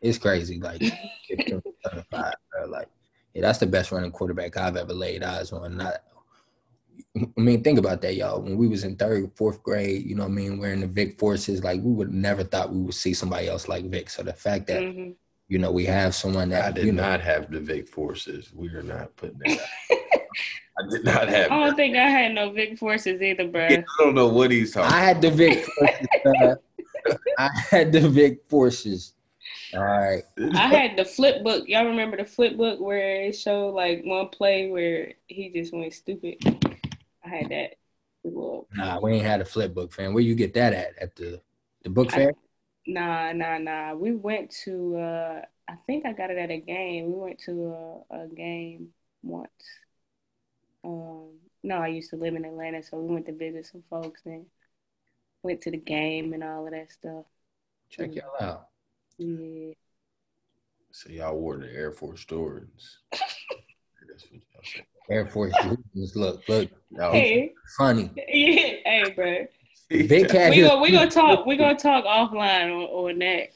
it's 0.00 0.18
crazy. 0.18 0.58
Like 0.60 0.82
shift 1.22 1.48
team 1.48 1.62
certified, 1.84 2.34
bro. 2.50 2.66
Like 2.66 2.88
yeah, 3.34 3.42
that's 3.42 3.58
the 3.58 3.66
best 3.66 3.92
running 3.92 4.10
quarterback 4.12 4.56
I've 4.56 4.76
ever 4.76 4.92
laid 4.92 5.22
eyes 5.22 5.52
on. 5.52 5.76
Not 5.76 5.96
I 7.16 7.40
mean, 7.40 7.62
think 7.62 7.78
about 7.78 8.00
that, 8.02 8.16
y'all. 8.16 8.40
When 8.40 8.56
we 8.56 8.66
was 8.66 8.82
in 8.84 8.96
third, 8.96 9.30
fourth 9.36 9.62
grade, 9.62 10.04
you 10.04 10.16
know 10.16 10.24
what 10.24 10.30
I 10.32 10.34
mean, 10.34 10.58
wearing 10.58 10.80
the 10.80 10.86
Vick 10.88 11.18
forces, 11.18 11.62
like 11.62 11.80
we 11.80 11.92
would 11.92 12.12
never 12.12 12.42
thought 12.42 12.72
we 12.72 12.80
would 12.80 12.94
see 12.94 13.14
somebody 13.14 13.48
else 13.48 13.68
like 13.68 13.84
Vick. 13.88 14.10
So 14.10 14.22
the 14.22 14.32
fact 14.32 14.66
that, 14.68 14.82
hmm 14.92 15.10
you 15.46 15.58
know, 15.58 15.70
we 15.70 15.84
have 15.84 16.14
someone 16.14 16.48
that 16.48 16.64
I 16.64 16.70
did 16.70 16.86
you 16.86 16.92
know, 16.92 17.02
not 17.02 17.20
have 17.20 17.50
the 17.50 17.60
Vick 17.60 17.86
forces. 17.86 18.50
We 18.54 18.68
are 18.68 18.82
not 18.82 19.14
putting 19.16 19.38
that. 19.40 19.50
out. 19.60 19.98
I 20.78 20.90
did 20.90 21.04
not 21.04 21.28
have. 21.28 21.52
I 21.52 21.56
don't 21.56 21.66
that. 21.68 21.76
think 21.76 21.96
I 21.96 22.08
had 22.08 22.32
no 22.32 22.50
Vick 22.50 22.78
forces 22.78 23.20
either, 23.20 23.46
bro. 23.46 23.66
I 23.68 23.84
don't 23.98 24.14
know 24.14 24.28
what 24.28 24.50
he's 24.50 24.72
talking. 24.72 24.90
I 24.90 25.00
had 25.00 25.20
the 25.20 25.30
Vick 25.30 25.62
forces. 25.66 26.08
uh, 26.26 26.54
I 27.38 27.50
had 27.70 27.92
the 27.92 28.08
Vick 28.08 28.40
forces. 28.48 29.12
All 29.74 29.82
right. 29.84 30.22
I 30.54 30.68
had 30.68 30.96
the 30.96 31.04
flip 31.04 31.42
book. 31.42 31.68
Y'all 31.68 31.86
remember 31.86 32.16
the 32.16 32.24
flip 32.24 32.56
book 32.56 32.80
where 32.80 33.22
it 33.24 33.32
showed 33.36 33.70
like 33.70 34.02
one 34.04 34.28
play 34.28 34.70
where 34.70 35.14
he 35.26 35.50
just 35.50 35.72
went 35.72 35.92
stupid? 35.92 36.36
I 37.24 37.28
had 37.28 37.48
that. 37.50 37.74
Well, 38.22 38.66
Nah, 38.74 39.00
we 39.00 39.12
ain't 39.14 39.24
had 39.26 39.40
a 39.40 39.44
flip 39.44 39.74
book, 39.74 39.92
fan. 39.92 40.14
Where 40.14 40.22
you 40.22 40.34
get 40.34 40.54
that 40.54 40.72
at? 40.72 40.98
At 40.98 41.16
the 41.16 41.40
the 41.82 41.90
book 41.90 42.12
I- 42.12 42.16
fair? 42.16 42.32
nah, 42.86 43.32
nah, 43.32 43.58
nah. 43.58 43.94
We 43.94 44.12
went 44.12 44.50
to. 44.64 44.96
uh 44.96 45.42
I 45.66 45.76
think 45.86 46.04
I 46.04 46.12
got 46.12 46.30
it 46.30 46.36
at 46.36 46.50
a 46.50 46.58
game. 46.60 47.06
We 47.06 47.12
went 47.18 47.38
to 47.46 48.04
a, 48.10 48.24
a 48.24 48.28
game 48.28 48.88
once. 49.22 49.48
Um, 50.84 51.30
no, 51.62 51.76
I 51.78 51.88
used 51.88 52.10
to 52.10 52.16
live 52.16 52.34
in 52.34 52.44
Atlanta, 52.44 52.82
so 52.82 52.98
we 52.98 53.14
went 53.14 53.24
to 53.26 53.32
visit 53.32 53.64
some 53.66 53.82
folks 53.88 54.20
and 54.26 54.44
went 55.42 55.62
to 55.62 55.70
the 55.70 55.78
game 55.78 56.34
and 56.34 56.44
all 56.44 56.66
of 56.66 56.72
that 56.72 56.90
stuff. 56.92 57.24
Check 57.88 58.14
y'all 58.14 58.34
out. 58.40 58.68
Yeah. 59.18 59.72
So 60.92 61.10
y'all 61.10 61.36
wore 61.38 61.56
the 61.58 61.70
Air 61.72 61.92
Force 61.92 62.24
Jordans. 62.24 62.68
That's 63.12 64.24
what 64.30 64.40
y'all 64.52 64.62
said. 64.62 64.84
Air 65.10 65.26
Force 65.26 65.52
Jordans. 65.62 66.14
Look, 66.16 66.42
look, 66.48 66.70
Y'all- 66.90 67.12
Hey, 67.12 67.52
funny. 67.76 68.10
yeah, 68.16 68.22
hey, 68.84 69.12
bro. 69.14 69.46
Vick 69.90 70.30
had 70.30 70.50
We 70.50 70.56
his 70.56 70.68
gonna 70.68 70.80
we 70.80 70.90
gonna 70.92 71.10
talk. 71.10 71.46
We 71.46 71.56
gonna 71.56 71.76
talk 71.76 72.04
offline 72.04 72.70
on, 72.74 72.82
on 72.84 73.18
that. 73.18 73.48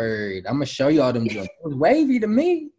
Word. 0.00 0.46
I'm 0.46 0.54
gonna 0.54 0.66
show 0.66 0.88
y'all 0.88 1.12
them. 1.12 1.28
joints. 1.28 1.48
It 1.48 1.64
was 1.64 1.74
wavy 1.74 2.18
to 2.20 2.26
me. 2.26 2.70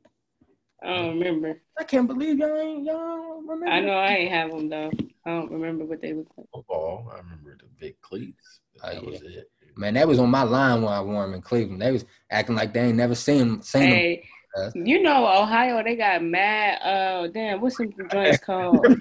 I 0.84 0.88
don't 0.96 1.20
remember. 1.20 1.62
I 1.78 1.84
can't 1.84 2.08
believe 2.08 2.40
y'all 2.40 2.58
ain't 2.58 2.86
y'all 2.86 3.42
remember. 3.42 3.68
I 3.68 3.82
know 3.82 3.94
I 3.94 4.08
ain't 4.14 4.32
have 4.32 4.50
them 4.52 4.68
though. 4.70 4.92
I 5.26 5.30
don't 5.30 5.52
remember 5.52 5.86
what 5.86 6.02
they 6.02 6.14
look 6.14 6.28
like. 6.38 6.48
football. 6.54 7.12
I 7.14 7.18
remember 7.20 7.56
the 7.60 7.68
big 7.80 8.02
cleats. 8.02 8.62
Oh, 8.84 8.88
That 8.88 9.04
yeah. 9.04 9.10
was 9.12 9.22
it. 9.22 9.52
Man, 9.82 9.96
that 9.96 10.08
was 10.08 10.20
on 10.20 10.30
my 10.30 10.44
line 10.44 10.84
when 10.84 10.94
I 10.94 11.02
wore 11.02 11.24
them 11.24 11.34
in 11.34 11.42
Cleveland. 11.42 11.82
They 11.82 11.92
was 11.92 12.06
acting 12.30 12.56
like 12.56 12.72
they 12.72 12.82
ain't 12.82 12.98
never 12.98 13.16
seen 13.16 13.64
seen 13.64 13.82
them. 13.82 13.90
Hey, 13.90 14.30
us. 14.56 14.74
you 14.76 15.02
know 15.02 15.26
Ohio, 15.26 15.84
they 15.84 15.96
got 15.96 16.24
mad. 16.24 16.80
Uh, 16.84 17.28
damn, 17.30 17.62
what's 17.62 17.78
some 17.78 17.92
joints 18.12 18.38
called? 18.38 18.86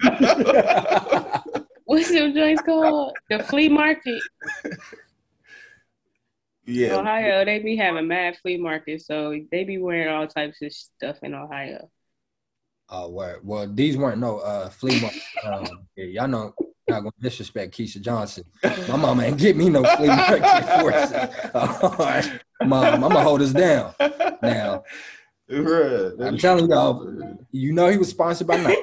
What's 1.85 2.07
some 2.07 2.33
joints 2.33 2.61
called? 2.61 3.17
The 3.29 3.43
flea 3.43 3.67
market. 3.67 4.23
yeah. 6.65 6.95
Ohio, 6.95 7.43
they 7.43 7.59
be 7.59 7.75
having 7.75 8.07
mad 8.07 8.37
flea 8.37 8.57
markets, 8.57 9.05
so 9.05 9.37
they 9.51 9.65
be 9.65 9.77
wearing 9.77 10.07
all 10.07 10.25
types 10.25 10.61
of 10.61 10.71
stuff 10.71 11.17
in 11.21 11.35
Ohio. 11.35 11.91
Oh, 12.87 13.09
word. 13.09 13.41
Well, 13.43 13.67
these 13.71 13.97
weren't 13.97 14.19
no 14.19 14.39
uh 14.39 14.69
flea 14.69 14.99
market. 15.01 15.21
Um, 15.43 15.87
yeah, 15.97 16.05
y'all 16.05 16.27
know 16.27 16.53
not 16.91 17.01
gonna 17.01 17.11
disrespect 17.19 17.75
Keisha 17.77 18.01
Johnson. 18.01 18.43
My 18.87 18.95
mama 18.97 19.23
ain't 19.23 19.37
get 19.37 19.55
me 19.55 19.69
no 19.69 19.85
flea 19.85 20.07
market 20.07 20.65
forces. 20.79 21.13
All 21.55 21.95
right, 21.99 22.39
mom, 22.63 22.95
I'm 22.95 23.01
gonna 23.01 23.21
hold 23.21 23.41
us 23.41 23.53
down. 23.53 23.93
Now, 24.41 24.83
Bruh, 25.49 26.27
I'm 26.27 26.37
telling 26.37 26.69
y'all, 26.69 27.07
you 27.51 27.73
know 27.73 27.87
he 27.89 27.97
was 27.97 28.09
sponsored 28.09 28.47
by 28.47 28.57
Nike. 28.57 28.81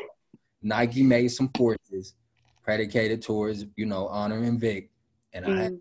Nike 0.62 1.02
made 1.02 1.28
some 1.28 1.48
forces 1.56 2.14
predicated 2.62 3.22
towards, 3.22 3.64
you 3.76 3.86
know, 3.86 4.08
honoring 4.08 4.58
Vick, 4.58 4.90
and 5.32 5.46
I 5.46 5.56
had 5.56 5.72
Mm, 5.72 5.80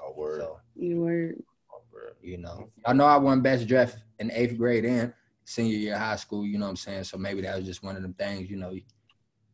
Oh, 0.00 0.12
word. 0.16 0.40
So, 0.40 0.58
you 0.74 1.00
were 1.00 1.34
Oh, 1.72 1.82
bruh. 1.92 2.14
you 2.20 2.38
know, 2.38 2.68
I 2.84 2.92
know 2.92 3.04
I 3.04 3.16
won 3.16 3.40
best 3.42 3.66
draft 3.68 3.96
in 4.18 4.30
eighth 4.32 4.56
grade 4.58 4.84
and 4.84 5.12
senior 5.44 5.76
year 5.76 5.94
of 5.94 6.00
high 6.00 6.16
school. 6.16 6.44
You 6.44 6.58
know 6.58 6.64
what 6.66 6.70
I'm 6.70 6.76
saying? 6.76 7.04
So 7.04 7.16
maybe 7.16 7.42
that 7.42 7.56
was 7.56 7.64
just 7.66 7.82
one 7.82 7.96
of 7.96 8.02
them 8.02 8.14
things. 8.14 8.50
You 8.50 8.56
know, 8.56 8.74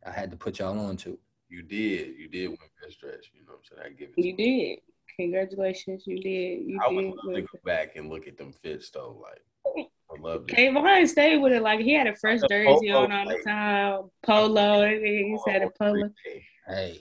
I 0.06 0.10
had 0.10 0.30
to 0.30 0.36
put 0.36 0.58
y'all 0.58 0.78
on 0.78 0.96
to. 0.98 1.18
You 1.50 1.62
did. 1.62 2.16
You 2.16 2.28
did 2.28 2.48
win 2.48 2.58
best 2.82 3.00
dress. 3.00 3.16
You 3.34 3.40
know 3.46 3.54
what 3.54 3.60
I'm 3.78 3.84
saying? 3.84 3.94
I 3.94 3.98
give 3.98 4.10
it. 4.16 4.24
you 4.24 4.36
to 4.36 4.42
you. 4.42 4.66
did. 4.76 4.78
Congratulations, 5.18 6.04
you 6.06 6.18
did. 6.18 6.62
You 6.66 6.78
I 6.82 6.88
would 6.90 7.02
did. 7.02 7.10
love 7.10 7.18
to 7.24 7.30
win. 7.32 7.42
go 7.52 7.58
back 7.64 7.96
and 7.96 8.08
look 8.08 8.26
at 8.26 8.38
them 8.38 8.52
fits 8.62 8.90
though. 8.90 9.20
Like, 9.22 9.86
I 10.10 10.20
love 10.20 10.44
it. 10.48 10.54
Kayvon 10.56 11.06
stayed 11.08 11.38
with 11.38 11.52
it 11.52 11.62
like 11.62 11.80
he 11.80 11.92
had 11.92 12.06
a 12.06 12.16
fresh 12.16 12.40
The 12.40 12.48
jersey 12.48 12.90
polo, 12.90 13.04
on 13.04 13.12
all 13.12 13.28
the 13.28 13.42
time. 13.44 14.10
Polo, 14.24 14.84
oh, 14.84 14.88
he 14.88 15.36
had 15.46 15.62
a 15.62 15.70
polo. 15.78 16.08
Hey, 16.66 17.00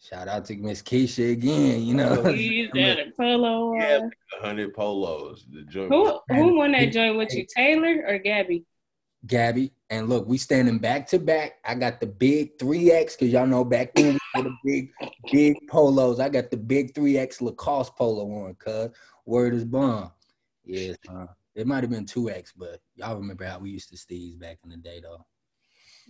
shout 0.00 0.26
out 0.28 0.44
to 0.46 0.56
Miss 0.56 0.82
Keisha 0.82 1.32
again. 1.32 1.82
You 1.82 1.94
know, 1.94 2.22
He 2.32 2.68
had 2.74 2.98
a 2.98 3.10
polo. 3.16 3.74
Yeah, 3.76 3.98
on. 4.02 4.10
a 4.40 4.46
hundred 4.46 4.74
polos. 4.74 5.44
The 5.52 5.62
joint. 5.62 5.92
Who 5.92 6.02
was- 6.02 6.20
who 6.30 6.56
won 6.56 6.72
that 6.72 6.92
joint 6.92 7.16
with 7.16 7.32
you, 7.34 7.46
Taylor 7.54 8.04
or 8.08 8.18
Gabby? 8.18 8.64
Gabby. 9.26 9.72
And 9.90 10.08
look, 10.08 10.26
we 10.26 10.38
standing 10.38 10.78
back 10.78 11.06
to 11.08 11.18
back. 11.18 11.58
I 11.64 11.74
got 11.74 12.00
the 12.00 12.06
big 12.06 12.58
3X 12.58 13.18
because 13.18 13.32
y'all 13.32 13.46
know 13.46 13.64
back 13.64 13.94
then 13.94 14.18
we 14.34 14.42
the 14.42 14.56
big, 14.64 14.90
big 15.30 15.56
polos. 15.68 16.18
I 16.18 16.28
got 16.28 16.50
the 16.50 16.56
big 16.56 16.94
3X 16.94 17.40
Lacoste 17.40 17.94
polo 17.96 18.24
on, 18.44 18.54
cuz. 18.54 18.90
Word 19.24 19.54
is 19.54 19.64
bomb. 19.64 20.10
Yes, 20.64 20.96
uh, 21.08 21.26
it 21.54 21.66
might 21.66 21.82
have 21.82 21.90
been 21.90 22.06
2X, 22.06 22.52
but 22.56 22.80
y'all 22.96 23.16
remember 23.16 23.44
how 23.44 23.58
we 23.58 23.70
used 23.70 23.90
to 23.90 23.96
steez 23.96 24.38
back 24.38 24.58
in 24.64 24.70
the 24.70 24.76
day, 24.76 25.00
though. 25.00 25.24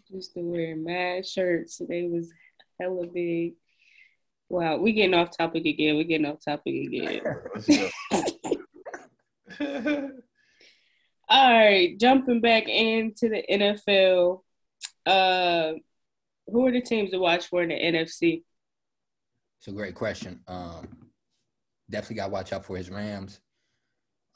Used 0.09 0.35
to 0.35 0.41
wear 0.41 0.77
mad 0.77 1.27
shirts. 1.27 1.81
They 1.89 2.05
was 2.05 2.33
hella 2.81 3.07
big. 3.07 3.55
Wow, 4.49 4.79
we 4.79 4.93
getting 4.93 5.15
off 5.15 5.37
topic 5.37 5.65
again. 5.65 5.97
We 5.97 6.05
getting 6.05 6.27
off 6.27 6.45
topic 6.45 6.75
again. 6.75 7.23
All 11.29 11.53
right, 11.53 11.99
jumping 11.99 12.41
back 12.41 12.69
into 12.69 13.29
the 13.29 13.43
NFL. 13.51 14.43
Uh, 15.07 15.73
who 16.47 16.67
are 16.67 16.73
the 16.73 16.81
teams 16.81 17.11
to 17.11 17.19
watch 17.19 17.47
for 17.47 17.63
in 17.63 17.69
the 17.71 17.75
NFC? 17.75 18.43
It's 19.59 19.69
a 19.69 19.73
great 19.73 19.95
question. 19.95 20.41
Um, 20.49 20.89
definitely 21.91 22.17
got 22.17 22.27
to 22.27 22.33
watch 22.33 22.53
out 22.53 22.65
for 22.65 22.77
his 22.77 22.91
Rams. 22.91 23.41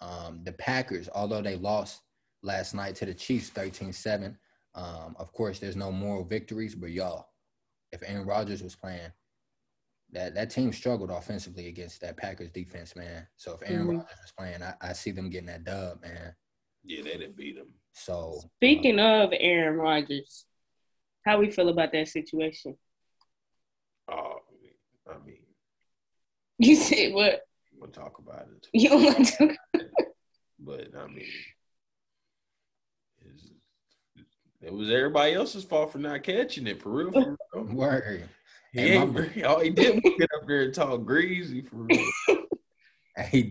Um, 0.01 0.41
the 0.45 0.53
Packers, 0.53 1.09
although 1.15 1.43
they 1.43 1.57
lost 1.57 2.03
last 2.43 2.75
night 2.75 2.95
to 2.97 3.07
the 3.07 3.15
Chiefs 3.15 3.51
13 3.51 3.93
7, 3.93 4.37
um, 4.75 5.17
of 5.19 5.33
course, 5.33 5.59
there's 5.59 5.77
no 5.77 5.91
moral 5.91 6.25
victories, 6.25 6.75
but 6.75 6.91
y'all, 6.91 7.29
if 7.93 8.03
Aaron 8.05 8.27
Rodgers 8.27 8.63
was 8.63 8.77
playing, 8.77 9.11
that, 10.13 10.35
that 10.35 10.51
team 10.51 10.73
struggled 10.73 11.11
offensively 11.11 11.67
against 11.69 12.01
that 12.03 12.17
Packers 12.17 12.51
defense, 12.51 12.95
man. 12.95 13.27
So 13.37 13.55
if 13.55 13.69
Aaron 13.69 13.87
Mhm. 13.87 13.99
Rodgers 13.99 14.19
was 14.23 14.33
playing, 14.39 14.63
I, 14.63 14.75
I 14.81 14.93
see 14.93 15.11
them 15.11 15.31
getting 15.31 15.47
that 15.49 15.65
dub, 15.65 16.03
man. 16.03 16.35
Yeah, 16.87 17.03
they 17.03 17.11
didn't 17.19 17.37
beat 17.37 17.57
him. 17.57 17.69
So 17.93 18.41
Speaking 18.59 18.99
uh, 18.99 19.25
of 19.25 19.31
Aaron 19.33 19.77
Rodgers, 19.79 20.45
how 21.25 21.39
we 21.39 21.51
feel 21.51 21.69
about 21.69 21.93
that 21.93 22.09
situation? 22.09 22.77
Oh, 24.09 24.37
I 25.11 25.15
mean, 25.25 25.39
You 26.59 26.77
said 26.77 27.13
what? 27.13 27.41
we'll 27.79 27.91
talk 27.91 28.19
about 28.19 28.47
it. 28.57 28.69
You 28.73 28.89
don't 28.91 29.05
want 29.05 29.27
to? 29.39 29.57
But 30.59 30.89
I 30.99 31.07
mean, 31.07 31.27
it's, 33.25 33.51
it 34.63 34.73
was 34.73 34.91
everybody 34.91 35.35
else's 35.35 35.65
fault 35.65 35.93
for 35.93 35.99
not 35.99 36.23
catching 36.23 36.67
it 36.67 36.81
for 36.81 36.91
real. 36.91 37.13
For 37.13 37.37
real. 37.55 37.65
word. 37.75 38.29
He 38.73 38.97
my- 38.97 39.43
all 39.45 39.61
he 39.61 39.71
did 39.71 39.95
was 40.03 40.15
get 40.19 40.31
up 40.35 40.47
there 40.47 40.63
and 40.63 40.75
talk 40.75 41.05
greasy 41.05 41.61
for 41.63 41.77
real. 41.77 41.99
Hey, 43.19 43.49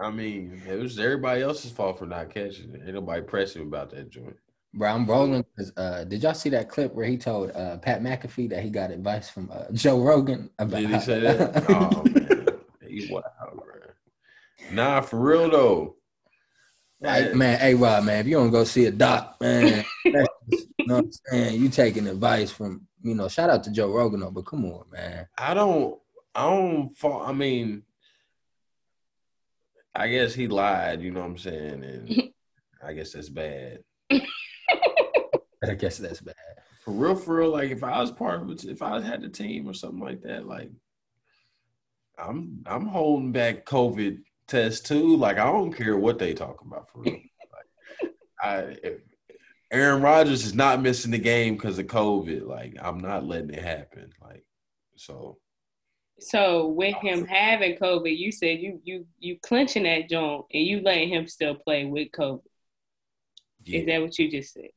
I 0.00 0.10
mean, 0.10 0.62
it 0.66 0.78
was 0.78 0.98
everybody 0.98 1.42
else's 1.42 1.72
fault 1.72 1.98
for 1.98 2.06
not 2.06 2.30
catching 2.30 2.74
it. 2.74 2.82
Ain't 2.84 2.94
nobody 2.94 3.20
pressing 3.22 3.62
about 3.62 3.90
that 3.90 4.08
joint. 4.08 4.36
Bro, 4.72 4.88
I'm 4.88 5.06
rolling 5.06 5.44
because 5.56 5.72
uh, 5.76 6.04
did 6.04 6.22
y'all 6.22 6.32
see 6.32 6.48
that 6.50 6.68
clip 6.68 6.94
where 6.94 7.04
he 7.04 7.18
told 7.18 7.50
uh, 7.50 7.76
Pat 7.78 8.02
McAfee 8.02 8.48
that 8.50 8.62
he 8.62 8.70
got 8.70 8.90
advice 8.90 9.28
from 9.28 9.50
uh, 9.52 9.64
Joe 9.72 10.00
Rogan 10.00 10.48
about? 10.58 10.80
Did 10.80 10.90
he 10.90 11.00
say 11.00 11.20
that? 11.20 11.64
oh 11.68 12.04
man, 12.04 12.48
You 12.88 13.08
wild, 13.10 13.24
bro. 13.56 13.74
Nah, 14.70 15.00
for 15.00 15.18
real 15.18 15.50
though. 15.50 15.96
Hey, 17.02 17.32
man, 17.34 17.58
hey 17.58 17.74
Rob, 17.74 18.04
man, 18.04 18.20
if 18.20 18.26
you 18.26 18.36
don't 18.36 18.50
go 18.50 18.62
see 18.64 18.84
a 18.84 18.90
doc, 18.90 19.36
man, 19.40 19.84
you 20.04 20.14
know 20.86 20.96
what 20.96 21.04
I'm 21.04 21.12
saying? 21.30 21.60
You 21.60 21.68
taking 21.70 22.06
advice 22.06 22.50
from, 22.50 22.86
you 23.02 23.14
know, 23.14 23.26
shout 23.26 23.50
out 23.50 23.64
to 23.64 23.72
Joe 23.72 23.90
Rogan, 23.90 24.20
though, 24.20 24.30
but 24.30 24.44
come 24.44 24.66
on, 24.66 24.84
man. 24.92 25.26
I 25.38 25.54
don't, 25.54 25.98
I 26.34 26.42
don't 26.42 26.96
fall. 26.96 27.22
I 27.22 27.32
mean, 27.32 27.84
I 29.94 30.08
guess 30.08 30.34
he 30.34 30.48
lied. 30.48 31.02
You 31.02 31.10
know 31.10 31.20
what 31.20 31.30
I'm 31.30 31.38
saying? 31.38 31.84
And 31.84 32.30
I 32.82 32.92
guess 32.92 33.12
that's 33.12 33.28
bad. 33.28 33.80
I 34.10 35.74
guess 35.76 35.98
that's 35.98 36.20
bad. 36.20 36.34
For 36.84 36.92
real, 36.92 37.14
for 37.14 37.36
real. 37.36 37.50
Like 37.50 37.70
if 37.70 37.84
I 37.84 38.00
was 38.00 38.10
part 38.10 38.42
of 38.42 38.50
it, 38.50 38.64
if 38.64 38.82
I 38.82 39.00
had 39.00 39.22
the 39.22 39.28
team 39.28 39.68
or 39.68 39.74
something 39.74 40.00
like 40.00 40.22
that, 40.22 40.46
like 40.46 40.70
I'm, 42.18 42.62
I'm 42.66 42.86
holding 42.86 43.32
back 43.32 43.66
COVID 43.66 44.18
test 44.48 44.86
too. 44.86 45.16
Like 45.16 45.38
I 45.38 45.50
don't 45.50 45.72
care 45.72 45.96
what 45.96 46.18
they 46.18 46.34
talk 46.34 46.62
about 46.62 46.90
for 46.90 47.00
real. 47.02 47.14
like, 47.14 48.12
I, 48.42 48.58
if 48.82 49.00
Aaron 49.72 50.02
Rodgers 50.02 50.44
is 50.44 50.54
not 50.54 50.82
missing 50.82 51.12
the 51.12 51.18
game 51.18 51.54
because 51.54 51.78
of 51.78 51.86
COVID. 51.86 52.46
Like 52.46 52.76
I'm 52.80 52.98
not 52.98 53.24
letting 53.24 53.50
it 53.50 53.62
happen. 53.62 54.10
Like 54.20 54.44
so. 54.96 55.38
So 56.20 56.68
with 56.68 56.94
him 56.96 57.24
having 57.26 57.76
COVID, 57.76 58.16
you 58.16 58.30
said 58.30 58.60
you 58.60 58.80
you 58.84 59.06
you 59.18 59.38
clenching 59.42 59.84
that 59.84 60.08
joint 60.08 60.44
and 60.52 60.64
you 60.64 60.80
letting 60.80 61.08
him 61.08 61.26
still 61.26 61.54
play 61.54 61.86
with 61.86 62.08
COVID. 62.12 62.40
Yeah. 63.64 63.80
Is 63.80 63.86
that 63.86 64.02
what 64.02 64.18
you 64.18 64.30
just 64.30 64.54
said? 64.54 64.68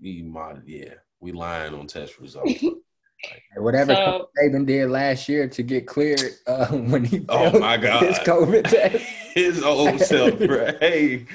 We, 0.00 0.22
might, 0.22 0.58
yeah, 0.66 0.94
we 1.20 1.32
lying 1.32 1.74
on 1.74 1.86
test 1.86 2.20
results. 2.20 2.62
Whatever 3.56 3.94
so, 3.94 4.28
Saban 4.38 4.64
did 4.64 4.90
last 4.90 5.28
year 5.28 5.48
to 5.48 5.62
get 5.64 5.88
cleared 5.88 6.20
uh, 6.46 6.66
when 6.68 7.04
he 7.04 7.24
oh 7.28 7.58
my 7.58 7.76
god 7.76 8.04
his 8.04 8.18
COVID 8.20 8.64
test, 8.70 9.04
his 9.34 9.62
old 9.62 10.00
self, 10.00 10.38
bro. 10.38 10.70
Hey, 10.78 11.26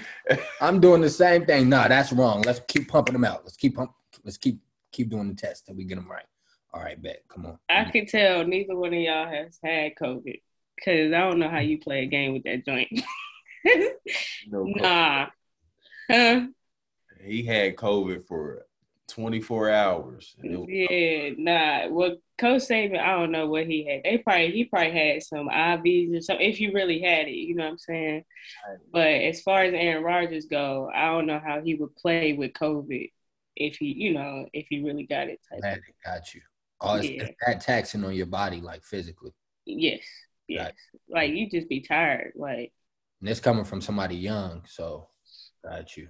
I'm 0.62 0.80
doing 0.80 1.02
the 1.02 1.10
same 1.10 1.46
thing. 1.46 1.68
Nah, 1.68 1.90
that's 1.90 2.14
wrong. 2.14 2.42
Let's 2.44 2.62
keep 2.70 2.88
pumping 2.88 3.14
them 3.14 3.26
out. 3.26 3.42
Let's 3.44 3.58
keep 3.58 3.76
pump. 3.76 3.92
Let's 4.24 4.38
keep 4.38 4.62
keep 4.94 5.10
doing 5.10 5.28
the 5.28 5.36
test 5.36 5.66
till 5.66 5.76
we 5.76 5.84
get 5.84 5.96
them 5.96 6.10
right. 6.10 6.24
All 6.74 6.82
right, 6.82 7.02
bet. 7.02 7.24
Come 7.30 7.46
on. 7.46 7.60
I 7.70 7.86
can 7.86 8.08
tell 8.08 8.46
neither 8.46 8.76
one 8.76 8.94
of 8.94 9.00
y'all 9.00 9.30
has 9.30 9.60
had 9.64 9.94
COVID 9.96 10.42
because 10.76 11.14
I 11.14 11.20
don't 11.20 11.40
know 11.40 11.50
how 11.50 11.60
you 11.60 11.80
play 11.80 12.04
a 12.04 12.08
game 12.08 12.34
with 12.34 12.44
that 12.44 12.66
joint. 12.66 12.90
no 14.48 14.64
nah. 14.64 15.28
Huh? 16.10 16.48
He 17.24 17.44
had 17.44 17.76
COVID 17.76 18.28
for 18.28 18.66
24 19.08 19.70
hours. 19.70 20.36
yeah, 20.42 21.30
nah. 21.38 21.88
Well, 21.90 22.18
Coach 22.40 22.64
Saban, 22.64 23.00
I 23.00 23.12
don't 23.20 23.32
know 23.32 23.48
what 23.48 23.68
he 23.68 23.86
had. 23.86 24.02
They 24.04 24.18
probably 24.18 24.52
he 24.52 24.66
probably 24.66 24.92
had 24.92 25.24
some 25.24 25.50
IVs 25.50 26.18
or 26.18 26.22
something. 26.22 26.50
If 26.50 26.60
you 26.60 26.74
really 26.74 27.00
had 27.00 27.28
it, 27.28 27.32
you 27.32 27.56
know 27.56 27.66
what 27.66 27.72
I'm 27.72 27.78
saying. 27.78 28.24
But 28.92 29.08
as 29.08 29.42
far 29.42 29.64
as 29.64 29.74
Aaron 29.74 30.04
Rodgers 30.04 30.46
go, 30.46 30.90
I 30.94 31.06
don't 31.12 31.28
know 31.28 31.40
how 31.44 31.62
he 31.62 31.76
would 31.76 31.96
play 31.96 32.34
with 32.34 32.54
COVID 32.54 33.12
if 33.56 33.78
he, 33.78 33.94
you 33.94 34.14
know, 34.14 34.48
if 34.52 34.68
he 34.70 34.84
really 34.84 35.06
got 35.06 35.30
it. 35.30 35.40
Type 35.62 35.82
got 36.04 36.34
you. 36.34 36.42
Oh, 36.82 36.96
it's, 36.96 37.10
yeah. 37.10 37.24
it's 37.24 37.36
that 37.46 37.62
taxing 37.62 38.04
on 38.04 38.14
your 38.14 38.26
body, 38.26 38.62
like 38.62 38.84
physically. 38.84 39.32
Yes. 39.66 40.02
Yes. 40.48 40.74
Like 41.10 41.32
you 41.32 41.50
just 41.50 41.70
be 41.70 41.82
tired. 41.82 42.34
Like. 42.36 42.72
And 43.22 43.30
it's 43.30 43.40
coming 43.40 43.64
from 43.64 43.82
somebody 43.82 44.16
young, 44.16 44.64
so 44.68 45.08
got 45.64 45.96
you. 45.96 46.10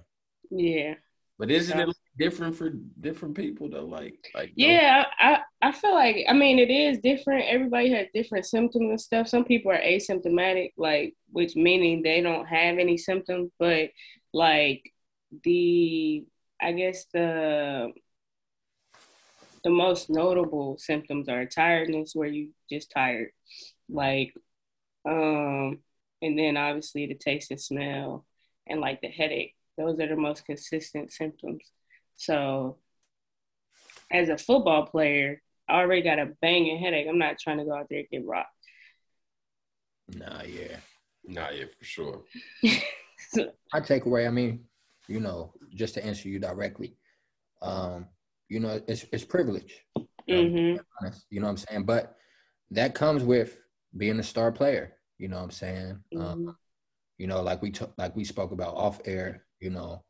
Yeah. 0.50 0.94
But 1.38 1.50
isn't 1.50 1.78
it 1.78 1.96
different 2.16 2.54
for 2.54 2.70
different 3.00 3.34
people 3.34 3.68
though? 3.68 3.86
Like, 3.86 4.30
like 4.34 4.52
yeah, 4.54 5.04
I 5.18 5.40
I 5.60 5.72
feel 5.72 5.92
like 5.92 6.16
I 6.28 6.32
mean 6.32 6.60
it 6.60 6.70
is 6.70 7.00
different. 7.00 7.46
Everybody 7.48 7.90
has 7.92 8.06
different 8.14 8.46
symptoms 8.46 8.90
and 8.90 9.00
stuff. 9.00 9.28
Some 9.28 9.44
people 9.44 9.72
are 9.72 9.80
asymptomatic, 9.80 10.74
like 10.76 11.14
which 11.32 11.56
meaning 11.56 12.02
they 12.02 12.20
don't 12.20 12.46
have 12.46 12.78
any 12.78 12.96
symptoms, 12.96 13.50
but 13.58 13.90
like 14.32 14.92
the 15.42 16.24
I 16.60 16.72
guess 16.72 17.06
the 17.12 17.92
the 19.64 19.70
most 19.70 20.10
notable 20.10 20.76
symptoms 20.78 21.28
are 21.28 21.46
tiredness, 21.46 22.14
where 22.14 22.28
you 22.28 22.50
just 22.70 22.90
tired, 22.90 23.30
like, 23.88 24.34
um, 25.08 25.78
and 26.22 26.38
then 26.38 26.56
obviously 26.56 27.06
the 27.06 27.14
taste 27.14 27.50
and 27.50 27.60
smell, 27.60 28.26
and 28.66 28.80
like 28.80 29.00
the 29.00 29.08
headache. 29.08 29.54
Those 29.76 29.98
are 29.98 30.06
the 30.06 30.16
most 30.16 30.44
consistent 30.44 31.10
symptoms. 31.10 31.62
So, 32.16 32.78
as 34.10 34.28
a 34.28 34.38
football 34.38 34.86
player, 34.86 35.42
I 35.68 35.80
already 35.80 36.02
got 36.02 36.18
a 36.18 36.32
banging 36.42 36.78
headache. 36.78 37.06
I'm 37.08 37.18
not 37.18 37.38
trying 37.38 37.58
to 37.58 37.64
go 37.64 37.74
out 37.74 37.86
there 37.88 38.00
and 38.00 38.08
get 38.10 38.26
rocked. 38.26 38.50
Nah, 40.14 40.42
yeah. 40.42 40.76
Nah, 41.24 41.50
yeah, 41.50 41.64
for 41.78 41.84
sure. 41.84 42.22
I 43.72 43.80
take 43.80 44.04
away, 44.04 44.26
I 44.26 44.30
mean, 44.30 44.64
you 45.08 45.20
know, 45.20 45.54
just 45.74 45.94
to 45.94 46.04
answer 46.04 46.28
you 46.28 46.38
directly, 46.38 46.96
um, 47.62 48.06
you 48.48 48.60
know, 48.60 48.80
it's 48.86 49.04
it's 49.12 49.24
privilege. 49.24 49.80
Mm-hmm. 50.28 50.78
You 51.30 51.40
know 51.40 51.46
what 51.46 51.50
I'm 51.50 51.56
saying? 51.56 51.84
But 51.84 52.16
that 52.70 52.94
comes 52.94 53.22
with 53.22 53.58
being 53.96 54.18
a 54.18 54.22
star 54.22 54.52
player. 54.52 54.94
You 55.18 55.28
know 55.28 55.36
what 55.36 55.44
I'm 55.44 55.50
saying? 55.50 56.00
Um, 56.16 56.20
mm-hmm. 56.20 56.48
Um, 56.48 56.56
you 57.18 57.26
know, 57.26 57.42
like 57.42 57.62
we 57.62 57.70
t- 57.70 57.86
like 57.96 58.16
we 58.16 58.24
spoke 58.24 58.52
about 58.52 58.74
off 58.74 59.00
air. 59.04 59.44
You 59.60 59.70
know, 59.70 60.02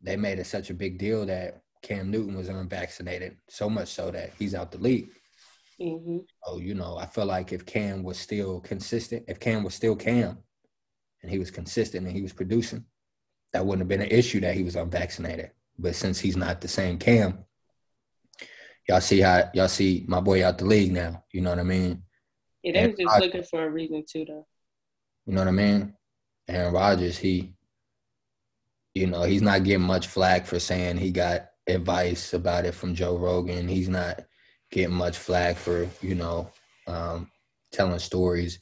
they 0.00 0.16
made 0.16 0.38
it 0.38 0.46
such 0.46 0.70
a 0.70 0.74
big 0.74 0.98
deal 0.98 1.26
that 1.26 1.62
Cam 1.82 2.10
Newton 2.10 2.36
was 2.36 2.48
unvaccinated, 2.48 3.36
so 3.48 3.68
much 3.68 3.88
so 3.88 4.10
that 4.10 4.32
he's 4.38 4.54
out 4.54 4.70
the 4.70 4.78
league. 4.78 5.08
Mm-hmm. 5.80 6.18
Oh, 6.46 6.58
you 6.58 6.74
know, 6.74 6.96
I 6.96 7.06
feel 7.06 7.26
like 7.26 7.52
if 7.52 7.66
Cam 7.66 8.02
was 8.02 8.18
still 8.18 8.60
consistent, 8.60 9.24
if 9.28 9.40
Cam 9.40 9.64
was 9.64 9.74
still 9.74 9.96
Cam, 9.96 10.38
and 11.22 11.30
he 11.30 11.38
was 11.38 11.50
consistent 11.50 12.06
and 12.06 12.14
he 12.14 12.22
was 12.22 12.32
producing, 12.32 12.84
that 13.52 13.64
wouldn't 13.64 13.80
have 13.80 13.88
been 13.88 14.02
an 14.02 14.16
issue 14.16 14.40
that 14.40 14.54
he 14.54 14.62
was 14.62 14.76
unvaccinated. 14.76 15.50
But 15.78 15.96
since 15.96 16.20
he's 16.20 16.36
not 16.36 16.60
the 16.60 16.68
same 16.68 16.98
Cam, 16.98 17.44
y'all 18.88 19.00
see 19.00 19.20
how 19.20 19.50
y'all 19.54 19.68
see 19.68 20.04
my 20.06 20.20
boy 20.20 20.44
out 20.44 20.58
the 20.58 20.64
league 20.64 20.92
now. 20.92 21.24
You 21.32 21.40
know 21.40 21.50
what 21.50 21.58
I 21.58 21.64
mean? 21.64 22.02
Yeah, 22.62 22.72
they 22.72 22.86
was 22.88 22.96
just 22.98 23.20
looking 23.20 23.42
for 23.42 23.64
a 23.64 23.70
reason 23.70 24.04
too, 24.10 24.24
though. 24.26 24.46
You 25.26 25.34
know 25.34 25.42
what 25.42 25.48
I 25.48 25.52
mean? 25.52 25.94
Aaron 26.48 26.74
Rodgers, 26.74 27.18
he 27.18 27.54
you 28.94 29.08
know, 29.08 29.24
he's 29.24 29.42
not 29.42 29.64
getting 29.64 29.84
much 29.84 30.06
flack 30.06 30.46
for 30.46 30.60
saying 30.60 30.96
he 30.96 31.10
got 31.10 31.50
advice 31.66 32.32
about 32.32 32.64
it 32.64 32.74
from 32.74 32.94
Joe 32.94 33.16
Rogan. 33.16 33.68
He's 33.68 33.88
not 33.88 34.20
getting 34.70 34.94
much 34.94 35.18
flack 35.18 35.56
for, 35.56 35.88
you 36.00 36.14
know, 36.14 36.50
um, 36.86 37.30
telling 37.72 37.98
stories 37.98 38.60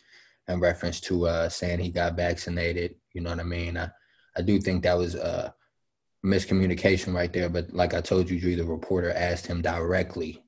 in 0.49 0.59
reference 0.59 1.01
to 1.03 1.27
uh, 1.27 1.49
saying 1.49 1.81
he 1.81 1.91
got 1.91 2.17
vaccinated. 2.17 2.95
You 3.13 3.21
know 3.21 3.31
what 3.31 3.41
I 3.41 3.45
mean? 3.45 3.77
I, 3.77 3.91
I 4.37 4.41
do 4.41 4.59
think 4.59 4.83
that 4.83 4.97
was 4.97 5.15
a 5.15 5.55
miscommunication 6.25 7.15
right 7.15 7.33
there. 7.33 7.49
But 7.49 7.73
like 7.73 7.95
I 7.95 8.01
told 8.01 8.31
you, 8.31 8.41
Drew, 8.41 8.57
the 8.57 8.65
reporter 8.65 9.11
asked 9.11 9.47
him 9.47 9.63
directly, 9.63 10.43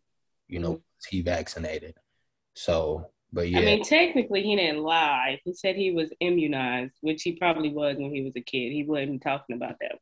you 0.49 0.61
know, 0.61 0.71
was 0.71 1.07
he 1.09 1.23
vaccinated? 1.23 1.95
So 2.55 3.11
but 3.35 3.51
yeah. 3.51 3.59
I 3.59 3.65
mean, 3.65 3.83
technically, 3.83 4.45
he 4.45 4.55
didn't 4.55 4.85
lie. 4.85 5.41
He 5.45 5.53
said 5.55 5.75
he 5.75 5.91
was 5.91 6.11
immunized, 6.21 6.95
which 7.01 7.25
he 7.25 7.33
probably 7.33 7.71
was 7.71 7.97
when 7.97 8.15
he 8.15 8.23
was 8.23 8.33
a 8.37 8.41
kid. 8.41 8.71
He 8.71 8.85
wasn't 8.85 9.23
talking 9.23 9.57
about 9.57 9.75
that. 9.81 9.99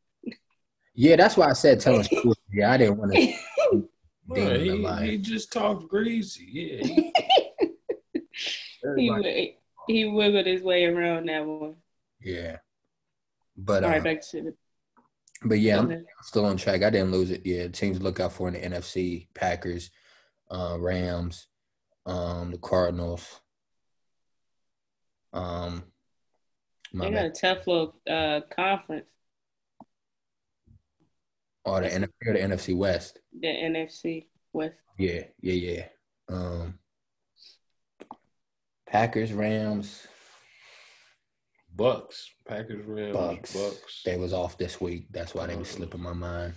Yeah, 0.95 1.17
that's 1.17 1.39
why 1.39 1.49
I 1.49 1.55
said 1.55 1.81
tell 1.81 2.05
school. 2.05 2.35
Yeah, 2.55 2.71
I 2.71 2.77
didn't 2.77 2.99
want 2.99 3.15
to. 3.15 3.33
well, 4.27 4.59
he, 4.59 5.11
he 5.13 5.17
just 5.17 5.51
talked 5.51 5.89
greasy. 5.89 6.47
Yeah. 6.53 8.21
he, 8.97 9.57
he 9.89 10.05
wiggled 10.05 10.45
his 10.45 10.61
way 10.61 10.85
around 10.85 11.31
that 11.31 11.47
one. 11.47 11.77
Yeah. 12.21 12.59
But 13.57 13.85
all 13.85 13.91
right, 13.91 13.99
um, 13.99 14.05
back 14.05 14.21
to 14.33 14.43
the. 14.43 14.55
But 15.45 15.59
yeah, 15.59 15.81
I'm 15.81 16.05
still 16.23 16.45
on 16.45 16.57
track. 16.57 16.83
I 16.83 16.91
didn't 16.91 17.11
lose 17.11 17.31
it. 17.31 17.45
Yeah, 17.45 17.69
teams 17.69 17.99
to 17.99 18.05
look 18.05 18.21
out 18.21 18.33
for 18.33 18.49
in 18.49 18.55
the 18.55 18.61
NFC: 18.61 19.29
Packers, 19.35 19.91
uh, 20.51 20.77
Rams, 20.79 21.47
um, 22.07 22.53
the 22.53 22.59
Cardinals. 22.59 23.41
Um, 25.33 25.85
they 26.93 27.11
got 27.11 27.25
a 27.25 27.31
tough 27.31 27.67
little 27.67 27.95
uh, 28.09 28.41
conference. 28.55 29.07
Oh, 31.65 31.81
the 31.81 31.89
NFC 31.89 32.09
or 32.27 32.33
the 32.33 32.41
NFC 32.41 32.77
West? 32.77 33.21
The 33.39 33.47
NFC 33.47 34.27
West. 34.53 34.75
Yeah, 34.99 35.23
yeah, 35.41 35.53
yeah. 35.53 35.85
Um, 36.29 36.79
Packers, 38.87 39.33
Rams, 39.33 40.07
Bucks, 41.75 42.31
Packers, 42.47 42.85
Rams, 42.87 43.17
Bucks. 43.17 43.53
Bucks. 43.55 44.03
They 44.05 44.17
was 44.17 44.33
off 44.33 44.59
this 44.59 44.81
week. 44.81 45.07
That's 45.11 45.35
why 45.35 45.47
they 45.47 45.57
was 45.57 45.69
slipping 45.69 46.03
my 46.03 46.13
mind. 46.13 46.55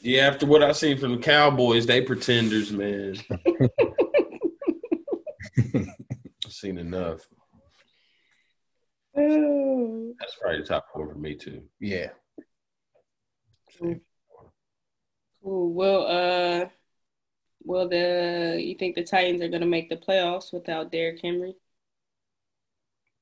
Yeah, 0.00 0.26
after 0.26 0.46
what 0.46 0.62
I 0.62 0.72
seen 0.72 0.98
from 0.98 1.12
the 1.16 1.22
Cowboys, 1.22 1.86
they 1.86 2.02
pretenders, 2.02 2.70
man. 2.72 3.16
I've 5.74 6.52
seen 6.52 6.78
enough. 6.78 7.20
That's 9.16 10.36
probably 10.40 10.60
the 10.60 10.66
top 10.68 10.86
four 10.92 11.08
for 11.08 11.18
me 11.18 11.34
too. 11.34 11.62
Yeah. 11.80 12.10
Cool. 13.78 13.96
cool. 15.42 15.72
Well, 15.72 16.06
uh, 16.06 16.68
well, 17.62 17.88
the 17.88 18.60
you 18.62 18.74
think 18.76 18.94
the 18.94 19.04
Titans 19.04 19.40
are 19.42 19.48
gonna 19.48 19.66
make 19.66 19.88
the 19.88 19.96
playoffs 19.96 20.52
without 20.52 20.92
Derrick 20.92 21.20
Henry? 21.22 21.54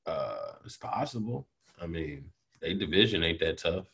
Uh, 0.05 0.53
it's 0.63 0.77
possible. 0.77 1.47
I 1.81 1.87
mean, 1.87 2.31
they 2.61 2.73
division 2.73 3.23
ain't 3.23 3.39
that 3.39 3.57
tough. 3.57 3.87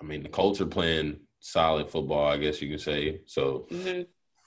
I 0.00 0.04
mean, 0.04 0.22
the 0.22 0.28
Colts 0.28 0.60
are 0.60 0.66
playing 0.66 1.20
solid 1.40 1.88
football, 1.88 2.28
I 2.28 2.36
guess 2.36 2.62
you 2.62 2.68
can 2.68 2.78
say. 2.78 3.20
So 3.26 3.66
mm-hmm. 3.70 4.02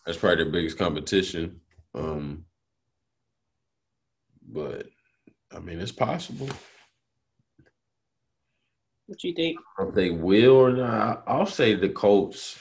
that's 0.05 0.17
probably 0.17 0.43
their 0.43 0.51
biggest 0.51 0.77
competition. 0.77 1.61
Um, 1.93 2.45
but 4.47 4.87
I 5.53 5.59
mean, 5.59 5.79
it's 5.79 5.91
possible. 5.91 6.49
What 9.07 9.23
you 9.23 9.33
think? 9.33 9.59
If 9.79 9.93
they 9.93 10.09
will 10.09 10.55
or 10.55 10.71
not, 10.71 11.23
I'll 11.27 11.45
say 11.45 11.75
the 11.75 11.89
Colts 11.89 12.57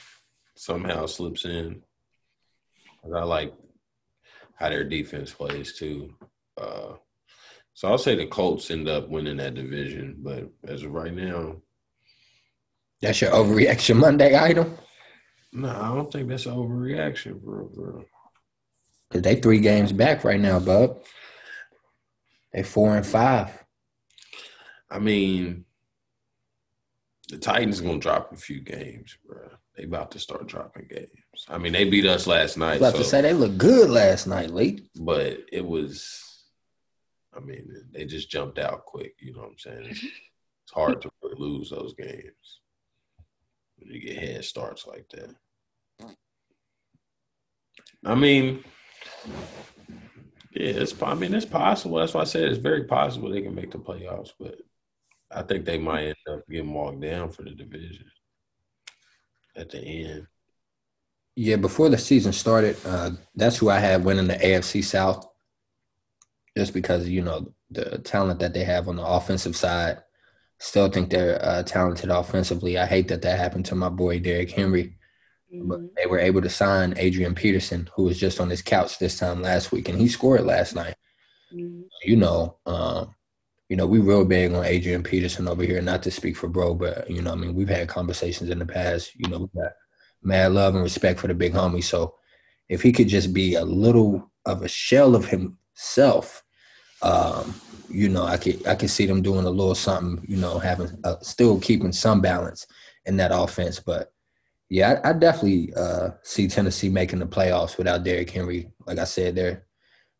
somehow 0.55 1.05
slips 1.05 1.45
in. 1.45 1.81
I 3.03 3.23
like 3.23 3.53
how 4.55 4.69
their 4.69 4.83
defense 4.83 5.31
plays 5.31 5.73
too. 5.77 6.13
Uh, 6.59 6.93
so 7.73 7.87
I'll 7.87 7.97
say 7.97 8.15
the 8.15 8.27
Colts 8.27 8.69
end 8.69 8.87
up 8.87 9.09
winning 9.09 9.37
that 9.37 9.55
division, 9.55 10.17
but 10.19 10.49
as 10.67 10.83
of 10.83 10.91
right 10.91 11.13
now, 11.13 11.55
that's 13.01 13.21
your 13.21 13.31
overreaction 13.31 13.97
Monday 13.97 14.37
item. 14.39 14.77
No, 15.53 15.69
I 15.69 15.93
don't 15.95 16.11
think 16.11 16.29
that's 16.29 16.45
an 16.45 16.53
overreaction, 16.53 17.41
bro. 17.41 17.69
bro. 17.73 18.05
Cause 19.11 19.21
they 19.21 19.35
three 19.35 19.59
games 19.59 19.91
back 19.91 20.23
right 20.23 20.39
now, 20.39 20.59
bub. 20.59 21.03
They 22.53 22.63
four 22.63 22.95
and 22.95 23.05
five. 23.05 23.49
I 24.89 24.99
mean, 24.99 25.65
the 27.29 27.37
Titans 27.37 27.81
gonna 27.81 27.99
drop 27.99 28.31
a 28.31 28.37
few 28.37 28.61
games, 28.61 29.17
bro. 29.25 29.49
They 29.75 29.83
about 29.83 30.11
to 30.11 30.19
start 30.19 30.47
dropping 30.47 30.87
games. 30.89 31.09
I 31.49 31.57
mean, 31.57 31.73
they 31.73 31.89
beat 31.89 32.05
us 32.05 32.27
last 32.27 32.57
night. 32.57 32.67
I 32.67 32.77
was 32.77 32.81
about 32.81 32.91
so, 32.93 32.97
to 32.99 33.03
say 33.05 33.21
they 33.21 33.33
looked 33.33 33.57
good 33.57 33.89
last 33.89 34.27
night, 34.27 34.51
late. 34.51 34.89
But 34.95 35.39
it 35.51 35.65
was 35.65 36.30
I 37.35 37.39
mean, 37.39 37.69
they 37.91 38.05
just 38.05 38.29
jumped 38.29 38.59
out 38.59 38.85
quick. 38.85 39.15
You 39.19 39.33
know 39.33 39.41
what 39.41 39.51
I'm 39.51 39.59
saying? 39.59 39.85
It's, 39.89 40.73
hard 40.73 41.01
to 41.01 41.09
really 41.21 41.35
lose 41.37 41.69
those 41.69 41.93
games 41.95 42.61
when 43.77 43.91
you 43.91 43.99
get 43.99 44.17
head 44.17 44.45
starts 44.45 44.87
like 44.87 45.05
that. 45.09 46.15
I 48.05 48.15
mean, 48.15 48.63
yeah, 50.53 50.69
it's. 50.69 50.93
I 51.01 51.13
mean, 51.13 51.33
it's 51.33 51.45
possible. 51.45 51.97
That's 51.97 52.13
why 52.13 52.21
I 52.21 52.25
said 52.25 52.43
it's 52.43 52.57
very 52.57 52.85
possible 52.85 53.29
they 53.29 53.41
can 53.41 53.53
make 53.53 53.71
the 53.71 53.79
playoffs, 53.79 54.31
but 54.39 54.55
I 55.29 55.41
think 55.41 55.65
they 55.65 55.77
might 55.77 56.07
end 56.07 56.15
up 56.29 56.47
getting 56.49 56.73
walked 56.73 57.01
down 57.01 57.31
for 57.31 57.43
the 57.43 57.51
division 57.51 58.05
at 59.55 59.69
the 59.69 59.79
end. 59.79 60.27
Yeah, 61.35 61.55
before 61.55 61.89
the 61.89 61.97
season 61.97 62.33
started, 62.33 62.77
uh, 62.85 63.11
that's 63.35 63.57
who 63.57 63.69
I 63.69 63.79
had 63.79 64.03
winning 64.03 64.27
the 64.27 64.35
AFC 64.35 64.83
South 64.83 65.30
just 66.57 66.73
because 66.73 67.07
you 67.07 67.21
know 67.21 67.51
the 67.69 67.99
talent 67.99 68.39
that 68.39 68.53
they 68.53 68.63
have 68.63 68.87
on 68.87 68.97
the 68.97 69.05
offensive 69.05 69.55
side. 69.55 69.99
Still 70.59 70.89
think 70.89 71.09
they're 71.09 71.43
uh, 71.43 71.63
talented 71.63 72.11
offensively. 72.11 72.77
I 72.77 72.85
hate 72.85 73.07
that 73.07 73.23
that 73.23 73.39
happened 73.39 73.65
to 73.67 73.75
my 73.75 73.89
boy 73.89 74.19
Derrick 74.19 74.51
Henry, 74.51 74.95
mm-hmm. 75.51 75.67
but 75.67 75.79
they 75.95 76.05
were 76.05 76.19
able 76.19 76.41
to 76.41 76.49
sign 76.49 76.93
Adrian 76.97 77.33
Peterson, 77.33 77.89
who 77.95 78.03
was 78.03 78.19
just 78.19 78.39
on 78.39 78.49
his 78.49 78.61
couch 78.61 78.99
this 78.99 79.17
time 79.17 79.41
last 79.41 79.71
week, 79.71 79.89
and 79.89 79.99
he 79.99 80.07
scored 80.07 80.41
last 80.41 80.75
night. 80.75 80.95
Mm-hmm. 81.51 81.81
You 82.03 82.15
know, 82.15 82.57
um, 82.67 83.15
you 83.69 83.77
know, 83.77 83.87
we 83.87 83.99
real 83.99 84.25
big 84.25 84.53
on 84.53 84.65
Adrian 84.65 85.01
Peterson 85.01 85.47
over 85.47 85.63
here. 85.63 85.81
Not 85.81 86.03
to 86.03 86.11
speak 86.11 86.35
for 86.35 86.47
bro, 86.47 86.75
but 86.75 87.09
you 87.09 87.21
know, 87.21 87.31
I 87.31 87.35
mean, 87.35 87.55
we've 87.55 87.69
had 87.69 87.87
conversations 87.87 88.49
in 88.49 88.59
the 88.59 88.65
past. 88.65 89.15
You 89.15 89.29
know, 89.29 89.39
we 89.39 89.61
got 89.61 89.71
mad 90.21 90.51
love 90.51 90.75
and 90.75 90.83
respect 90.83 91.19
for 91.19 91.27
the 91.27 91.33
big 91.33 91.53
homie. 91.53 91.83
So 91.83 92.15
if 92.69 92.81
he 92.81 92.91
could 92.91 93.07
just 93.07 93.33
be 93.33 93.55
a 93.55 93.63
little 93.63 94.31
of 94.45 94.61
a 94.61 94.67
shell 94.67 95.15
of 95.15 95.25
himself 95.81 96.43
um, 97.01 97.55
you 97.89 98.09
know, 98.09 98.23
I 98.23 98.37
could 98.37 98.65
I 98.67 98.75
could 98.75 98.89
see 98.89 99.05
them 99.05 99.21
doing 99.21 99.45
a 99.45 99.49
little 99.49 99.75
something, 99.75 100.23
you 100.27 100.37
know, 100.37 100.59
having 100.59 100.89
uh, 101.03 101.15
still 101.21 101.59
keeping 101.59 101.91
some 101.91 102.21
balance 102.21 102.65
in 103.05 103.17
that 103.17 103.31
offense. 103.33 103.79
But 103.79 104.13
yeah, 104.69 105.01
I, 105.03 105.09
I 105.09 105.13
definitely 105.13 105.73
uh, 105.75 106.11
see 106.23 106.47
Tennessee 106.47 106.89
making 106.89 107.19
the 107.19 107.25
playoffs 107.25 107.77
without 107.77 108.03
Derrick 108.03 108.29
Henry. 108.29 108.71
Like 108.85 108.99
I 108.99 109.03
said, 109.03 109.35
they're 109.35 109.65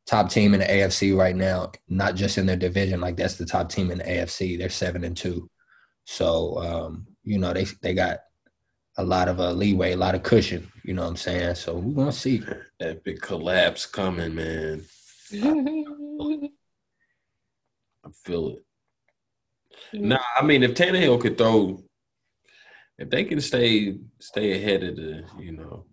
top 0.05 0.30
team 0.30 0.53
in 0.53 0.59
the 0.59 0.66
AFC 0.66 1.16
right 1.16 1.36
now, 1.36 1.72
not 1.88 2.16
just 2.16 2.38
in 2.38 2.45
their 2.45 2.57
division. 2.57 2.99
Like 2.99 3.16
that's 3.16 3.36
the 3.38 3.45
top 3.45 3.70
team 3.70 3.91
in 3.91 3.99
the 3.99 4.03
AFC. 4.03 4.57
They're 4.57 4.70
seven 4.70 5.03
and 5.03 5.16
two, 5.16 5.49
so 6.05 6.57
um, 6.59 7.07
you 7.24 7.38
know 7.38 7.53
they 7.53 7.66
they 7.82 7.93
got 7.93 8.20
a 8.97 9.03
lot 9.03 9.30
of 9.30 9.39
uh, 9.39 9.51
leeway, 9.51 9.93
a 9.93 9.97
lot 9.97 10.16
of 10.16 10.24
cushion. 10.24 10.70
You 10.84 10.95
know 10.95 11.03
what 11.03 11.09
I'm 11.09 11.18
saying? 11.18 11.55
So 11.55 11.76
we're 11.76 11.93
gonna 11.93 12.12
see 12.12 12.43
big 13.05 13.22
collapse 13.22 13.86
coming, 13.86 14.36
man. 14.36 14.84
I 15.34 16.49
feel 18.23 18.49
it. 18.49 18.65
Nah, 19.93 20.19
I 20.38 20.43
mean, 20.43 20.63
if 20.63 20.73
Tannehill 20.73 21.21
could 21.21 21.38
throw, 21.38 21.84
if 22.97 23.09
they 23.09 23.23
can 23.23 23.41
stay 23.41 23.97
stay 24.19 24.57
ahead 24.57 24.84
of 24.84 24.95
the, 24.95 25.23
you 25.39 25.53
know, 25.53 25.86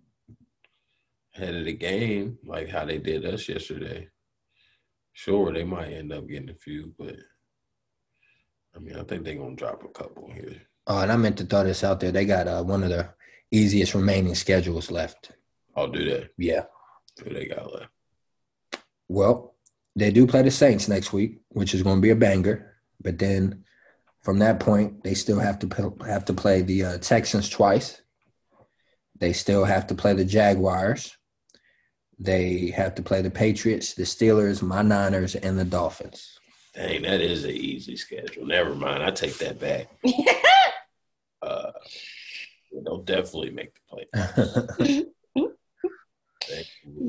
ahead 1.35 1.55
of 1.55 1.65
the 1.65 1.73
game, 1.73 2.37
like 2.45 2.69
how 2.69 2.85
they 2.85 2.97
did 2.97 3.25
us 3.25 3.47
yesterday, 3.47 4.07
sure 5.13 5.53
they 5.53 5.63
might 5.63 5.91
end 5.91 6.13
up 6.13 6.27
getting 6.27 6.49
a 6.49 6.55
few, 6.55 6.93
but 6.97 7.15
I 8.75 8.79
mean, 8.79 8.95
I 8.95 9.03
think 9.03 9.23
they're 9.23 9.35
gonna 9.35 9.55
drop 9.55 9.83
a 9.83 9.89
couple 9.89 10.31
here. 10.31 10.61
Oh, 10.87 10.99
and 10.99 11.11
I 11.11 11.17
meant 11.17 11.37
to 11.37 11.45
throw 11.45 11.63
this 11.63 11.83
out 11.83 11.99
there. 11.99 12.11
They 12.11 12.25
got 12.25 12.47
uh, 12.47 12.63
one 12.63 12.83
of 12.83 12.89
the 12.89 13.09
easiest 13.51 13.93
remaining 13.95 14.35
schedules 14.35 14.91
left. 14.91 15.31
I'll 15.75 15.87
do 15.87 16.05
that. 16.09 16.29
Yeah. 16.37 16.63
Who 17.23 17.33
they 17.33 17.47
got 17.47 17.73
left? 17.73 17.91
Well, 19.09 19.55
they 19.95 20.11
do 20.11 20.25
play 20.27 20.43
the 20.43 20.51
Saints 20.51 20.87
next 20.87 21.11
week, 21.11 21.41
which 21.49 21.73
is 21.73 21.83
going 21.83 21.97
to 21.97 22.01
be 22.01 22.11
a 22.11 22.15
banger. 22.15 22.75
But 23.01 23.19
then 23.19 23.65
from 24.21 24.39
that 24.39 24.59
point, 24.59 25.03
they 25.03 25.15
still 25.15 25.39
have 25.39 25.59
to 25.59 25.95
have 26.05 26.25
to 26.25 26.33
play 26.33 26.61
the 26.61 26.85
uh, 26.85 26.97
Texans 26.99 27.49
twice. 27.49 28.01
They 29.17 29.33
still 29.33 29.65
have 29.65 29.87
to 29.87 29.95
play 29.95 30.13
the 30.13 30.23
Jaguars. 30.23 31.17
They 32.19 32.67
have 32.75 32.95
to 32.95 33.01
play 33.01 33.21
the 33.21 33.31
Patriots, 33.31 33.93
the 33.93 34.03
Steelers, 34.03 34.61
my 34.61 34.81
Niners, 34.81 35.35
and 35.35 35.57
the 35.57 35.65
Dolphins. 35.65 36.39
Dang, 36.75 37.01
that 37.01 37.21
is 37.21 37.45
an 37.45 37.51
easy 37.51 37.97
schedule. 37.97 38.45
Never 38.45 38.75
mind, 38.75 39.03
I 39.03 39.11
take 39.11 39.37
that 39.39 39.59
back. 39.59 39.89
uh, 41.41 41.71
they'll 42.83 43.03
definitely 43.03 43.51
make 43.51 43.73
the 43.73 44.05
play. 44.75 45.05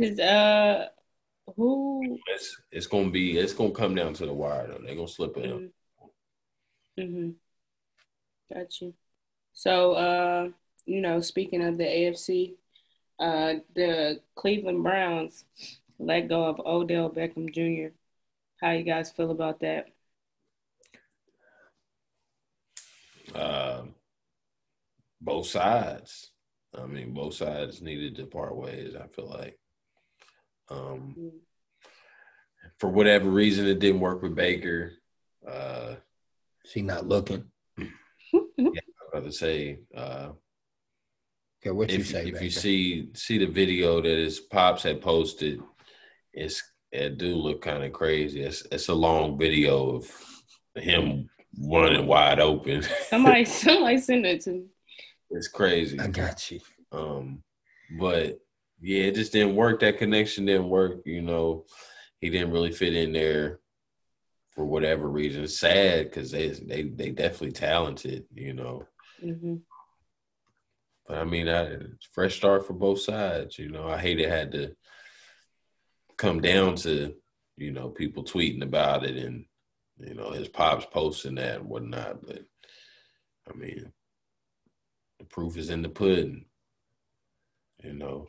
Is 0.00 0.20
uh 0.20 0.88
who? 1.56 2.18
It's 2.26 2.56
it's 2.70 2.86
gonna 2.86 3.10
be 3.10 3.38
it's 3.38 3.52
gonna 3.52 3.72
come 3.72 3.94
down 3.94 4.14
to 4.14 4.26
the 4.26 4.32
wire 4.32 4.68
though. 4.68 4.78
They're 4.84 4.94
gonna 4.94 5.08
slip 5.08 5.36
it 5.36 5.44
in. 5.44 5.70
Mm-hmm. 6.98 7.30
Got 8.52 8.80
you. 8.80 8.94
So 9.52 9.92
uh, 9.92 10.48
you 10.86 11.00
know, 11.00 11.20
speaking 11.20 11.62
of 11.62 11.78
the 11.78 11.84
AFC, 11.84 12.54
uh, 13.18 13.54
the 13.74 14.20
Cleveland 14.34 14.82
Browns 14.82 15.44
let 15.98 16.28
go 16.28 16.44
of 16.44 16.60
Odell 16.60 17.10
Beckham 17.10 17.52
Jr. 17.52 17.94
How 18.60 18.72
you 18.72 18.84
guys 18.84 19.10
feel 19.10 19.30
about 19.30 19.60
that? 19.60 19.86
Uh, 23.34 23.82
both 25.20 25.46
sides. 25.46 26.30
I 26.76 26.86
mean, 26.86 27.12
both 27.12 27.34
sides 27.34 27.82
needed 27.82 28.16
to 28.16 28.26
part 28.26 28.56
ways. 28.56 28.94
I 28.96 29.06
feel 29.08 29.28
like. 29.28 29.59
Um, 30.70 31.14
mm-hmm 31.18 31.36
for 32.80 32.88
whatever 32.88 33.28
reason, 33.28 33.66
it 33.66 33.78
didn't 33.78 34.00
work 34.00 34.22
with 34.22 34.34
Baker. 34.34 34.92
Uh, 35.46 35.96
she 36.64 36.80
not 36.80 37.06
looking. 37.06 37.44
yeah, 37.76 37.86
I 38.32 38.62
was 38.62 39.08
about 39.12 39.24
to 39.24 39.32
say. 39.32 39.80
Uh, 39.94 40.30
okay, 41.62 41.70
what 41.70 41.90
you 41.90 41.98
if, 41.98 42.08
say? 42.08 42.28
If 42.28 42.32
Baker? 42.32 42.44
you 42.44 42.50
see 42.50 43.10
see 43.14 43.38
the 43.38 43.46
video 43.46 44.00
that 44.00 44.08
his 44.08 44.40
pops 44.40 44.82
had 44.82 45.02
posted, 45.02 45.60
it's 46.32 46.62
it 46.90 47.18
do 47.18 47.36
look 47.36 47.60
kind 47.60 47.84
of 47.84 47.92
crazy. 47.92 48.42
It's 48.42 48.66
it's 48.72 48.88
a 48.88 48.94
long 48.94 49.38
video 49.38 49.96
of 49.96 50.10
him 50.74 51.28
running 51.62 52.06
wide 52.06 52.40
open. 52.40 52.82
Somebody 53.08 53.44
somebody 53.44 53.98
send 53.98 54.24
it 54.24 54.40
to 54.42 54.52
me. 54.52 54.64
It's 55.30 55.48
crazy. 55.48 56.00
I 56.00 56.08
got 56.08 56.50
you. 56.50 56.60
Um, 56.92 57.42
but 57.98 58.40
yeah, 58.80 59.04
it 59.04 59.14
just 59.14 59.32
didn't 59.32 59.56
work. 59.56 59.80
That 59.80 59.98
connection 59.98 60.46
didn't 60.46 60.68
work. 60.68 61.02
You 61.04 61.22
know, 61.22 61.64
he 62.20 62.30
didn't 62.30 62.52
really 62.52 62.72
fit 62.72 62.94
in 62.94 63.12
there 63.12 63.60
for 64.54 64.64
whatever 64.64 65.08
reason. 65.08 65.46
sad 65.48 66.04
because 66.04 66.30
they 66.30 66.48
they 66.48 66.82
they 66.82 67.10
definitely 67.10 67.52
talented, 67.52 68.24
you 68.34 68.52
know. 68.52 68.86
Mm-hmm. 69.24 69.56
But 71.06 71.18
I 71.18 71.24
mean, 71.24 71.48
I, 71.48 71.76
fresh 72.12 72.36
start 72.36 72.66
for 72.66 72.72
both 72.72 73.00
sides. 73.00 73.58
You 73.58 73.68
know, 73.68 73.88
I 73.88 73.98
hate 73.98 74.20
it 74.20 74.28
had 74.28 74.52
to 74.52 74.74
come 76.16 76.40
down 76.40 76.76
to 76.76 77.14
you 77.56 77.72
know 77.72 77.88
people 77.88 78.24
tweeting 78.24 78.62
about 78.62 79.04
it 79.04 79.16
and 79.16 79.44
you 79.98 80.14
know 80.14 80.30
his 80.30 80.48
pops 80.48 80.86
posting 80.86 81.36
that 81.36 81.60
and 81.60 81.68
whatnot. 81.68 82.26
But 82.26 82.44
I 83.48 83.56
mean, 83.56 83.92
the 85.18 85.24
proof 85.26 85.56
is 85.56 85.70
in 85.70 85.82
the 85.82 85.88
pudding. 85.88 86.46
You 87.82 87.94
know, 87.94 88.28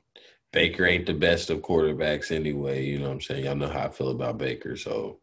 Baker 0.54 0.86
ain't 0.86 1.06
the 1.06 1.14
best 1.14 1.50
of 1.50 1.60
quarterbacks 1.60 2.32
anyway. 2.32 2.86
You 2.86 3.00
know 3.00 3.08
what 3.08 3.14
I'm 3.14 3.22
saying? 3.22 3.46
Y'all 3.46 3.56
know 3.56 3.70
how 3.70 3.86
I 3.86 3.90
feel 3.90 4.10
about 4.10 4.38
Baker. 4.38 4.76
So, 4.76 5.20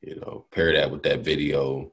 you 0.00 0.16
know, 0.16 0.46
pair 0.52 0.72
that 0.72 0.90
with 0.90 1.02
that 1.04 1.20
video, 1.20 1.92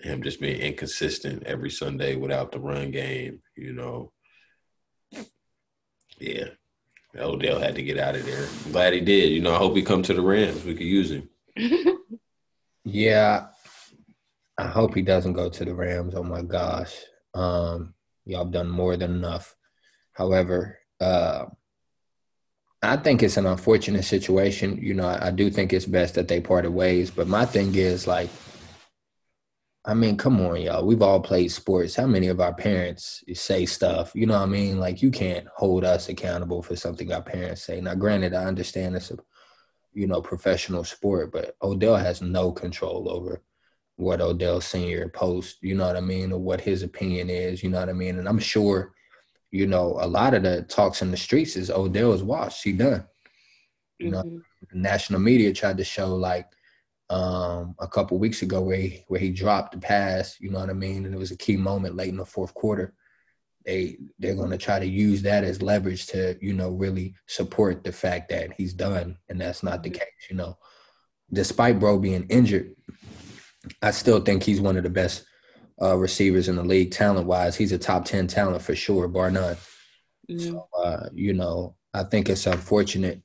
him 0.00 0.22
just 0.22 0.40
being 0.40 0.60
inconsistent 0.60 1.44
every 1.44 1.70
Sunday 1.70 2.16
without 2.16 2.50
the 2.50 2.58
run 2.58 2.90
game, 2.90 3.40
you 3.56 3.72
know. 3.72 4.12
Yeah. 6.18 6.48
Odell 7.16 7.60
had 7.60 7.74
to 7.74 7.82
get 7.82 7.98
out 7.98 8.16
of 8.16 8.24
there. 8.24 8.48
I'm 8.64 8.72
glad 8.72 8.94
he 8.94 9.00
did. 9.00 9.30
You 9.30 9.40
know, 9.40 9.54
I 9.54 9.58
hope 9.58 9.76
he 9.76 9.82
come 9.82 10.02
to 10.02 10.14
the 10.14 10.22
Rams. 10.22 10.64
We 10.64 10.74
could 10.74 10.86
use 10.86 11.10
him. 11.10 11.28
yeah. 12.84 13.46
I 14.58 14.66
hope 14.66 14.94
he 14.94 15.02
doesn't 15.02 15.34
go 15.34 15.48
to 15.48 15.64
the 15.64 15.74
Rams. 15.74 16.14
Oh 16.14 16.22
my 16.22 16.42
gosh. 16.42 16.94
Um, 17.34 17.94
y'all 18.24 18.44
done 18.44 18.68
more 18.68 18.96
than 18.96 19.12
enough. 19.12 19.54
However, 20.12 20.78
uh, 21.00 21.46
I 22.82 22.96
think 22.96 23.22
it's 23.22 23.36
an 23.36 23.46
unfortunate 23.46 24.04
situation. 24.04 24.76
You 24.82 24.94
know, 24.94 25.06
I, 25.06 25.30
do 25.30 25.50
think 25.50 25.72
it's 25.72 25.86
best 25.86 26.16
that 26.16 26.26
they 26.26 26.40
parted 26.40 26.70
ways. 26.72 27.10
But 27.12 27.28
my 27.28 27.44
thing 27.44 27.74
is 27.76 28.08
like, 28.08 28.28
I 29.84 29.94
mean, 29.94 30.16
come 30.16 30.40
on, 30.40 30.60
y'all. 30.60 30.84
We've 30.84 31.02
all 31.02 31.20
played 31.20 31.52
sports. 31.52 31.94
How 31.94 32.06
many 32.06 32.26
of 32.26 32.40
our 32.40 32.52
parents 32.52 33.22
say 33.34 33.66
stuff? 33.66 34.12
You 34.14 34.26
know 34.26 34.34
what 34.34 34.42
I 34.42 34.46
mean? 34.46 34.80
Like, 34.80 35.00
you 35.00 35.12
can't 35.12 35.46
hold 35.54 35.84
us 35.84 36.08
accountable 36.08 36.60
for 36.62 36.74
something 36.74 37.12
our 37.12 37.22
parents 37.22 37.62
say. 37.62 37.80
Now, 37.80 37.94
granted, 37.94 38.34
I 38.34 38.44
understand 38.44 38.96
it's 38.96 39.12
a, 39.12 39.18
you 39.92 40.08
know, 40.08 40.20
professional 40.20 40.82
sport, 40.82 41.32
but 41.32 41.56
Odell 41.62 41.96
has 41.96 42.20
no 42.20 42.50
control 42.50 43.08
over 43.08 43.42
what 43.96 44.20
Odell 44.20 44.60
Senior 44.60 45.08
posts. 45.08 45.58
You 45.62 45.76
know 45.76 45.86
what 45.86 45.96
I 45.96 46.00
mean, 46.00 46.32
or 46.32 46.38
what 46.40 46.60
his 46.60 46.82
opinion 46.82 47.30
is. 47.30 47.62
You 47.62 47.70
know 47.70 47.78
what 47.78 47.88
I 47.88 47.92
mean? 47.92 48.18
And 48.18 48.28
I'm 48.28 48.40
sure, 48.40 48.92
you 49.52 49.66
know, 49.66 49.98
a 50.00 50.08
lot 50.08 50.34
of 50.34 50.42
the 50.42 50.62
talks 50.62 51.02
in 51.02 51.10
the 51.10 51.16
streets 51.16 51.56
is 51.56 51.70
Odell 51.70 52.14
is 52.14 52.22
washed. 52.22 52.64
He 52.64 52.72
done. 52.72 53.04
You 53.98 54.10
mm-hmm. 54.10 54.36
know, 54.36 54.42
national 54.72 55.20
media 55.20 55.52
tried 55.52 55.76
to 55.76 55.84
show 55.84 56.16
like 56.16 56.46
um, 57.10 57.74
a 57.78 57.86
couple 57.86 58.18
weeks 58.18 58.40
ago 58.40 58.62
where 58.62 58.78
he, 58.78 59.04
where 59.08 59.20
he 59.20 59.30
dropped 59.30 59.72
the 59.72 59.78
pass. 59.78 60.40
You 60.40 60.50
know 60.50 60.58
what 60.58 60.70
I 60.70 60.72
mean? 60.72 61.04
And 61.04 61.14
it 61.14 61.18
was 61.18 61.30
a 61.30 61.36
key 61.36 61.58
moment 61.58 61.94
late 61.94 62.08
in 62.08 62.16
the 62.16 62.24
fourth 62.24 62.54
quarter. 62.54 62.94
They 63.66 63.98
they're 64.18 64.34
going 64.34 64.50
to 64.50 64.58
try 64.58 64.80
to 64.80 64.86
use 64.86 65.22
that 65.22 65.44
as 65.44 65.62
leverage 65.62 66.06
to 66.06 66.36
you 66.40 66.52
know 66.54 66.70
really 66.70 67.14
support 67.28 67.84
the 67.84 67.92
fact 67.92 68.30
that 68.30 68.54
he's 68.54 68.72
done, 68.72 69.18
and 69.28 69.40
that's 69.40 69.62
not 69.62 69.82
the 69.82 69.90
mm-hmm. 69.90 69.98
case. 69.98 70.30
You 70.30 70.36
know, 70.36 70.58
despite 71.30 71.78
bro 71.78 71.98
being 71.98 72.26
injured, 72.28 72.74
I 73.82 73.90
still 73.90 74.20
think 74.20 74.42
he's 74.42 74.60
one 74.60 74.78
of 74.78 74.82
the 74.82 74.90
best 74.90 75.26
uh, 75.82 75.96
receivers 75.96 76.48
in 76.48 76.56
the 76.56 76.64
league, 76.64 76.92
talent 76.92 77.26
wise. 77.26 77.56
He's 77.56 77.72
a 77.72 77.78
top 77.78 78.04
ten 78.04 78.26
talent 78.26 78.62
for 78.62 78.74
sure, 78.74 79.08
bar 79.08 79.30
none. 79.30 79.56
Mm-hmm. 80.30 80.38
So 80.38 80.68
uh, 80.78 81.08
you 81.12 81.32
know, 81.32 81.76
I 81.92 82.04
think 82.04 82.28
it's 82.28 82.46
unfortunate 82.46 83.22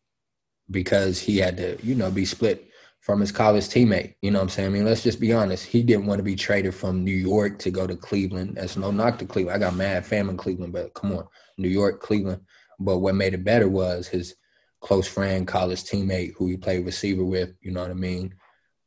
because 0.70 1.20
he 1.20 1.38
had 1.38 1.58
to 1.58 1.78
you 1.84 1.96
know 1.96 2.12
be 2.12 2.26
split 2.26 2.68
from 3.02 3.22
his 3.22 3.32
college 3.32 3.70
teammate. 3.70 4.16
You 4.22 4.32
know 4.32 4.40
what 4.40 4.44
I'm 4.44 4.50
saying? 4.50 4.68
I 4.68 4.72
mean, 4.72 4.86
let's 4.86 5.04
just 5.04 5.22
be 5.22 5.32
honest. 5.32 5.66
He 5.66 5.82
didn't 5.82 6.08
want 6.08 6.20
to 6.20 6.24
be 6.24 6.36
traded 6.36 6.76
from 6.76 7.06
New 7.06 7.16
York 7.16 7.58
to 7.60 7.72
go 7.72 7.88
to 7.88 7.96
Cleveland. 7.96 8.58
That's 8.58 8.76
no 8.76 8.92
knock 8.92 9.20
to 9.20 9.26
Cleveland. 9.26 9.56
I 9.56 9.66
got 9.66 9.78
mad 9.78 10.06
fam 10.06 10.30
in 10.30 10.36
Cleveland, 10.36 10.74
but 10.74 10.94
come 10.94 11.14
on, 11.14 11.26
New 11.58 11.70
York, 11.70 12.02
Cleveland. 12.02 12.42
But 12.80 12.98
what 12.98 13.16
made 13.16 13.34
it 13.34 13.46
better 13.46 13.70
was 13.70 14.08
his 14.08 14.36
close 14.82 15.08
friend, 15.08 15.48
college 15.48 15.84
teammate, 15.84 16.34
who 16.36 16.48
he 16.48 16.58
played 16.58 16.86
receiver 16.86 17.24
with. 17.24 17.54
You 17.62 17.72
know 17.72 17.82
what 17.82 17.92
I 17.92 17.96
mean? 17.96 18.36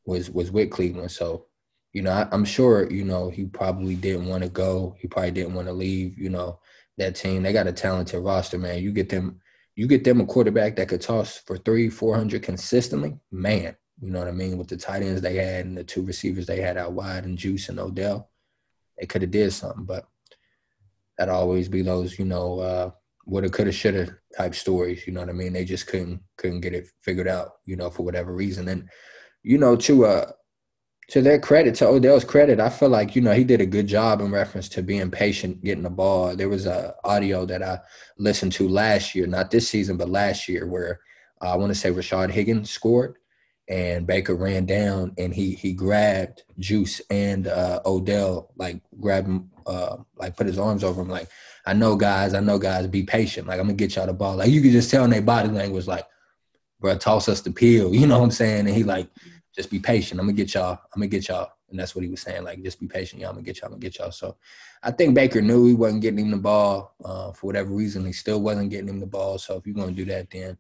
Was 0.04 0.30
was 0.30 0.50
with 0.50 0.70
Cleveland. 0.70 1.10
So, 1.10 1.46
you 1.92 2.02
know, 2.02 2.12
I, 2.12 2.28
I'm 2.32 2.44
sure 2.44 2.90
you 2.90 3.04
know 3.04 3.30
he 3.30 3.44
probably 3.44 3.94
didn't 3.96 4.26
want 4.26 4.42
to 4.42 4.48
go. 4.48 4.94
He 4.98 5.08
probably 5.08 5.32
didn't 5.32 5.54
want 5.54 5.68
to 5.68 5.72
leave. 5.72 6.18
You 6.18 6.30
know, 6.30 6.60
that 6.98 7.16
team. 7.16 7.42
They 7.42 7.52
got 7.52 7.66
a 7.66 7.72
talented 7.72 8.22
roster, 8.22 8.58
man. 8.58 8.82
You 8.82 8.92
get 8.92 9.08
them. 9.08 9.40
You 9.76 9.86
get 9.86 10.04
them 10.04 10.20
a 10.20 10.26
quarterback 10.26 10.76
that 10.76 10.88
could 10.88 11.00
toss 11.00 11.38
for 11.38 11.56
three, 11.56 11.88
four 11.88 12.16
hundred 12.16 12.42
consistently, 12.42 13.18
man 13.30 13.76
you 14.00 14.10
know 14.10 14.18
what 14.18 14.28
I 14.28 14.32
mean? 14.32 14.56
With 14.56 14.68
the 14.68 14.76
tight 14.76 15.02
ends 15.02 15.20
they 15.20 15.34
had 15.34 15.66
and 15.66 15.76
the 15.76 15.84
two 15.84 16.02
receivers 16.02 16.46
they 16.46 16.60
had 16.60 16.78
out 16.78 16.92
wide 16.92 17.24
and 17.24 17.36
Juice 17.36 17.68
and 17.68 17.78
Odell, 17.78 18.30
they 18.98 19.06
could 19.06 19.22
have 19.22 19.30
did 19.30 19.52
something, 19.52 19.84
but 19.84 20.08
that 21.18 21.28
always 21.28 21.68
be 21.68 21.82
those, 21.82 22.18
you 22.18 22.24
know, 22.24 22.60
uh, 22.60 22.90
woulda, 23.26 23.50
coulda, 23.50 23.72
shoulda 23.72 24.16
type 24.36 24.54
stories. 24.54 25.06
You 25.06 25.12
know 25.12 25.20
what 25.20 25.28
I 25.28 25.32
mean? 25.32 25.52
They 25.52 25.66
just 25.66 25.86
couldn't 25.86 26.20
couldn't 26.38 26.62
get 26.62 26.72
it 26.72 26.88
figured 27.02 27.28
out, 27.28 27.56
you 27.66 27.76
know, 27.76 27.90
for 27.90 28.02
whatever 28.02 28.34
reason. 28.34 28.68
And 28.68 28.88
you 29.42 29.58
know, 29.58 29.76
to 29.76 30.06
uh 30.06 30.32
to 31.10 31.20
their 31.20 31.40
credit, 31.40 31.74
to 31.76 31.88
Odell's 31.88 32.24
credit, 32.24 32.60
I 32.60 32.68
feel 32.68 32.88
like 32.88 33.16
you 33.16 33.20
know 33.20 33.32
he 33.32 33.44
did 33.44 33.60
a 33.60 33.66
good 33.66 33.88
job 33.88 34.20
in 34.20 34.30
reference 34.30 34.68
to 34.70 34.82
being 34.82 35.10
patient, 35.10 35.62
getting 35.64 35.82
the 35.82 35.90
ball. 35.90 36.36
There 36.36 36.48
was 36.48 36.66
a 36.66 36.94
audio 37.04 37.44
that 37.46 37.62
I 37.62 37.80
listened 38.16 38.52
to 38.52 38.68
last 38.68 39.14
year, 39.14 39.26
not 39.26 39.50
this 39.50 39.68
season, 39.68 39.96
but 39.96 40.08
last 40.08 40.48
year, 40.48 40.66
where 40.66 41.00
uh, 41.42 41.52
I 41.52 41.56
want 41.56 41.70
to 41.70 41.78
say 41.78 41.90
Rashard 41.90 42.30
Higgins 42.30 42.70
scored, 42.70 43.16
and 43.68 44.06
Baker 44.06 44.36
ran 44.36 44.66
down 44.66 45.12
and 45.18 45.34
he 45.34 45.52
he 45.54 45.72
grabbed 45.72 46.44
Juice 46.60 47.00
and 47.10 47.48
uh, 47.48 47.80
Odell, 47.84 48.52
like 48.56 48.80
grabbed 49.00 49.26
him, 49.26 49.50
uh, 49.66 49.96
like 50.16 50.36
put 50.36 50.46
his 50.46 50.58
arms 50.58 50.84
over 50.84 51.02
him, 51.02 51.08
like, 51.08 51.28
I 51.66 51.72
know 51.72 51.96
guys, 51.96 52.34
I 52.34 52.40
know 52.40 52.58
guys, 52.58 52.86
be 52.86 53.02
patient. 53.02 53.48
Like 53.48 53.58
I'm 53.58 53.66
gonna 53.66 53.74
get 53.74 53.96
y'all 53.96 54.06
the 54.06 54.12
ball. 54.12 54.36
Like 54.36 54.50
you 54.50 54.62
could 54.62 54.72
just 54.72 54.90
tell 54.90 55.04
in 55.04 55.10
their 55.10 55.22
body 55.22 55.48
language, 55.48 55.88
like, 55.88 56.06
bro, 56.78 56.96
toss 56.96 57.28
us 57.28 57.40
the 57.40 57.50
peel, 57.50 57.92
you 57.94 58.06
know 58.06 58.18
what 58.18 58.24
I'm 58.26 58.30
saying? 58.30 58.66
And 58.68 58.76
he 58.76 58.84
like, 58.84 59.08
just 59.54 59.70
be 59.70 59.78
patient. 59.78 60.20
I'm 60.20 60.26
gonna 60.26 60.36
get 60.36 60.54
y'all, 60.54 60.78
I'm 60.94 61.00
gonna 61.00 61.08
get 61.08 61.28
y'all. 61.28 61.50
And 61.68 61.78
that's 61.78 61.94
what 61.94 62.02
he 62.02 62.10
was 62.10 62.20
saying, 62.20 62.42
like, 62.42 62.62
just 62.62 62.80
be 62.80 62.88
patient, 62.88 63.20
y'all, 63.20 63.30
I'm 63.30 63.36
gonna 63.36 63.44
get 63.44 63.58
y'all, 63.58 63.66
I'm 63.66 63.72
gonna 63.72 63.80
get 63.80 63.98
y'all. 63.98 64.10
So 64.10 64.36
I 64.82 64.90
think 64.90 65.14
Baker 65.14 65.40
knew 65.40 65.66
he 65.66 65.74
wasn't 65.74 66.02
getting 66.02 66.20
him 66.20 66.30
the 66.30 66.36
ball. 66.36 66.94
Uh, 67.04 67.32
for 67.32 67.46
whatever 67.46 67.70
reason, 67.70 68.04
he 68.04 68.12
still 68.12 68.40
wasn't 68.40 68.70
getting 68.70 68.88
him 68.88 69.00
the 69.00 69.06
ball. 69.06 69.38
So 69.38 69.56
if 69.56 69.66
you're 69.66 69.76
gonna 69.76 69.92
do 69.92 70.04
that, 70.06 70.30
then 70.30 70.56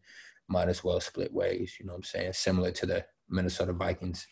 might 0.48 0.68
as 0.68 0.82
well 0.84 1.00
split 1.00 1.32
ways. 1.32 1.76
You 1.78 1.86
know 1.86 1.92
what 1.92 1.98
I'm 1.98 2.04
saying? 2.04 2.32
Similar 2.32 2.72
to 2.72 2.86
the 2.86 3.04
Minnesota 3.28 3.72
Vikings 3.72 4.26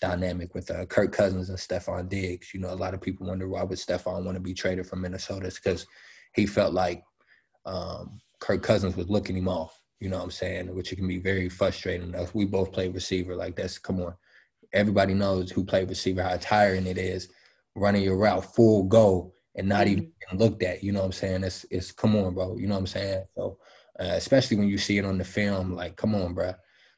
dynamic 0.00 0.54
with 0.54 0.70
uh, 0.70 0.86
Kirk 0.86 1.12
Cousins 1.12 1.48
and 1.50 1.58
Stefon 1.58 2.08
Diggs. 2.08 2.52
You 2.52 2.60
know, 2.60 2.72
a 2.72 2.74
lot 2.74 2.94
of 2.94 3.00
people 3.00 3.26
wonder 3.26 3.48
why 3.48 3.62
would 3.62 3.78
Stefon 3.78 4.24
want 4.24 4.36
to 4.36 4.40
be 4.40 4.54
traded 4.54 4.86
from 4.86 5.02
Minnesota? 5.02 5.52
Because 5.54 5.86
he 6.34 6.46
felt 6.46 6.74
like 6.74 7.04
um, 7.66 8.20
Kirk 8.40 8.62
Cousins 8.62 8.96
was 8.96 9.08
looking 9.08 9.36
him 9.36 9.48
off. 9.48 9.79
You 10.00 10.08
know 10.08 10.18
what 10.18 10.24
I'm 10.24 10.30
saying? 10.30 10.74
Which 10.74 10.92
it 10.92 10.96
can 10.96 11.08
be 11.08 11.18
very 11.18 11.48
frustrating. 11.48 12.14
If 12.14 12.34
We 12.34 12.46
both 12.46 12.72
play 12.72 12.88
receiver. 12.88 13.36
Like 13.36 13.56
that's 13.56 13.78
come 13.78 14.00
on. 14.00 14.14
Everybody 14.72 15.14
knows 15.14 15.50
who 15.50 15.64
played 15.64 15.88
receiver 15.88 16.22
how 16.22 16.36
tiring 16.36 16.86
it 16.86 16.98
is 16.98 17.28
running 17.76 18.02
your 18.02 18.16
route 18.16 18.54
full 18.54 18.84
go 18.84 19.32
and 19.56 19.68
not 19.68 19.86
even 19.86 20.04
mm-hmm. 20.04 20.38
looked 20.38 20.62
at. 20.62 20.82
You 20.82 20.92
know 20.92 21.00
what 21.00 21.06
I'm 21.06 21.12
saying? 21.12 21.44
It's 21.44 21.66
it's 21.70 21.92
come 21.92 22.16
on, 22.16 22.34
bro. 22.34 22.56
You 22.56 22.66
know 22.66 22.74
what 22.74 22.80
I'm 22.80 22.86
saying? 22.86 23.24
So 23.36 23.58
uh, 24.00 24.14
especially 24.14 24.56
when 24.56 24.68
you 24.68 24.78
see 24.78 24.96
it 24.96 25.04
on 25.04 25.18
the 25.18 25.24
film, 25.24 25.74
like, 25.74 25.94
come 25.96 26.14
on, 26.14 26.32
bro. 26.32 26.54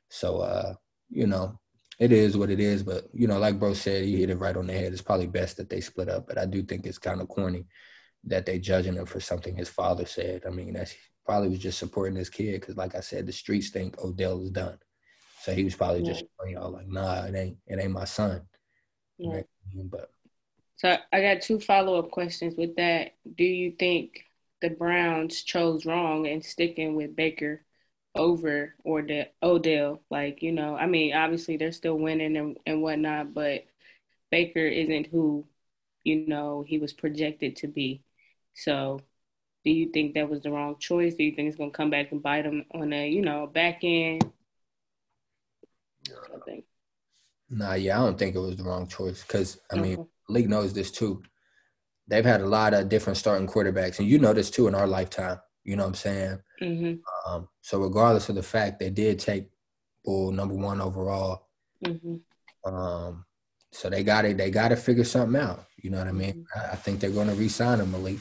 So, 0.08 0.38
uh, 0.38 0.74
you 1.10 1.26
know, 1.26 1.58
it 1.98 2.12
is 2.12 2.36
what 2.36 2.48
it 2.50 2.60
is. 2.60 2.84
But, 2.84 3.08
you 3.12 3.26
know, 3.26 3.38
like 3.38 3.58
bro 3.58 3.74
said, 3.74 4.04
he 4.04 4.20
hit 4.20 4.30
it 4.30 4.36
right 4.36 4.56
on 4.56 4.68
the 4.68 4.72
head. 4.72 4.92
It's 4.92 5.02
probably 5.02 5.26
best 5.26 5.56
that 5.56 5.68
they 5.68 5.80
split 5.80 6.08
up. 6.08 6.28
But 6.28 6.38
I 6.38 6.46
do 6.46 6.62
think 6.62 6.86
it's 6.86 6.98
kind 6.98 7.20
of 7.20 7.28
corny 7.28 7.64
that 8.24 8.46
they 8.46 8.60
judging 8.60 8.94
him 8.94 9.06
for 9.06 9.18
something 9.18 9.56
his 9.56 9.68
father 9.68 10.06
said. 10.06 10.42
I 10.46 10.50
mean, 10.50 10.74
that's 10.74 10.94
probably 11.24 11.48
was 11.48 11.58
just 11.58 11.78
supporting 11.78 12.16
his 12.16 12.30
kid 12.30 12.60
because, 12.60 12.76
like 12.76 12.94
I 12.94 13.00
said, 13.00 13.26
the 13.26 13.32
streets 13.32 13.70
think 13.70 13.98
Odell 13.98 14.42
is 14.42 14.50
done. 14.50 14.78
So 15.40 15.52
he 15.52 15.64
was 15.64 15.74
probably 15.74 16.02
just 16.02 16.24
showing 16.38 16.54
y'all 16.54 16.70
like, 16.70 16.88
nah, 16.88 17.24
it 17.24 17.34
ain't, 17.34 17.58
it 17.66 17.80
ain't 17.80 17.92
my 17.92 18.04
son. 18.04 18.42
Yeah. 19.18 19.42
But 19.90 20.10
so 20.76 20.96
I 21.12 21.20
got 21.20 21.42
two 21.42 21.58
follow 21.58 21.98
up 21.98 22.10
questions 22.10 22.54
with 22.56 22.76
that. 22.76 23.14
Do 23.36 23.44
you 23.44 23.72
think 23.72 24.24
the 24.60 24.70
Browns 24.70 25.42
chose 25.42 25.84
wrong 25.84 26.26
in 26.26 26.40
sticking 26.42 26.94
with 26.94 27.16
Baker 27.16 27.62
over 28.14 28.74
or 28.84 29.02
the 29.02 29.28
Odell. 29.42 30.02
Like, 30.10 30.42
you 30.42 30.52
know, 30.52 30.76
I 30.76 30.86
mean, 30.86 31.14
obviously 31.14 31.56
they're 31.56 31.72
still 31.72 31.98
winning 31.98 32.36
and, 32.36 32.56
and 32.66 32.82
whatnot, 32.82 33.34
but 33.34 33.64
Baker 34.30 34.66
isn't 34.66 35.06
who, 35.06 35.46
you 36.04 36.26
know, 36.26 36.64
he 36.66 36.78
was 36.78 36.92
projected 36.92 37.56
to 37.56 37.68
be. 37.68 38.02
So 38.54 39.00
do 39.64 39.70
you 39.70 39.90
think 39.90 40.14
that 40.14 40.28
was 40.28 40.42
the 40.42 40.50
wrong 40.50 40.76
choice? 40.78 41.14
Do 41.14 41.24
you 41.24 41.34
think 41.34 41.48
it's 41.48 41.56
gonna 41.56 41.70
come 41.70 41.90
back 41.90 42.12
and 42.12 42.22
bite 42.22 42.44
him 42.44 42.64
on 42.74 42.92
a, 42.92 43.08
you 43.08 43.22
know, 43.22 43.46
back 43.46 43.80
end? 43.82 44.30
Nah, 47.48 47.74
yeah, 47.74 48.00
I 48.00 48.04
don't 48.04 48.18
think 48.18 48.34
it 48.34 48.40
was 48.40 48.56
the 48.56 48.64
wrong 48.64 48.88
choice 48.88 49.22
because 49.22 49.60
I 49.70 49.76
mean, 49.76 50.06
league 50.28 50.48
knows 50.48 50.72
this 50.72 50.90
too 50.90 51.22
they've 52.12 52.24
had 52.24 52.40
a 52.40 52.46
lot 52.46 52.74
of 52.74 52.88
different 52.88 53.16
starting 53.16 53.46
quarterbacks, 53.46 53.98
and 53.98 54.08
you 54.08 54.18
know 54.18 54.32
this 54.32 54.50
too 54.50 54.68
in 54.68 54.74
our 54.74 54.86
lifetime. 54.86 55.38
You 55.64 55.76
know 55.76 55.84
what 55.84 55.88
I'm 55.88 55.94
saying? 55.94 56.38
Mm-hmm. 56.60 57.32
Um, 57.32 57.48
so 57.60 57.80
regardless 57.80 58.28
of 58.28 58.34
the 58.34 58.42
fact 58.42 58.78
they 58.78 58.90
did 58.90 59.18
take 59.18 59.48
Bull 60.04 60.32
number 60.32 60.54
one 60.54 60.80
overall, 60.80 61.46
mm-hmm. 61.84 62.16
um, 62.74 63.24
so 63.70 63.88
they 63.88 64.02
got 64.02 64.24
it. 64.24 64.36
They 64.36 64.50
got 64.50 64.68
to 64.68 64.76
figure 64.76 65.04
something 65.04 65.40
out. 65.40 65.66
You 65.82 65.90
know 65.90 65.98
what 65.98 66.08
I 66.08 66.12
mean? 66.12 66.44
Mm-hmm. 66.54 66.72
I, 66.72 66.76
think 66.76 67.00
they're 67.00 67.10
going 67.10 67.28
to 67.28 67.34
re-sign 67.34 67.80
him, 67.80 67.92
Malik. 67.92 68.18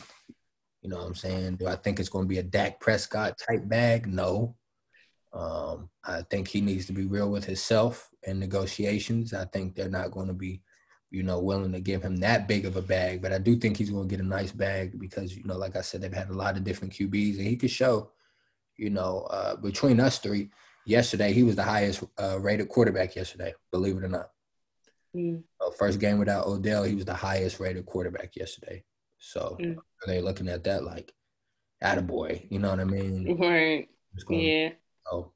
You 0.82 0.90
know 0.90 0.98
what 0.98 1.08
I'm 1.08 1.16
saying? 1.16 1.58
Do 1.58 1.68
I 1.68 1.76
think 1.76 2.00
it's 2.00 2.10
going 2.10 2.26
to 2.26 2.30
be 2.30 2.40
a 2.40 2.44
Dak 2.44 2.80
Prescott 2.80 3.38
type 3.38 3.68
bag? 3.68 4.08
No. 4.08 4.56
Um, 5.34 5.90
I 6.04 6.24
think 6.24 6.48
he 6.48 6.60
needs 6.60 6.86
to 6.88 6.94
be 6.94 7.06
real 7.06 7.30
with 7.30 7.46
himself 7.46 8.10
in 8.24 8.40
negotiations. 8.40 9.34
I 9.34 9.46
think 9.46 9.76
they're 9.76 9.90
not 9.90 10.12
going 10.12 10.28
to 10.28 10.34
be 10.34 10.62
you 11.12 11.24
know, 11.24 11.40
willing 11.40 11.74
to 11.74 11.82
give 11.82 12.02
him 12.02 12.16
that 12.18 12.48
big 12.48 12.66
of 12.66 12.78
a 12.78 12.82
bag. 12.82 13.22
But 13.22 13.34
I 13.34 13.38
do 13.38 13.58
think 13.58 13.78
he's 13.78 13.90
going 13.90 14.08
to 14.08 14.16
get 14.16 14.24
a 14.24 14.28
nice 14.28 14.54
bag 14.54 14.98
because, 14.98 15.36
you 15.36 15.44
know, 15.44 15.58
like 15.58 15.76
I 15.76 15.82
said, 15.82 16.02
they've 16.02 16.12
had 16.12 16.30
a 16.30 16.34
lot 16.34 16.56
of 16.56 16.64
different 16.64 16.94
QBs 16.94 17.38
and 17.38 17.48
he 17.48 17.58
could 17.58 17.70
show, 17.70 18.12
you 18.78 18.90
know, 18.90 19.28
uh, 19.30 19.58
between 19.58 20.00
us 20.00 20.20
three, 20.20 20.50
yesterday 20.86 21.34
he 21.34 21.44
was 21.44 21.58
the 21.58 21.64
highest 21.64 22.04
uh, 22.18 22.40
rated 22.40 22.70
quarterback 22.70 23.16
yesterday. 23.16 23.54
Believe 23.72 23.98
it 23.98 24.06
or 24.06 24.08
not. 24.08 24.30
Mm. 25.14 25.44
Uh, 25.60 25.72
first 25.78 26.00
game 26.00 26.18
without 26.18 26.48
Odell, 26.48 26.84
he 26.84 26.96
was 26.96 27.06
the 27.06 27.14
highest 27.14 27.60
rated 27.60 27.86
quarterback 27.86 28.38
yesterday. 28.38 28.82
So 29.20 29.58
mm. 29.60 29.76
Are 30.04 30.08
they 30.08 30.22
looking 30.22 30.50
at 30.50 30.64
that 30.66 30.84
like, 30.84 31.14
attaboy, 31.84 32.46
you 32.50 32.60
know 32.60 32.70
what 32.70 32.80
I 32.80 32.86
mean? 32.86 33.38
Right. 33.38 33.90
Yeah. 34.30 34.70
Oh. 35.12 35.32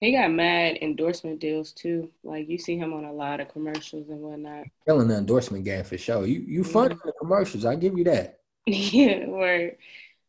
He 0.00 0.12
got 0.12 0.30
mad 0.32 0.78
endorsement 0.80 1.40
deals 1.40 1.72
too. 1.72 2.10
Like 2.24 2.48
you 2.48 2.58
see 2.58 2.78
him 2.78 2.94
on 2.94 3.04
a 3.04 3.12
lot 3.12 3.40
of 3.40 3.48
commercials 3.48 4.08
and 4.08 4.20
whatnot. 4.20 4.64
Killing 4.86 5.08
the 5.08 5.18
endorsement 5.18 5.64
game 5.64 5.84
for 5.84 5.98
sure. 5.98 6.26
You 6.26 6.40
you 6.40 6.64
fun 6.64 6.92
in 6.92 6.98
the 7.04 7.12
commercials. 7.20 7.66
I 7.66 7.74
give 7.74 7.98
you 7.98 8.04
that. 8.04 8.40
yeah, 8.66 9.24
right, 9.26 9.76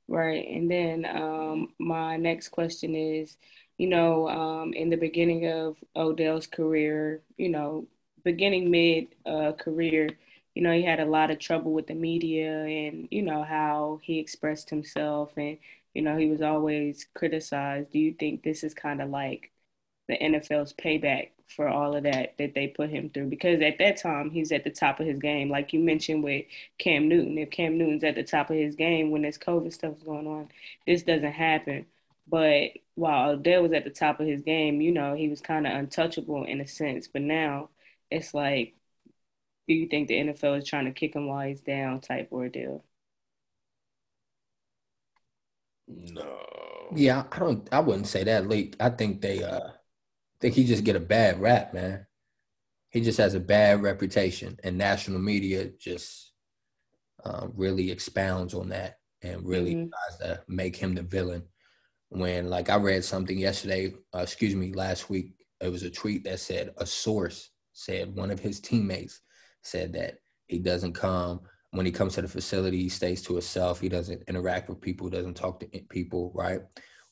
right. 0.09 0.45
And 0.47 0.69
then 0.69 1.05
um, 1.05 1.69
my 1.79 2.17
next 2.17 2.49
question 2.49 2.95
is, 2.95 3.37
you 3.77 3.87
know, 3.87 4.27
um, 4.27 4.73
in 4.73 4.89
the 4.89 4.97
beginning 4.97 5.47
of 5.47 5.77
Odell's 5.95 6.47
career, 6.47 7.21
you 7.37 7.49
know, 7.49 7.87
beginning 8.25 8.69
mid 8.69 9.07
uh, 9.25 9.53
career, 9.53 10.09
you 10.55 10.61
know, 10.63 10.73
he 10.73 10.83
had 10.83 10.99
a 10.99 11.05
lot 11.05 11.31
of 11.31 11.39
trouble 11.39 11.73
with 11.73 11.87
the 11.87 11.93
media 11.95 12.51
and 12.63 13.07
you 13.11 13.21
know 13.21 13.43
how 13.43 13.99
he 14.03 14.19
expressed 14.19 14.69
himself 14.69 15.31
and 15.37 15.57
you 15.93 16.01
know 16.01 16.17
he 16.17 16.29
was 16.29 16.41
always 16.41 17.07
criticized. 17.15 17.91
Do 17.91 17.99
you 17.99 18.13
think 18.13 18.43
this 18.43 18.63
is 18.63 18.73
kind 18.73 19.01
of 19.01 19.09
like 19.09 19.51
the 20.07 20.21
NFL's 20.21 20.73
payback 20.73 21.29
for 21.47 21.67
all 21.67 21.95
of 21.95 22.03
that 22.03 22.35
that 22.37 22.53
they 22.55 22.67
put 22.67 22.89
him 22.89 23.09
through? 23.09 23.27
Because 23.29 23.61
at 23.61 23.77
that 23.79 23.97
time 23.97 24.29
he's 24.31 24.51
at 24.51 24.63
the 24.63 24.69
top 24.71 24.99
of 24.99 25.07
his 25.07 25.19
game. 25.19 25.49
Like 25.49 25.73
you 25.73 25.79
mentioned 25.79 26.23
with 26.23 26.45
Cam 26.77 27.07
Newton 27.07 27.37
if 27.37 27.49
Cam 27.51 27.77
Newton's 27.77 28.03
at 28.03 28.15
the 28.15 28.23
top 28.23 28.49
of 28.49 28.57
his 28.57 28.75
game 28.75 29.11
when 29.11 29.21
this 29.23 29.37
covid 29.37 29.73
stuff 29.73 29.97
is 29.97 30.03
going 30.03 30.27
on 30.27 30.49
this 30.85 31.03
doesn't 31.03 31.31
happen. 31.31 31.85
But 32.27 32.71
while 32.95 33.31
Odell 33.31 33.63
was 33.63 33.73
at 33.73 33.83
the 33.83 33.89
top 33.89 34.19
of 34.19 34.27
his 34.27 34.41
game 34.41 34.81
you 34.81 34.91
know 34.91 35.15
he 35.15 35.29
was 35.29 35.41
kind 35.41 35.65
of 35.67 35.73
untouchable 35.73 36.43
in 36.45 36.61
a 36.61 36.67
sense. 36.67 37.07
But 37.07 37.21
now 37.23 37.69
it's 38.09 38.33
like 38.33 38.75
do 39.67 39.73
you 39.73 39.87
think 39.87 40.07
the 40.07 40.15
NFL 40.15 40.59
is 40.59 40.67
trying 40.67 40.85
to 40.85 40.91
kick 40.91 41.15
him 41.15 41.27
while 41.27 41.47
he's 41.47 41.61
down 41.61 42.01
type 42.01 42.29
ordeal 42.31 42.83
no 45.87 46.37
yeah 46.95 47.23
I 47.31 47.39
don't 47.39 47.67
I 47.71 47.79
wouldn't 47.79 48.07
say 48.07 48.23
that 48.23 48.47
late 48.47 48.75
I 48.79 48.89
think 48.89 49.21
they 49.21 49.43
uh 49.43 49.69
think 50.41 50.55
he 50.55 50.65
just 50.65 50.83
get 50.83 50.95
a 50.95 50.99
bad 50.99 51.39
rap, 51.39 51.73
man. 51.73 52.05
He 52.89 52.99
just 52.99 53.19
has 53.19 53.35
a 53.35 53.39
bad 53.39 53.81
reputation, 53.81 54.59
and 54.63 54.77
national 54.77 55.19
media 55.19 55.69
just 55.79 56.33
uh, 57.23 57.47
really 57.55 57.91
expounds 57.91 58.53
on 58.53 58.69
that 58.69 58.97
and 59.21 59.45
really 59.45 59.75
mm-hmm. 59.75 59.89
tries 59.89 60.19
to 60.19 60.43
make 60.47 60.75
him 60.75 60.95
the 60.95 61.03
villain. 61.03 61.43
When, 62.09 62.49
like, 62.49 62.69
I 62.69 62.75
read 62.75 63.05
something 63.05 63.37
yesterday, 63.37 63.93
uh, 64.13 64.19
excuse 64.19 64.53
me, 64.53 64.73
last 64.73 65.09
week, 65.09 65.35
it 65.61 65.71
was 65.71 65.83
a 65.83 65.89
tweet 65.89 66.25
that 66.25 66.41
said 66.41 66.73
a 66.77 66.85
source 66.85 67.51
said 67.71 68.13
one 68.13 68.31
of 68.31 68.39
his 68.39 68.59
teammates 68.59 69.21
said 69.63 69.93
that 69.93 70.19
he 70.47 70.59
doesn't 70.59 70.93
come 70.93 71.41
when 71.73 71.85
he 71.85 71.91
comes 71.91 72.15
to 72.15 72.21
the 72.21 72.27
facility, 72.27 72.81
he 72.81 72.89
stays 72.89 73.21
to 73.21 73.33
himself. 73.33 73.79
He 73.79 73.87
doesn't 73.87 74.23
interact 74.27 74.67
with 74.67 74.81
people, 74.81 75.09
doesn't 75.09 75.35
talk 75.35 75.61
to 75.61 75.67
people, 75.67 76.31
right? 76.35 76.59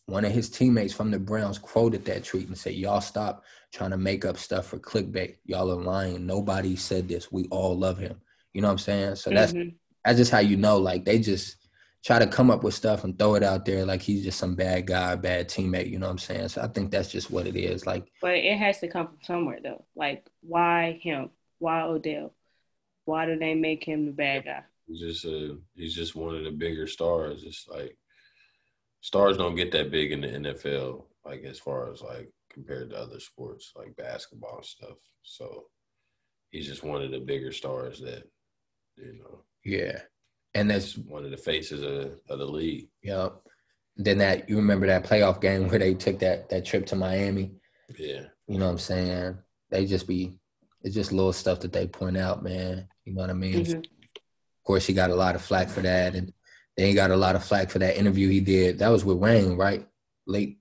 one 0.10 0.26
of 0.26 0.32
his 0.32 0.50
teammates 0.50 0.94
from 0.94 1.12
the 1.12 1.20
Browns 1.20 1.58
quoted 1.58 2.04
that 2.06 2.24
tweet 2.24 2.48
and 2.48 2.58
said, 2.58 2.74
Y'all 2.74 3.02
stop 3.02 3.44
trying 3.72 3.92
to 3.92 3.98
make 3.98 4.26
up 4.26 4.38
stuff 4.38 4.68
for 4.68 4.80
clickbait. 4.80 5.36
Y'all 5.46 5.72
are 5.72 5.82
lying. 5.82 6.26
Nobody 6.26 6.76
said 6.76 7.08
this. 7.08 7.32
We 7.32 7.46
all 7.52 7.78
love 7.78 7.98
him. 7.98 8.20
You 8.54 8.62
know 8.62 8.68
what 8.68 8.74
I'm 8.74 8.78
saying? 8.80 9.16
So 9.16 9.30
that's 9.30 9.54
mm-hmm. 9.54 9.70
that's 10.04 10.18
just 10.18 10.32
how 10.32 10.40
you 10.40 10.58
know, 10.58 10.78
like 10.78 11.06
they 11.06 11.20
just 11.20 11.58
try 12.04 12.18
to 12.18 12.28
come 12.28 12.50
up 12.50 12.64
with 12.64 12.74
stuff 12.74 13.04
and 13.04 13.18
throw 13.20 13.36
it 13.36 13.44
out 13.44 13.66
there 13.66 13.86
like 13.86 14.02
he's 14.02 14.24
just 14.24 14.40
some 14.40 14.56
bad 14.56 14.88
guy, 14.88 15.16
bad 15.16 15.50
teammate, 15.50 15.90
you 15.90 16.00
know 16.00 16.08
what 16.08 16.14
I'm 16.14 16.18
saying? 16.18 16.48
So 16.50 16.62
I 16.62 16.68
think 16.68 16.92
that's 16.92 17.12
just 17.12 17.30
what 17.30 17.46
it 17.46 17.56
is. 17.56 17.86
Like 17.86 18.08
But 18.22 18.36
it 18.36 18.58
has 18.58 18.80
to 18.80 18.88
come 18.88 19.08
from 19.08 19.20
somewhere 19.22 19.60
though. 19.62 19.86
Like 19.96 20.26
why 20.42 21.00
him? 21.02 21.30
Why 21.60 21.82
Odell? 21.82 22.34
Why 23.10 23.26
do 23.26 23.40
they 23.40 23.56
make 23.56 23.84
him 23.84 24.06
the 24.06 24.12
bad 24.12 24.46
guy? 24.46 24.62
He's 24.88 25.00
just 25.00 25.26
a 25.26 25.58
he's 25.74 25.96
just 25.96 26.16
one 26.16 26.36
of 26.36 26.44
the 26.44 26.52
bigger 26.52 26.86
stars. 26.86 27.44
It's 27.44 27.68
like 27.68 27.98
stars 29.02 29.36
don't 29.36 29.56
get 29.56 29.72
that 29.72 29.90
big 29.90 30.12
in 30.12 30.22
the 30.22 30.28
NFL, 30.28 31.06
like 31.26 31.44
as 31.44 31.58
far 31.58 31.92
as 31.92 32.04
like 32.04 32.32
compared 32.54 32.92
to 32.92 32.98
other 32.98 33.20
sports 33.20 33.74
like 33.76 33.96
basketball 33.96 34.58
and 34.58 34.66
stuff. 34.66 34.98
So 35.24 35.66
he's 36.52 36.68
just 36.68 36.84
one 36.84 37.02
of 37.02 37.10
the 37.10 37.20
bigger 37.20 37.52
stars 37.52 38.00
that 38.02 38.30
you 38.96 39.18
know. 39.18 39.44
Yeah, 39.66 40.02
and 40.54 40.70
that's 40.70 40.96
one 40.96 41.26
of 41.26 41.32
the 41.32 41.38
faces 41.38 41.82
of, 41.82 42.20
of 42.30 42.38
the 42.38 42.46
league. 42.46 42.90
Yep. 43.02 43.42
Then 43.98 44.20
that 44.20 44.48
you 44.48 44.58
remember 44.58 44.86
that 44.86 45.04
playoff 45.04 45.42
game 45.42 45.68
where 45.68 45.80
they 45.80 45.96
took 45.96 46.20
that 46.20 46.50
that 46.50 46.64
trip 46.64 46.86
to 46.88 46.96
Miami. 46.96 47.54
Yeah. 47.98 48.26
You 48.48 48.60
know 48.60 48.66
what 48.66 48.74
I'm 48.74 48.78
saying? 48.78 49.38
They 49.72 49.88
just 49.88 50.08
be 50.08 50.39
it's 50.82 50.96
just 50.96 51.12
little 51.12 51.34
stuff 51.34 51.60
that 51.62 51.74
they 51.74 51.88
point 51.88 52.18
out, 52.18 52.44
man. 52.44 52.88
You 53.06 53.14
know 53.14 53.22
what 53.22 53.30
I 53.30 53.34
mean? 53.34 53.66
Mm-hmm. 53.66 53.78
Of 53.80 54.64
course, 54.64 54.86
he 54.86 54.94
got 54.94 55.10
a 55.10 55.16
lot 55.16 55.36
of 55.36 55.42
flack 55.42 55.70
for 55.70 55.82
that, 55.82 56.16
and 56.16 56.32
then 56.78 56.88
he 56.88 56.94
got 56.94 57.12
a 57.12 57.18
lot 57.18 57.36
of 57.36 57.44
flack 57.44 57.70
for 57.70 57.80
that 57.80 57.98
interview 57.98 58.30
he 58.30 58.40
did. 58.40 58.80
That 58.80 58.90
was 58.90 59.04
with 59.04 59.18
Wayne, 59.18 59.58
right? 59.58 59.88
Late. 60.26 60.60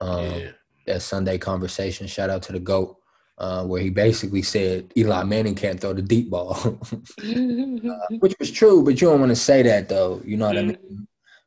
Um, 0.00 0.24
yeah. 0.24 0.50
That 0.86 1.02
Sunday 1.02 1.38
conversation. 1.38 2.06
Shout 2.06 2.30
out 2.30 2.42
to 2.44 2.52
the 2.52 2.60
GOAT. 2.60 2.96
Uh, 3.38 3.64
where 3.64 3.80
he 3.80 3.88
basically 3.88 4.42
said 4.42 4.92
Eli 4.98 5.24
Manning 5.24 5.54
can't 5.54 5.80
throw 5.80 5.94
the 5.94 6.02
deep 6.02 6.28
ball, 6.28 6.54
uh, 6.92 7.96
which 8.18 8.34
was 8.38 8.50
true, 8.50 8.84
but 8.84 9.00
you 9.00 9.08
don't 9.08 9.18
want 9.18 9.30
to 9.30 9.36
say 9.36 9.62
that 9.62 9.88
though. 9.88 10.20
You 10.26 10.36
know 10.36 10.48
what 10.48 10.58
I 10.58 10.62
mean? 10.62 10.76
Mm-hmm. 10.76 11.02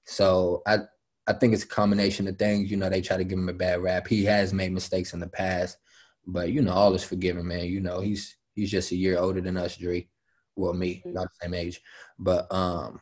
So 0.06 0.64
I 0.66 0.80
I 1.28 1.34
think 1.34 1.54
it's 1.54 1.64
a 1.64 1.68
combination 1.68 2.28
of 2.28 2.38
things. 2.38 2.70
You 2.70 2.78
know, 2.78 2.90
they 2.90 3.02
try 3.02 3.18
to 3.18 3.24
give 3.24 3.38
him 3.38 3.50
a 3.50 3.54
bad 3.54 3.82
rap. 3.82 4.08
He 4.08 4.26
has 4.26 4.54
made 4.54 4.72
mistakes 4.72 5.14
in 5.14 5.20
the 5.20 5.28
past, 5.28 5.78
but 6.26 6.52
you 6.52 6.62
know, 6.62 6.74
all 6.74 6.94
is 6.94 7.04
forgiven, 7.04 7.48
man. 7.48 7.66
You 7.66 7.82
know, 7.82 8.00
he's 8.00 8.36
he's 8.56 8.72
just 8.72 8.92
a 8.92 8.96
year 8.96 9.18
older 9.18 9.42
than 9.42 9.58
us, 9.58 9.78
Dre. 9.78 10.08
Well, 10.56 10.74
me, 10.74 10.96
mm-hmm. 10.96 11.14
not 11.14 11.28
the 11.28 11.46
same 11.46 11.54
age, 11.54 11.82
but 12.20 12.52
um, 12.54 13.02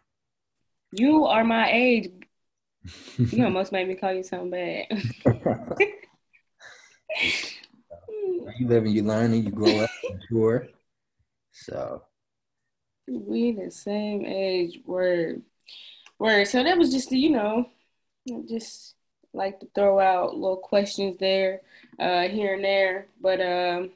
you 0.92 1.26
are 1.26 1.44
my 1.44 1.72
age. 1.72 2.10
You 3.18 3.46
almost 3.46 3.72
made 3.72 3.88
me 3.88 3.94
call 3.94 4.12
you 4.12 4.24
something 4.24 4.50
bad. 4.50 4.88
you 8.58 8.68
live 8.68 8.86
and 8.86 8.94
you 8.94 9.04
learn 9.04 9.34
and 9.34 9.44
you 9.44 9.52
grow 9.52 9.82
up, 9.82 9.90
sure. 10.28 10.68
So 11.52 12.02
we 13.08 13.52
the 13.52 13.70
same 13.70 14.26
age. 14.26 14.80
Word, 14.84 15.44
word. 16.18 16.48
So 16.48 16.64
that 16.64 16.78
was 16.78 16.92
just 16.92 17.12
you 17.12 17.30
know, 17.30 17.68
just 18.50 18.96
like 19.34 19.60
to 19.60 19.68
throw 19.74 20.00
out 20.00 20.36
little 20.36 20.58
questions 20.58 21.18
there, 21.20 21.62
uh, 22.00 22.28
here 22.28 22.56
and 22.56 22.64
there. 22.64 23.08
But 23.22 23.42
um, 23.42 23.92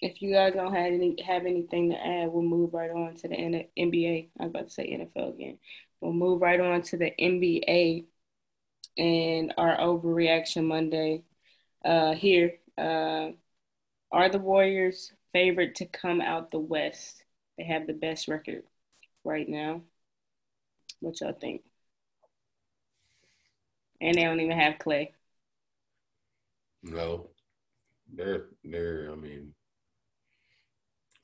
if 0.00 0.22
you 0.22 0.32
guys 0.32 0.54
don't 0.54 0.74
have 0.74 0.92
any 0.92 1.20
have 1.22 1.46
anything 1.46 1.90
to 1.90 1.96
add, 1.96 2.28
we'll 2.30 2.42
move 2.42 2.74
right 2.74 2.90
on 2.90 3.14
to 3.16 3.28
the 3.28 3.66
NBA. 3.76 4.28
I 4.38 4.44
was 4.44 4.50
about 4.50 4.68
to 4.68 4.72
say 4.72 4.90
NFL 4.90 5.34
again. 5.34 5.58
We'll 6.00 6.12
move 6.12 6.40
right 6.40 6.60
on 6.60 6.82
to 6.82 6.96
the 6.96 7.12
NBA 7.18 8.04
and 8.96 9.54
our 9.56 9.76
overreaction 9.78 10.64
Monday. 10.64 11.24
Uh, 11.84 12.14
here 12.14 12.58
uh, 12.76 13.30
are 14.10 14.28
the 14.28 14.38
Warriors 14.38 15.12
favored 15.32 15.76
to 15.76 15.86
come 15.86 16.20
out 16.20 16.50
the 16.50 16.58
West. 16.58 17.24
They 17.56 17.64
have 17.64 17.86
the 17.86 17.92
best 17.92 18.28
record 18.28 18.62
right 19.24 19.48
now. 19.48 19.82
What 21.00 21.20
y'all 21.20 21.32
think? 21.32 21.62
And 24.00 24.14
they 24.14 24.24
don't 24.24 24.40
even 24.40 24.58
have 24.58 24.78
Klay. 24.78 25.10
No, 26.82 27.30
they're 28.12 28.46
they're. 28.64 29.10
I 29.10 29.16
mean, 29.16 29.54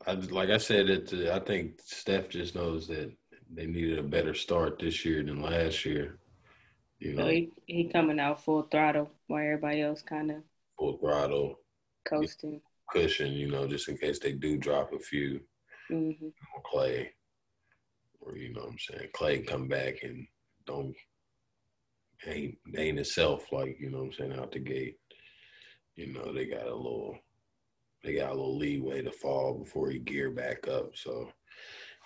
I 0.07 0.13
like 0.15 0.51
I 0.51 0.59
said 0.59 0.91
it. 0.91 1.13
I 1.31 1.39
think 1.39 1.81
Steph 1.85 2.29
just 2.29 2.55
knows 2.55 2.89
that 2.89 3.13
they 3.53 3.67
needed 3.67 3.99
a 3.99 4.03
better 4.03 4.35
start 4.35 4.79
this 4.79 5.05
year 5.05 5.23
than 5.23 5.41
last 5.41 5.85
year. 5.85 6.19
You 6.99 7.15
know, 7.15 7.25
so 7.25 7.29
he 7.29 7.51
he 7.67 7.85
coming 7.85 8.19
out 8.19 8.45
full 8.45 8.63
throttle 8.63 9.11
while 9.29 9.43
everybody 9.43 9.83
else 9.83 10.03
kind 10.03 10.31
of 10.31 10.37
full 10.79 10.99
throttle 10.99 11.61
coasting 12.05 12.61
cushion. 12.91 13.33
You 13.33 13.51
know, 13.51 13.67
just 13.67 13.89
in 13.89 13.97
case 13.97 14.19
they 14.19 14.33
do 14.33 14.57
drop 14.57 14.93
a 14.93 14.99
few. 14.99 15.41
Mm-hmm. 15.91 16.29
Klay, 16.73 17.09
or 18.21 18.37
you 18.37 18.53
know, 18.53 18.63
what 18.63 18.71
I'm 18.71 18.79
saying 18.79 19.11
Klay 19.15 19.47
come 19.47 19.69
back 19.69 20.03
and 20.03 20.27
don't 20.67 20.95
ain't 22.27 22.57
ain't 22.77 22.99
itself 22.99 23.53
like 23.53 23.77
you 23.81 23.91
know 23.91 23.99
what 23.99 24.05
I'm 24.05 24.13
saying 24.13 24.33
out 24.39 24.53
the 24.53 24.59
gate. 24.59 24.97
You 25.97 26.13
know, 26.13 26.33
they 26.33 26.47
got 26.47 26.67
a 26.67 26.75
little 26.75 27.19
they 28.03 28.15
got 28.15 28.31
a 28.31 28.35
little 28.35 28.59
leeway 28.59 29.03
to 29.03 29.11
fall 29.11 29.55
before 29.55 29.91
he 29.91 29.99
gear 29.99 30.31
back 30.31 30.69
up. 30.69 30.97
So 30.97 31.31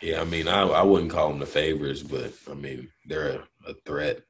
yeah, 0.00 0.20
I 0.20 0.24
mean, 0.24 0.46
I, 0.46 0.62
I 0.62 0.82
wouldn't 0.82 1.11
call 1.11 1.28
them 1.28 1.40
the 1.40 1.46
favorites, 1.46 2.02
but 2.02 2.32
I 2.50 2.54
mean, 2.54 2.88
they're 3.06 3.30
a, 3.30 3.70
a 3.70 3.74
threat 3.84 4.20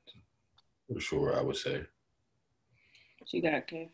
for 0.87 1.01
sure. 1.01 1.37
I 1.39 1.43
would 1.43 1.57
say. 1.57 1.83
What 3.19 3.33
you 3.33 3.43
got, 3.43 3.69
Kev? 3.69 3.89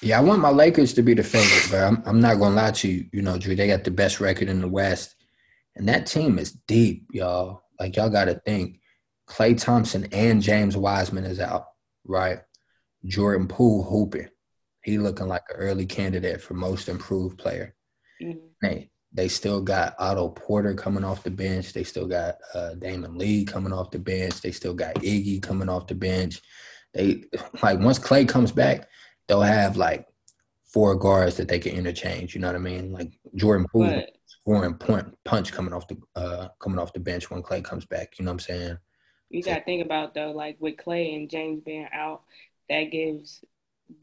Yeah, 0.00 0.18
I 0.18 0.22
want 0.22 0.40
my 0.40 0.50
Lakers 0.50 0.94
to 0.94 1.02
be 1.02 1.14
the 1.14 1.22
favorite, 1.22 1.68
but 1.70 1.84
I'm, 1.84 2.02
I'm 2.06 2.20
not 2.20 2.38
gonna 2.38 2.56
lie 2.56 2.70
to 2.70 2.88
you. 2.88 3.06
You 3.12 3.22
know, 3.22 3.36
Drew, 3.36 3.54
they 3.54 3.66
got 3.66 3.84
the 3.84 3.90
best 3.90 4.20
record 4.20 4.48
in 4.48 4.60
the 4.60 4.68
West, 4.68 5.14
and 5.76 5.88
that 5.88 6.06
team 6.06 6.38
is 6.38 6.52
deep, 6.52 7.06
y'all. 7.12 7.62
Like 7.78 7.96
y'all 7.96 8.08
got 8.08 8.26
to 8.26 8.40
think, 8.46 8.80
Klay 9.30 9.58
Thompson 9.58 10.08
and 10.12 10.42
James 10.42 10.76
Wiseman 10.76 11.24
is 11.24 11.38
out, 11.38 11.66
right? 12.04 12.40
Jordan 13.04 13.46
Poole 13.46 13.84
hooping. 13.84 14.28
He 14.82 14.98
looking 14.98 15.28
like 15.28 15.42
an 15.50 15.56
early 15.56 15.86
candidate 15.86 16.40
for 16.40 16.54
most 16.54 16.88
improved 16.88 17.38
player. 17.38 17.74
Mm-hmm. 18.20 18.46
They 18.60 18.90
they 19.12 19.28
still 19.28 19.60
got 19.60 19.94
Otto 19.98 20.28
Porter 20.28 20.74
coming 20.74 21.04
off 21.04 21.22
the 21.22 21.30
bench. 21.30 21.72
They 21.72 21.84
still 21.84 22.06
got 22.06 22.36
uh, 22.54 22.74
Damion 22.76 23.16
Lee 23.16 23.44
coming 23.44 23.72
off 23.72 23.90
the 23.90 23.98
bench. 23.98 24.40
They 24.40 24.52
still 24.52 24.74
got 24.74 24.96
Iggy 24.96 25.42
coming 25.42 25.68
off 25.68 25.86
the 25.86 25.94
bench. 25.94 26.40
They 26.92 27.24
like 27.62 27.78
once 27.78 27.98
Klay 27.98 28.28
comes 28.28 28.50
back, 28.52 28.88
they'll 29.28 29.42
have 29.42 29.76
like 29.76 30.06
four 30.72 30.96
guards 30.96 31.36
that 31.36 31.48
they 31.48 31.58
can 31.60 31.76
interchange. 31.76 32.34
You 32.34 32.40
know 32.40 32.48
what 32.48 32.56
I 32.56 32.60
mean? 32.60 32.92
Like 32.92 33.12
Jordan 33.36 33.66
Poole 33.70 34.02
scoring 34.26 34.74
point 34.74 35.06
punch 35.24 35.52
coming 35.52 35.72
off 35.72 35.86
the 35.86 35.96
uh 36.16 36.48
coming 36.60 36.78
off 36.80 36.92
the 36.92 37.00
bench 37.00 37.30
when 37.30 37.42
Klay 37.42 37.62
comes 37.62 37.84
back. 37.84 38.18
You 38.18 38.24
know 38.24 38.32
what 38.32 38.34
I'm 38.34 38.40
saying? 38.40 38.78
You 39.30 39.42
got 39.42 39.58
to 39.58 39.64
think 39.64 39.84
about 39.84 40.14
though, 40.14 40.32
like 40.32 40.56
with 40.58 40.76
Klay 40.76 41.16
and 41.16 41.30
James 41.30 41.62
being 41.64 41.88
out, 41.92 42.22
that 42.68 42.84
gives 42.90 43.44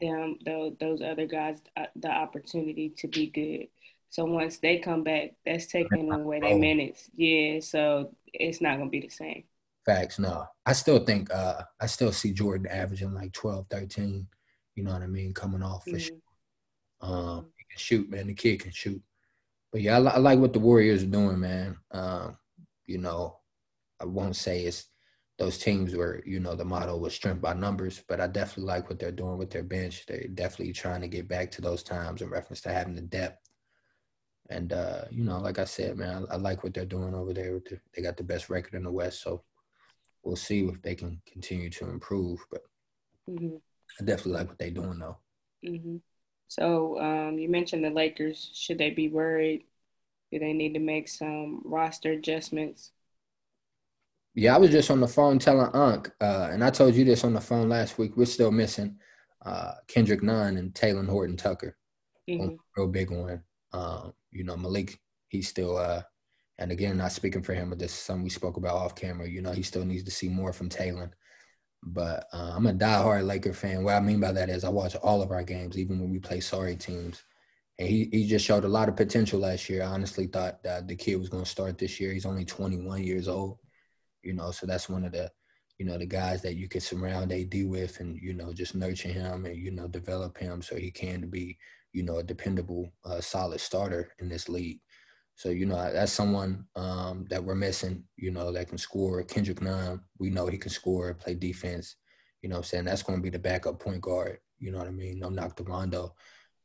them 0.00 0.38
those 0.44 0.74
those 0.80 1.02
other 1.02 1.26
guys 1.26 1.60
uh, 1.76 1.86
the 1.96 2.10
opportunity 2.10 2.90
to 2.98 3.08
be 3.08 3.26
good. 3.26 3.68
So 4.10 4.24
once 4.24 4.58
they 4.58 4.78
come 4.78 5.04
back, 5.04 5.34
that's 5.44 5.66
taking 5.66 6.10
away 6.10 6.40
their 6.40 6.58
minutes. 6.58 7.10
Yeah, 7.14 7.60
so 7.60 8.14
it's 8.32 8.60
not 8.60 8.78
gonna 8.78 8.90
be 8.90 9.00
the 9.00 9.10
same. 9.10 9.44
Facts, 9.84 10.18
no. 10.18 10.46
I 10.64 10.72
still 10.72 11.04
think 11.04 11.32
uh 11.32 11.62
I 11.80 11.86
still 11.86 12.12
see 12.12 12.32
Jordan 12.32 12.66
averaging 12.66 13.14
like 13.14 13.32
12, 13.32 13.66
13, 13.70 14.26
you 14.74 14.84
know 14.84 14.92
what 14.92 15.02
I 15.02 15.06
mean, 15.06 15.34
coming 15.34 15.62
off 15.62 15.84
for 15.84 15.90
mm-hmm. 15.90 15.98
sure. 15.98 16.16
Um 17.00 17.46
he 17.58 17.64
can 17.64 17.78
shoot, 17.78 18.10
man. 18.10 18.28
The 18.28 18.34
kid 18.34 18.60
can 18.60 18.72
shoot. 18.72 19.02
But 19.72 19.82
yeah, 19.82 19.98
I, 19.98 20.02
I 20.02 20.18
like 20.18 20.38
what 20.38 20.54
the 20.54 20.58
Warriors 20.58 21.02
are 21.02 21.06
doing, 21.06 21.40
man. 21.40 21.76
Um, 21.90 22.38
you 22.86 22.98
know, 22.98 23.38
I 24.00 24.06
won't 24.06 24.36
say 24.36 24.62
it's 24.62 24.87
those 25.38 25.56
teams 25.56 25.94
where 25.94 26.20
you 26.26 26.40
know 26.40 26.54
the 26.54 26.64
motto 26.64 26.96
was 26.96 27.14
strength 27.14 27.40
by 27.40 27.54
numbers, 27.54 28.02
but 28.08 28.20
I 28.20 28.26
definitely 28.26 28.64
like 28.64 28.88
what 28.88 28.98
they're 28.98 29.12
doing 29.12 29.38
with 29.38 29.50
their 29.50 29.62
bench. 29.62 30.04
They're 30.06 30.26
definitely 30.26 30.72
trying 30.72 31.00
to 31.02 31.08
get 31.08 31.28
back 31.28 31.50
to 31.52 31.62
those 31.62 31.82
times 31.82 32.22
in 32.22 32.28
reference 32.28 32.60
to 32.62 32.72
having 32.72 32.96
the 32.96 33.02
depth. 33.02 33.48
And 34.50 34.72
uh, 34.72 35.04
you 35.10 35.24
know, 35.24 35.38
like 35.38 35.58
I 35.58 35.64
said, 35.64 35.96
man, 35.96 36.26
I, 36.28 36.34
I 36.34 36.36
like 36.36 36.64
what 36.64 36.74
they're 36.74 36.84
doing 36.84 37.14
over 37.14 37.32
there. 37.32 37.60
They 37.94 38.02
got 38.02 38.16
the 38.16 38.24
best 38.24 38.50
record 38.50 38.74
in 38.74 38.82
the 38.82 38.90
West, 38.90 39.22
so 39.22 39.42
we'll 40.24 40.36
see 40.36 40.64
if 40.64 40.82
they 40.82 40.96
can 40.96 41.22
continue 41.30 41.70
to 41.70 41.88
improve. 41.88 42.44
But 42.50 42.62
mm-hmm. 43.30 43.56
I 44.00 44.04
definitely 44.04 44.32
like 44.32 44.48
what 44.48 44.58
they're 44.58 44.70
doing, 44.70 44.98
though. 44.98 45.18
Mm-hmm. 45.64 45.96
So 46.48 46.98
um, 47.00 47.38
you 47.38 47.48
mentioned 47.48 47.84
the 47.84 47.90
Lakers. 47.90 48.50
Should 48.54 48.78
they 48.78 48.90
be 48.90 49.08
worried? 49.08 49.64
Do 50.32 50.38
they 50.38 50.52
need 50.52 50.74
to 50.74 50.80
make 50.80 51.08
some 51.08 51.62
roster 51.64 52.12
adjustments? 52.12 52.92
Yeah, 54.38 54.54
I 54.54 54.58
was 54.58 54.70
just 54.70 54.88
on 54.92 55.00
the 55.00 55.08
phone 55.08 55.40
telling 55.40 55.74
Unc, 55.74 56.12
uh, 56.20 56.50
and 56.52 56.62
I 56.62 56.70
told 56.70 56.94
you 56.94 57.04
this 57.04 57.24
on 57.24 57.32
the 57.32 57.40
phone 57.40 57.68
last 57.68 57.98
week. 57.98 58.16
We're 58.16 58.24
still 58.24 58.52
missing 58.52 58.96
uh, 59.44 59.72
Kendrick 59.88 60.22
Nunn 60.22 60.58
and 60.58 60.72
Talen 60.72 61.08
Horton 61.08 61.36
Tucker. 61.36 61.76
Mm-hmm. 62.30 62.54
Real 62.76 62.86
big 62.86 63.10
one. 63.10 63.42
Um, 63.72 64.12
you 64.30 64.44
know, 64.44 64.56
Malik, 64.56 65.00
he's 65.26 65.48
still, 65.48 65.76
uh, 65.76 66.02
and 66.58 66.70
again, 66.70 66.98
not 66.98 67.10
speaking 67.10 67.42
for 67.42 67.52
him, 67.52 67.70
but 67.70 67.80
this 67.80 67.90
is 67.90 67.98
something 67.98 68.22
we 68.22 68.30
spoke 68.30 68.56
about 68.56 68.76
off 68.76 68.94
camera. 68.94 69.28
You 69.28 69.42
know, 69.42 69.50
he 69.50 69.64
still 69.64 69.84
needs 69.84 70.04
to 70.04 70.12
see 70.12 70.28
more 70.28 70.52
from 70.52 70.68
Talen. 70.68 71.10
But 71.82 72.28
uh, 72.32 72.52
I'm 72.54 72.68
a 72.68 72.72
diehard 72.72 73.26
Laker 73.26 73.52
fan. 73.52 73.82
What 73.82 73.96
I 73.96 74.00
mean 74.00 74.20
by 74.20 74.30
that 74.30 74.50
is 74.50 74.62
I 74.62 74.68
watch 74.68 74.94
all 74.94 75.20
of 75.20 75.32
our 75.32 75.42
games, 75.42 75.76
even 75.76 75.98
when 75.98 76.12
we 76.12 76.20
play 76.20 76.38
sorry 76.38 76.76
teams. 76.76 77.24
And 77.80 77.88
he, 77.88 78.08
he 78.12 78.24
just 78.28 78.44
showed 78.44 78.62
a 78.62 78.68
lot 78.68 78.88
of 78.88 78.94
potential 78.94 79.40
last 79.40 79.68
year. 79.68 79.82
I 79.82 79.86
honestly 79.86 80.28
thought 80.28 80.62
that 80.62 80.86
the 80.86 80.94
kid 80.94 81.16
was 81.16 81.28
going 81.28 81.42
to 81.42 81.50
start 81.50 81.76
this 81.76 81.98
year. 81.98 82.12
He's 82.12 82.26
only 82.26 82.44
21 82.44 83.02
years 83.02 83.26
old 83.26 83.58
you 84.28 84.34
know. 84.34 84.50
So 84.50 84.66
that's 84.66 84.90
one 84.90 85.04
of 85.04 85.12
the, 85.12 85.30
you 85.78 85.86
know, 85.86 85.96
the 85.96 86.06
guys 86.06 86.42
that 86.42 86.56
you 86.56 86.68
can 86.68 86.82
surround 86.82 87.32
AD 87.32 87.54
with, 87.64 87.98
and 88.00 88.16
you 88.20 88.34
know, 88.34 88.52
just 88.52 88.74
nurture 88.74 89.08
him 89.08 89.46
and 89.46 89.56
you 89.56 89.70
know, 89.70 89.88
develop 89.88 90.36
him 90.36 90.60
so 90.60 90.76
he 90.76 90.90
can 90.90 91.30
be, 91.30 91.56
you 91.94 92.02
know, 92.02 92.18
a 92.18 92.22
dependable, 92.22 92.92
uh, 93.06 93.22
solid 93.22 93.60
starter 93.60 94.12
in 94.18 94.28
this 94.28 94.48
league. 94.50 94.80
So 95.34 95.48
you 95.48 95.64
know, 95.64 95.76
that's 95.92 96.12
someone 96.12 96.66
um, 96.76 97.24
that 97.30 97.42
we're 97.42 97.54
missing. 97.54 98.04
You 98.16 98.30
know, 98.32 98.52
that 98.52 98.68
can 98.68 98.76
score. 98.76 99.22
Kendrick 99.22 99.62
Nunn, 99.62 100.02
we 100.18 100.28
know 100.28 100.46
he 100.46 100.58
can 100.58 100.70
score, 100.70 101.14
play 101.14 101.34
defense. 101.34 101.96
You 102.42 102.50
know, 102.50 102.58
I'm 102.58 102.64
saying 102.64 102.84
that's 102.84 103.02
going 103.02 103.18
to 103.18 103.22
be 103.22 103.30
the 103.30 103.38
backup 103.38 103.80
point 103.80 104.02
guard. 104.02 104.38
You 104.58 104.72
know 104.72 104.78
what 104.78 104.88
I 104.88 104.90
mean? 104.90 105.20
No 105.20 105.30
knock 105.30 105.56
to 105.56 105.62
Rondo. 105.62 106.14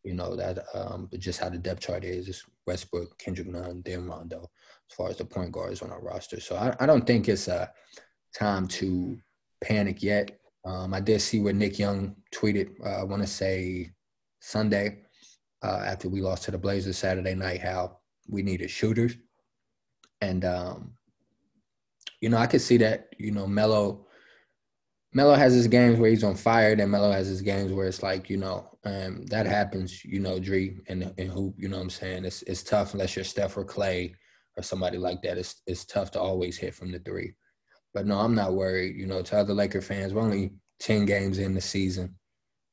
You 0.04 0.16
know 0.16 0.36
that, 0.36 0.66
um, 0.74 1.08
but 1.10 1.22
just 1.22 1.40
how 1.40 1.48
the 1.48 1.58
depth 1.58 1.80
chart 1.80 2.04
is. 2.04 2.28
It's 2.28 2.44
Westbrook, 2.68 3.18
Kendrick 3.20 3.48
Nunn, 3.48 3.82
then 3.86 4.06
Rondo 4.06 4.50
as 4.90 4.96
far 4.96 5.10
as 5.10 5.18
the 5.18 5.26
point 5.26 5.52
guards 5.52 5.82
on 5.82 5.92
our 5.92 6.02
roster. 6.02 6.40
So 6.40 6.56
I, 6.56 6.76
I 6.80 6.86
don't 6.86 7.06
think 7.06 7.28
it's 7.28 7.48
a 7.48 7.72
time 8.34 8.68
to 8.68 9.18
panic 9.64 10.04
yet. 10.04 10.40
Um, 10.66 10.94
I 10.94 11.00
did 11.00 11.22
see 11.22 11.40
what 11.40 11.56
Nick 11.56 11.80
Young 11.80 12.16
tweeted. 12.34 12.72
Uh, 12.86 13.02
I 13.02 13.04
want 13.04 13.22
to 13.22 13.28
say 13.28 13.92
Sunday 14.40 15.04
uh, 15.64 15.84
after 15.86 16.10
we 16.10 16.22
lost 16.22 16.44
to 16.44 16.52
the 16.52 16.58
Blazers 16.58 16.98
Saturday 16.98 17.36
night 17.36 17.62
how 17.62 17.98
we 18.28 18.44
needed 18.44 18.70
shooters, 18.70 19.18
and 20.22 20.46
um, 20.46 20.94
you 22.22 22.30
know 22.30 22.38
I 22.38 22.48
could 22.48 22.62
see 22.62 22.78
that. 22.78 23.10
You 23.18 23.32
know 23.32 23.46
Melo, 23.46 24.08
Melo 25.14 25.36
has 25.36 25.54
his 25.54 25.68
games 25.68 26.00
where 26.00 26.10
he's 26.10 26.24
on 26.24 26.36
fire, 26.36 26.76
then 26.76 26.92
Melo 26.92 27.12
has 27.12 27.28
his 27.28 27.42
games 27.42 27.74
where 27.74 27.88
it's 27.88 28.04
like 28.04 28.30
you 28.30 28.38
know 28.38 28.70
um, 28.86 29.26
that 29.26 29.46
happens. 29.46 30.06
You 30.06 30.22
know 30.22 30.40
Dree 30.40 30.78
and 30.88 31.14
and 31.18 31.30
hoop. 31.30 31.56
You 31.58 31.68
know 31.68 31.78
what 31.78 31.84
I'm 31.84 31.90
saying 31.90 32.24
it's 32.24 32.42
it's 32.44 32.64
tough 32.64 32.94
unless 32.94 33.18
you're 33.18 33.26
Steph 33.26 33.58
or 33.58 33.66
Klay 33.66 34.14
or 34.58 34.64
somebody 34.64 34.98
like 34.98 35.22
that, 35.24 35.38
it's 35.38 35.62
it's 35.68 35.86
tough 35.86 36.12
to 36.12 36.20
always 36.20 36.58
hit 36.58 36.76
from 36.76 36.92
the 36.92 37.00
three. 37.00 37.36
But 37.94 38.08
no, 38.08 38.20
I'm 38.20 38.36
not 38.36 38.54
worried. 38.54 38.96
You 38.96 39.06
know, 39.06 39.22
to 39.22 39.38
other 39.38 39.54
Laker 39.54 39.82
fans, 39.82 40.14
we're 40.14 40.22
only 40.22 40.54
10 40.80 41.06
games 41.06 41.38
in 41.38 41.54
the 41.54 41.62
season. 41.62 42.16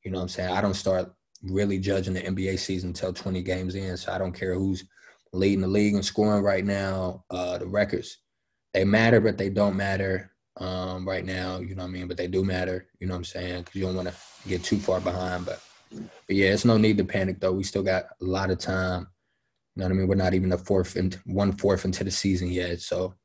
You 0.03 0.11
know 0.11 0.17
what 0.17 0.23
I'm 0.23 0.29
saying? 0.29 0.49
I 0.51 0.61
don't 0.61 0.73
start 0.73 1.13
really 1.43 1.79
judging 1.79 2.13
the 2.13 2.21
NBA 2.21 2.59
season 2.59 2.89
until 2.89 3.13
20 3.13 3.41
games 3.43 3.75
in. 3.75 3.97
So 3.97 4.11
I 4.11 4.17
don't 4.17 4.33
care 4.33 4.55
who's 4.55 4.83
leading 5.33 5.61
the 5.61 5.67
league 5.67 5.93
and 5.93 6.05
scoring 6.05 6.43
right 6.43 6.65
now. 6.65 7.23
Uh, 7.29 7.57
the 7.59 7.67
records, 7.67 8.17
they 8.73 8.83
matter, 8.83 9.21
but 9.21 9.37
they 9.37 9.49
don't 9.49 9.75
matter 9.75 10.31
um, 10.57 11.07
right 11.07 11.25
now. 11.25 11.59
You 11.59 11.75
know 11.75 11.83
what 11.83 11.89
I 11.89 11.91
mean? 11.91 12.07
But 12.07 12.17
they 12.17 12.27
do 12.27 12.43
matter. 12.43 12.87
You 12.99 13.07
know 13.07 13.13
what 13.13 13.19
I'm 13.19 13.25
saying? 13.25 13.59
Because 13.59 13.75
you 13.75 13.85
don't 13.85 13.95
want 13.95 14.09
to 14.09 14.15
get 14.47 14.63
too 14.63 14.79
far 14.79 14.99
behind. 14.99 15.45
But, 15.45 15.61
but 15.91 16.35
yeah, 16.35 16.49
it's 16.49 16.65
no 16.65 16.77
need 16.77 16.97
to 16.97 17.05
panic, 17.05 17.39
though. 17.39 17.53
We 17.53 17.63
still 17.63 17.83
got 17.83 18.05
a 18.21 18.25
lot 18.25 18.49
of 18.49 18.57
time 18.57 19.07
you 19.75 19.81
know 19.81 19.85
what 19.85 19.91
I 19.91 19.95
mean? 19.95 20.07
We're 20.07 20.15
not 20.15 20.33
even 20.33 20.51
a 20.51 20.57
fourth 20.57 20.95
and 20.95 21.17
one 21.25 21.53
fourth 21.53 21.85
into 21.85 22.03
the 22.03 22.11
season 22.11 22.49
yet. 22.49 22.81
So 22.81 23.15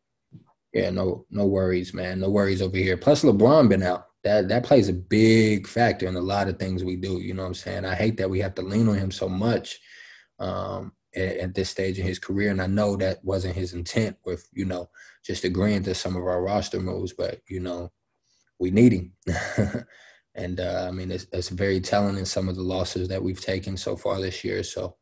yeah, 0.72 0.90
no 0.90 1.26
no 1.30 1.46
worries, 1.46 1.94
man. 1.94 2.20
No 2.20 2.30
worries 2.30 2.62
over 2.62 2.76
here. 2.76 2.96
Plus 2.96 3.22
LeBron 3.22 3.68
been 3.68 3.82
out. 3.82 4.06
That 4.24 4.48
that 4.48 4.64
plays 4.64 4.88
a 4.88 4.92
big 4.92 5.66
factor 5.66 6.06
in 6.06 6.16
a 6.16 6.20
lot 6.20 6.48
of 6.48 6.58
things 6.58 6.84
we 6.84 6.96
do. 6.96 7.20
You 7.20 7.34
know 7.34 7.42
what 7.42 7.48
I'm 7.48 7.54
saying? 7.54 7.84
I 7.84 7.94
hate 7.94 8.16
that 8.18 8.30
we 8.30 8.40
have 8.40 8.54
to 8.56 8.62
lean 8.62 8.88
on 8.88 8.96
him 8.96 9.10
so 9.10 9.28
much 9.28 9.80
um, 10.38 10.92
at, 11.14 11.36
at, 11.38 11.54
this 11.54 11.70
stage 11.70 11.98
in 11.98 12.06
his 12.06 12.18
career. 12.18 12.50
And 12.50 12.60
I 12.60 12.66
know 12.66 12.96
that 12.96 13.24
wasn't 13.24 13.56
his 13.56 13.72
intent 13.72 14.16
with, 14.24 14.48
you 14.52 14.64
know, 14.64 14.88
just 15.24 15.44
agreeing 15.44 15.82
to 15.84 15.94
some 15.94 16.16
of 16.16 16.22
our 16.22 16.42
roster 16.42 16.80
moves, 16.80 17.12
but 17.12 17.40
you 17.48 17.60
know, 17.60 17.90
we 18.58 18.70
need 18.70 18.92
him. 18.92 19.12
and 20.34 20.60
uh, 20.60 20.86
I 20.88 20.90
mean, 20.90 21.10
it's, 21.10 21.26
it's 21.32 21.48
very 21.48 21.80
telling 21.80 22.16
in 22.16 22.26
some 22.26 22.48
of 22.48 22.56
the 22.56 22.62
losses 22.62 23.08
that 23.08 23.22
we've 23.22 23.40
taken 23.40 23.76
so 23.76 23.96
far 23.96 24.20
this 24.20 24.44
year. 24.44 24.62
So 24.62 24.96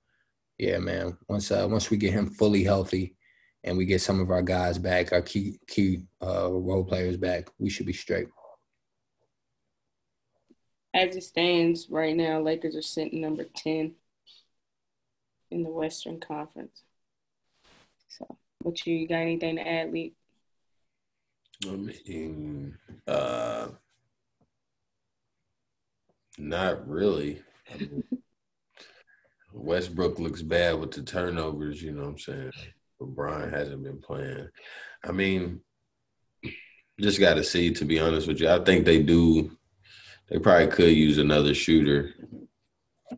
yeah, 0.58 0.78
man. 0.78 1.16
Once 1.28 1.50
uh, 1.50 1.66
once 1.68 1.90
we 1.90 1.96
get 1.96 2.12
him 2.12 2.30
fully 2.30 2.62
healthy, 2.62 3.16
and 3.64 3.76
we 3.76 3.86
get 3.86 4.00
some 4.00 4.20
of 4.20 4.30
our 4.30 4.42
guys 4.42 4.78
back, 4.78 5.12
our 5.12 5.22
key 5.22 5.58
key 5.66 6.04
uh, 6.22 6.50
role 6.50 6.84
players 6.84 7.16
back, 7.16 7.48
we 7.58 7.70
should 7.70 7.86
be 7.86 7.92
straight. 7.92 8.28
As 10.92 11.16
it 11.16 11.24
stands 11.24 11.88
right 11.90 12.16
now, 12.16 12.40
Lakers 12.40 12.76
are 12.76 12.82
sitting 12.82 13.20
number 13.20 13.44
ten 13.56 13.94
in 15.50 15.62
the 15.62 15.70
Western 15.70 16.20
Conference. 16.20 16.82
So, 18.08 18.38
what 18.62 18.86
you, 18.86 18.94
you 18.94 19.08
got 19.08 19.16
anything 19.16 19.56
to 19.56 19.66
add, 19.66 19.92
Lee? 19.92 20.14
I 21.66 21.70
mean, 21.70 22.76
uh, 23.06 23.68
not 26.38 26.86
really. 26.88 27.42
I 27.72 27.78
mean, 27.78 28.04
Westbrook 29.54 30.18
looks 30.18 30.42
bad 30.42 30.78
with 30.78 30.90
the 30.90 31.02
turnovers, 31.02 31.80
you 31.80 31.92
know 31.92 32.02
what 32.02 32.08
I'm 32.08 32.18
saying? 32.18 32.52
Brian 33.00 33.50
hasn't 33.50 33.84
been 33.84 34.00
playing. 34.00 34.48
I 35.04 35.12
mean, 35.12 35.60
just 37.00 37.20
got 37.20 37.34
to 37.34 37.44
see, 37.44 37.72
to 37.72 37.84
be 37.84 38.00
honest 38.00 38.26
with 38.26 38.40
you. 38.40 38.48
I 38.48 38.58
think 38.64 38.84
they 38.84 39.02
do, 39.02 39.56
they 40.28 40.38
probably 40.38 40.68
could 40.68 40.92
use 40.92 41.18
another 41.18 41.54
shooter, 41.54 42.14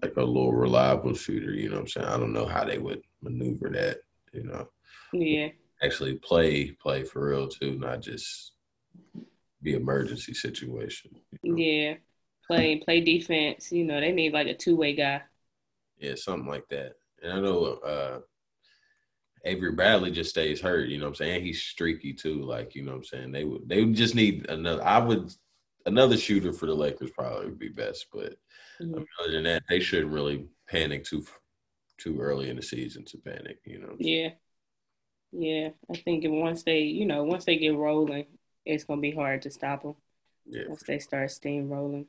like 0.02 0.16
a 0.16 0.22
little 0.22 0.52
reliable 0.52 1.14
shooter, 1.14 1.52
you 1.52 1.68
know 1.68 1.76
what 1.76 1.82
I'm 1.82 1.88
saying? 1.88 2.06
I 2.06 2.18
don't 2.18 2.32
know 2.32 2.46
how 2.46 2.64
they 2.64 2.78
would 2.78 3.02
maneuver 3.22 3.70
that, 3.70 3.98
you 4.32 4.44
know? 4.44 4.68
Yeah. 5.12 5.48
Actually 5.82 6.14
play, 6.16 6.72
play 6.72 7.04
for 7.04 7.28
real 7.28 7.48
too, 7.48 7.78
not 7.78 8.00
just 8.00 8.52
be 9.62 9.74
emergency 9.74 10.34
situation. 10.34 11.10
You 11.42 11.52
know? 11.52 11.58
Yeah. 11.58 11.94
Play, 12.46 12.76
play 12.76 13.00
defense. 13.00 13.72
You 13.72 13.84
know, 13.84 14.00
they 14.00 14.12
need 14.12 14.32
like 14.32 14.46
a 14.46 14.54
two 14.54 14.76
way 14.76 14.94
guy. 14.94 15.22
Yeah, 15.98 16.14
something 16.16 16.48
like 16.48 16.68
that. 16.68 16.92
And 17.22 17.32
I 17.32 17.40
know 17.40 17.64
uh 17.64 18.20
Avery 19.44 19.72
Bradley 19.72 20.10
just 20.10 20.30
stays 20.30 20.60
hurt, 20.60 20.88
you 20.88 20.98
know 20.98 21.04
what 21.04 21.10
I'm 21.10 21.14
saying? 21.16 21.44
He's 21.44 21.62
streaky 21.62 22.12
too, 22.12 22.42
like, 22.42 22.74
you 22.74 22.82
know 22.82 22.92
what 22.92 22.98
I'm 22.98 23.04
saying? 23.04 23.32
They 23.32 23.44
would 23.44 23.68
they 23.68 23.84
would 23.84 23.94
just 23.94 24.14
need 24.14 24.48
another 24.48 24.82
I 24.84 24.98
would 24.98 25.32
another 25.86 26.16
shooter 26.16 26.52
for 26.52 26.66
the 26.66 26.74
Lakers 26.74 27.10
probably 27.12 27.46
would 27.46 27.58
be 27.58 27.68
best. 27.68 28.06
But 28.12 28.36
Mhm. 28.80 28.94
I 28.94 28.98
mean, 28.98 29.06
other 29.22 29.32
than 29.32 29.44
that, 29.44 29.62
they 29.68 29.80
shouldn't 29.80 30.12
really 30.12 30.48
panic 30.68 31.04
too 31.04 31.24
too 31.98 32.20
early 32.20 32.50
in 32.50 32.56
the 32.56 32.62
season 32.62 33.04
to 33.06 33.18
panic. 33.18 33.60
You 33.64 33.78
know. 33.78 33.96
Yeah. 33.98 34.32
Yeah. 35.32 35.70
I 35.90 35.96
think 35.96 36.24
once 36.26 36.62
they, 36.62 36.80
you 36.82 37.06
know, 37.06 37.24
once 37.24 37.44
they 37.44 37.56
get 37.56 37.74
rolling, 37.74 38.26
it's 38.64 38.84
gonna 38.84 39.00
be 39.00 39.12
hard 39.12 39.42
to 39.42 39.50
stop 39.50 39.82
them 39.82 39.94
Yeah. 40.44 40.64
once 40.68 40.82
they 40.82 40.98
start 40.98 41.30
steamrolling. 41.30 42.06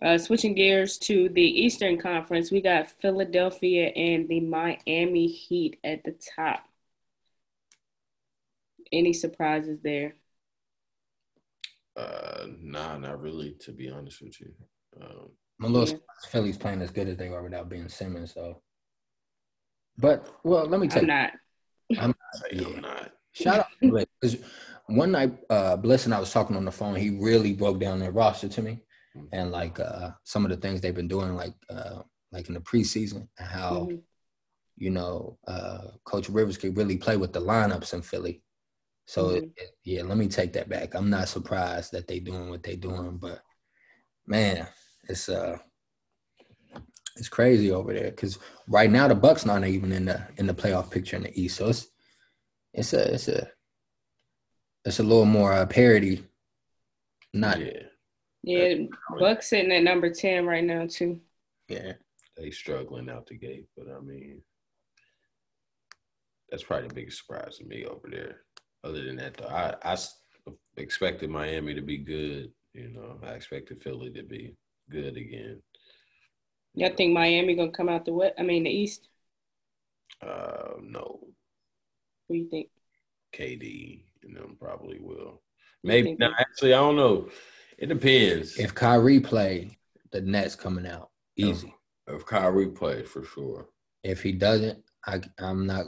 Uh, 0.00 0.18
switching 0.18 0.54
gears 0.54 0.98
to 0.98 1.28
the 1.28 1.42
Eastern 1.42 1.98
Conference, 1.98 2.50
we 2.50 2.60
got 2.60 2.90
Philadelphia 2.90 3.88
and 3.88 4.28
the 4.28 4.40
Miami 4.40 5.28
Heat 5.28 5.78
at 5.84 6.02
the 6.04 6.14
top. 6.36 6.64
Any 8.90 9.12
surprises 9.12 9.78
there? 9.82 10.16
Uh, 11.96 12.46
nah, 12.60 12.96
not 12.98 13.20
really. 13.20 13.52
To 13.60 13.72
be 13.72 13.90
honest 13.90 14.22
with 14.22 14.40
you. 14.40 14.52
Um, 15.00 15.30
I'm 15.60 15.66
a 15.66 15.68
little 15.68 15.80
Yeah. 15.88 15.94
surprised 15.94 16.26
Philly's 16.30 16.58
playing 16.58 16.82
as 16.82 16.90
good 16.90 17.08
as 17.08 17.16
they 17.16 17.28
are 17.28 17.42
without 17.42 17.68
Ben 17.68 17.88
Simmons, 17.88 18.34
though. 18.34 18.62
But 19.98 20.26
well, 20.42 20.66
let 20.66 20.80
me 20.80 20.88
tell 20.88 20.98
I'm 20.98 21.08
you, 21.08 21.14
not. 21.14 21.32
say 22.34 22.48
Yeah. 22.56 22.74
I'm 22.74 22.80
not. 22.80 23.12
shout 23.32 23.60
out 23.60 23.66
to 23.82 23.88
Bliss 23.90 24.06
because 24.20 24.36
one 24.86 25.12
night, 25.12 25.32
uh, 25.48 25.76
Bliss 25.76 26.06
and 26.06 26.14
I 26.14 26.18
was 26.18 26.32
talking 26.32 26.56
on 26.56 26.64
the 26.64 26.72
phone. 26.72 26.96
He 26.96 27.10
really 27.10 27.52
broke 27.52 27.78
down 27.78 28.00
their 28.00 28.10
roster 28.10 28.48
to 28.48 28.62
me, 28.62 28.80
and 29.32 29.50
like 29.50 29.78
uh, 29.80 30.10
some 30.24 30.44
of 30.44 30.50
the 30.50 30.56
things 30.56 30.80
they've 30.80 30.94
been 30.94 31.08
doing, 31.08 31.34
like 31.34 31.54
uh, 31.70 32.02
like 32.30 32.48
in 32.48 32.54
the 32.54 32.60
preseason, 32.60 33.28
and 33.38 33.48
how 33.48 33.88
Mhm. 33.90 34.02
you 34.76 34.90
know 34.90 35.38
uh, 35.46 35.88
Coach 36.04 36.28
Rivers 36.28 36.56
could 36.56 36.76
really 36.76 36.96
play 36.96 37.16
with 37.16 37.32
the 37.32 37.40
lineups 37.40 37.92
in 37.94 38.02
Philly. 38.02 38.42
So 39.06 39.30
it, 39.30 39.44
Mhm. 39.44 39.52
it- 39.56 39.76
yeah, 39.84 40.02
let 40.02 40.16
me 40.18 40.28
take 40.28 40.52
that 40.54 40.68
back. 40.68 40.94
I'm 40.94 41.10
not 41.10 41.28
surprised 41.28 41.92
that 41.92 42.06
they're 42.06 42.20
doing 42.20 42.48
what 42.50 42.62
they're 42.62 42.76
doing, 42.76 43.18
but 43.18 43.42
man, 44.26 44.66
it's 45.08 45.28
uh 45.28 45.58
it's 47.16 47.28
crazy 47.28 47.70
over 47.70 47.92
there 47.92 48.10
because 48.10 48.38
right 48.66 48.90
now 48.90 49.06
the 49.08 49.14
Bucks 49.14 49.44
not 49.44 49.64
even 49.66 49.92
in 49.92 50.06
the 50.06 50.26
in 50.38 50.46
the 50.46 50.54
playoff 50.54 50.90
picture 50.90 51.16
in 51.16 51.24
the 51.24 51.40
East. 51.40 51.56
So 51.56 51.68
it's 51.68 51.88
it's 52.72 52.92
a 52.94 53.14
it's 53.14 53.28
a 53.28 53.50
it's 54.84 54.98
a 54.98 55.02
little 55.02 55.26
more 55.26 55.52
uh, 55.52 55.66
parity. 55.66 56.24
Not 57.34 57.60
yeah. 57.60 57.82
Yeah, 58.42 58.64
Yeah, 58.64 58.86
Bucks 59.18 59.50
sitting 59.50 59.72
at 59.72 59.82
number 59.82 60.12
10 60.12 60.46
right 60.46 60.64
now, 60.64 60.86
too. 60.88 61.20
Yeah, 61.68 61.92
they 62.36 62.50
struggling 62.50 63.08
out 63.08 63.26
the 63.26 63.36
gate, 63.36 63.66
but 63.76 63.86
I 63.88 64.00
mean, 64.00 64.42
that's 66.50 66.62
probably 66.62 66.88
the 66.88 66.94
biggest 66.94 67.18
surprise 67.18 67.58
to 67.58 67.64
me 67.64 67.84
over 67.86 68.08
there. 68.10 68.40
Other 68.84 69.04
than 69.04 69.16
that, 69.16 69.36
though, 69.36 69.46
I 69.46 69.74
I 69.84 69.96
expected 70.76 71.30
Miami 71.30 71.74
to 71.74 71.80
be 71.82 71.98
good. 71.98 72.50
You 72.74 72.88
know, 72.88 73.18
I 73.22 73.30
expected 73.30 73.82
Philly 73.82 74.10
to 74.10 74.22
be 74.22 74.54
good 74.90 75.16
again. 75.16 75.62
Y'all 76.74 76.94
think 76.96 77.12
Miami 77.12 77.54
gonna 77.54 77.70
come 77.70 77.88
out 77.88 78.04
the 78.04 78.12
what? 78.12 78.34
I 78.38 78.42
mean, 78.42 78.64
the 78.64 78.70
East. 78.70 79.08
Uh, 80.20 80.74
no, 80.82 81.20
Who 82.28 82.34
you 82.34 82.48
think? 82.48 82.68
KD 83.34 84.04
and 84.24 84.36
them 84.36 84.56
probably 84.60 84.98
will. 85.00 85.42
Maybe 85.82 86.08
think 86.08 86.18
no, 86.20 86.28
they- 86.28 86.34
actually, 86.38 86.74
I 86.74 86.78
don't 86.78 86.96
know. 86.96 87.28
It 87.82 87.88
depends. 87.88 88.60
if 88.60 88.72
Kyrie 88.72 89.18
play, 89.18 89.76
the 90.12 90.20
Nets 90.20 90.54
coming 90.54 90.86
out 90.86 91.10
easy. 91.36 91.74
if 92.06 92.24
Kyrie 92.24 92.68
plays 92.68 93.08
for 93.08 93.24
sure. 93.24 93.66
If 94.04 94.22
he 94.22 94.30
doesn't, 94.30 94.84
I 95.04 95.20
I'm 95.40 95.66
not 95.66 95.86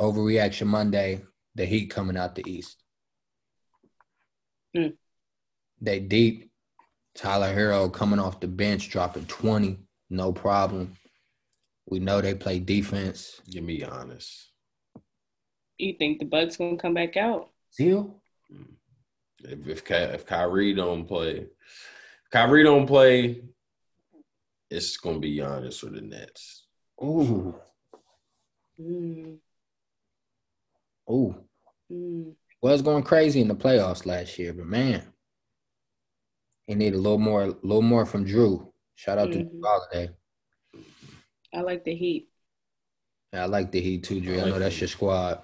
overreaction 0.00 0.66
Monday. 0.66 1.20
The 1.54 1.66
Heat 1.66 1.90
coming 1.90 2.16
out 2.16 2.36
the 2.36 2.42
East. 2.50 2.82
Hmm. 4.74 4.88
They 5.80 6.00
deep. 6.00 6.50
Tyler 7.14 7.54
Herro 7.54 7.92
coming 7.92 8.18
off 8.18 8.40
the 8.40 8.48
bench, 8.48 8.90
dropping 8.90 9.26
20, 9.26 9.78
no 10.10 10.32
problem. 10.32 10.96
We 11.86 11.98
know 11.98 12.20
they 12.22 12.34
play 12.34 12.60
defense. 12.60 13.40
Give 13.50 13.62
me 13.64 13.82
honest. 13.82 14.52
You 15.76 15.94
think 15.98 16.18
the 16.18 16.24
Bucks 16.24 16.56
gonna 16.56 16.78
come 16.78 16.94
back 16.94 17.18
out? 17.18 17.50
Seal? 17.70 18.22
If 19.44 19.66
if, 19.68 19.84
Ky- 19.84 19.94
if 19.94 20.26
Kyrie 20.26 20.74
don't 20.74 21.06
play, 21.06 21.46
Kyrie 22.32 22.62
don't 22.64 22.86
play, 22.86 23.42
it's 24.70 24.96
gonna 24.96 25.18
be 25.18 25.36
Giannis 25.36 25.84
or 25.84 25.90
the 25.90 26.00
Nets. 26.00 26.66
Ooh. 27.02 27.54
Mm, 28.80 29.38
Ooh. 31.10 31.34
mm. 31.92 32.34
Was 32.62 32.82
going 32.82 33.02
crazy 33.02 33.40
in 33.40 33.48
the 33.48 33.54
playoffs 33.54 34.06
last 34.06 34.38
year, 34.38 34.52
but 34.52 34.66
man, 34.66 35.02
he 36.66 36.74
need 36.74 36.94
a 36.94 36.98
little 36.98 37.18
more, 37.18 37.42
a 37.44 37.46
little 37.62 37.82
more 37.82 38.04
from 38.04 38.26
Jrue. 38.26 38.70
Shout 38.96 39.18
out 39.18 39.30
to 39.32 39.38
Mhm. 39.38 39.50
Jrue 39.50 39.62
Holiday. 39.64 40.14
I 41.54 41.60
like 41.60 41.84
the 41.84 41.94
Heat. 41.94 42.28
Yeah, 43.32 43.44
I 43.44 43.46
like 43.46 43.70
the 43.70 43.80
Heat 43.80 44.04
too, 44.04 44.20
Drew. 44.20 44.40
I 44.40 44.48
know 44.48 44.58
that's 44.58 44.80
your 44.80 44.88
squad. 44.88 45.42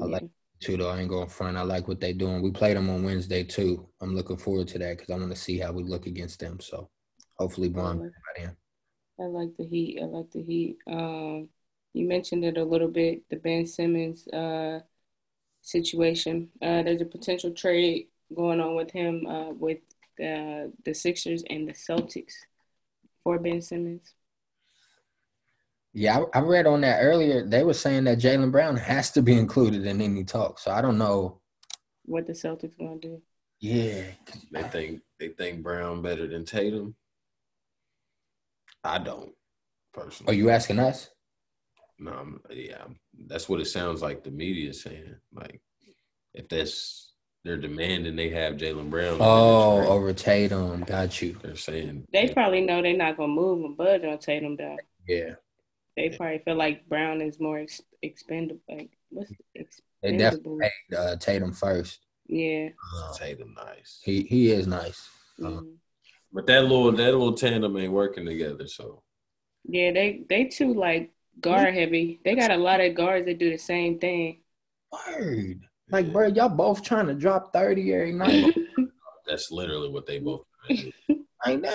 I 0.00 0.04
like 0.04 0.24
too, 0.62 0.76
though. 0.76 0.90
I 0.90 1.00
ain't 1.00 1.08
going 1.08 1.28
front. 1.28 1.56
I 1.56 1.62
like 1.62 1.88
what 1.88 2.00
they 2.00 2.12
doing. 2.12 2.42
We 2.42 2.50
played 2.50 2.76
them 2.76 2.88
on 2.88 3.02
Wednesday 3.02 3.44
too. 3.44 3.88
I'm 4.00 4.14
looking 4.14 4.36
forward 4.36 4.68
to 4.68 4.78
that 4.78 4.98
because 4.98 5.10
I 5.10 5.18
want 5.18 5.30
to 5.30 5.36
see 5.36 5.58
how 5.58 5.72
we 5.72 5.82
look 5.82 6.06
against 6.06 6.40
them. 6.40 6.60
So 6.60 6.88
hopefully, 7.38 7.68
Braun 7.68 7.98
like- 8.00 8.10
right 8.36 8.44
in. 8.48 8.56
I 9.20 9.26
like 9.28 9.56
the 9.58 9.66
Heat. 9.66 9.98
I 10.00 10.06
like 10.06 10.30
the 10.30 10.42
Heat. 10.42 10.78
Um, 10.86 11.48
you 11.92 12.06
mentioned 12.08 12.44
it 12.44 12.56
a 12.56 12.64
little 12.64 12.88
bit, 12.88 13.28
the 13.28 13.36
Ben 13.36 13.66
Simmons 13.66 14.26
uh 14.28 14.80
situation. 15.60 16.48
Uh, 16.60 16.82
there's 16.82 17.02
a 17.02 17.06
potential 17.06 17.52
trade 17.52 18.08
going 18.34 18.60
on 18.60 18.74
with 18.74 18.90
him 18.90 19.26
uh 19.26 19.50
with 19.50 19.78
the 20.18 20.72
the 20.84 20.94
Sixers 20.94 21.44
and 21.50 21.68
the 21.68 21.72
Celtics 21.72 22.32
for 23.22 23.38
Ben 23.38 23.60
Simmons. 23.60 24.14
Yeah, 25.94 26.20
I, 26.34 26.38
I 26.38 26.42
read 26.42 26.66
on 26.66 26.80
that 26.82 27.00
earlier. 27.00 27.46
They 27.46 27.64
were 27.64 27.74
saying 27.74 28.04
that 28.04 28.18
Jaylen 28.18 28.50
Brown 28.50 28.76
has 28.76 29.10
to 29.12 29.22
be 29.22 29.36
included 29.38 29.86
in 29.86 30.00
any 30.00 30.24
talk. 30.24 30.58
So 30.58 30.70
I 30.70 30.80
don't 30.80 30.98
know. 30.98 31.40
What 32.04 32.26
the 32.26 32.32
Celtics 32.32 32.78
gonna 32.78 32.96
do? 32.96 33.20
Yeah, 33.60 34.04
They 34.50 34.62
think 34.64 35.02
they 35.20 35.28
think 35.28 35.62
Brown 35.62 36.02
better 36.02 36.26
than 36.26 36.44
Tatum. 36.44 36.96
I 38.82 38.98
don't 38.98 39.32
personally. 39.92 40.32
are 40.32 40.36
you 40.36 40.50
asking 40.50 40.80
us? 40.80 41.10
No, 41.98 42.10
I'm, 42.10 42.40
yeah, 42.50 42.82
that's 43.28 43.48
what 43.48 43.60
it 43.60 43.66
sounds 43.66 44.02
like. 44.02 44.24
The 44.24 44.32
media 44.32 44.70
is 44.70 44.82
saying 44.82 45.14
like, 45.32 45.60
if 46.34 46.48
that's 46.48 47.12
they're 47.44 47.56
demanding 47.56 48.16
they 48.16 48.30
have 48.30 48.54
Jaylen 48.54 48.90
Brown. 48.90 49.18
Oh, 49.20 49.86
over 49.86 50.12
Tatum. 50.12 50.80
Got 50.80 51.20
you. 51.22 51.38
they're 51.42 51.54
saying 51.54 52.04
They 52.12 52.28
probably 52.28 52.62
know 52.62 52.82
they're 52.82 52.96
not 52.96 53.16
gonna 53.16 53.32
move 53.32 53.64
and 53.64 53.76
budge 53.76 54.04
on 54.04 54.18
Tatum 54.18 54.56
though. 54.56 54.76
Yeah, 55.06 55.34
They 55.96 56.10
probably 56.10 56.38
feel 56.44 56.56
like 56.56 56.88
Brown 56.88 57.20
is 57.20 57.38
more 57.38 57.58
ex- 57.58 57.82
expendable. 58.02 58.60
Like 58.68 58.90
what's 59.10 59.30
they 59.54 59.60
expendable? 59.60 60.18
definitely 60.58 60.58
paid 60.88 60.96
uh, 60.96 61.16
Tatum 61.16 61.52
first. 61.52 62.00
Yeah. 62.26 62.68
Uh, 62.96 63.12
Tatum 63.14 63.54
nice. 63.54 64.00
he 64.04 64.22
he 64.22 64.50
is 64.50 64.66
nice. 64.66 65.08
Uh, 65.42 65.48
Mhm. 65.48 65.74
But 66.32 66.46
that 66.46 66.62
little 66.62 66.92
that 66.92 67.12
little 67.12 67.34
tandem 67.34 67.76
ain't 67.76 67.92
working 67.92 68.24
together. 68.24 68.66
So 68.66 69.02
Yeah, 69.64 69.92
they 69.92 70.24
they 70.28 70.44
too 70.46 70.72
like 70.74 71.10
guard 71.40 71.74
heavy. 71.74 72.20
They 72.24 72.34
got 72.34 72.50
a 72.50 72.56
lot 72.56 72.80
of 72.80 72.94
guards 72.94 73.26
that 73.26 73.38
do 73.38 73.50
the 73.50 73.58
same 73.58 73.98
thing. 73.98 74.40
Word. 74.92 75.60
Like, 75.90 76.06
yeah, 76.06 76.12
bro, 76.12 76.26
y'all 76.28 76.48
both 76.48 76.82
trying 76.82 77.06
to 77.08 77.14
drop 77.14 77.52
30 77.52 77.92
every 77.92 78.12
night. 78.12 78.54
that's 79.26 79.50
literally 79.50 79.90
what 79.90 80.06
they 80.06 80.18
both 80.18 80.44
trying 80.66 80.78
to 80.78 80.92
do. 81.08 81.24
I 81.44 81.56
know, 81.56 81.70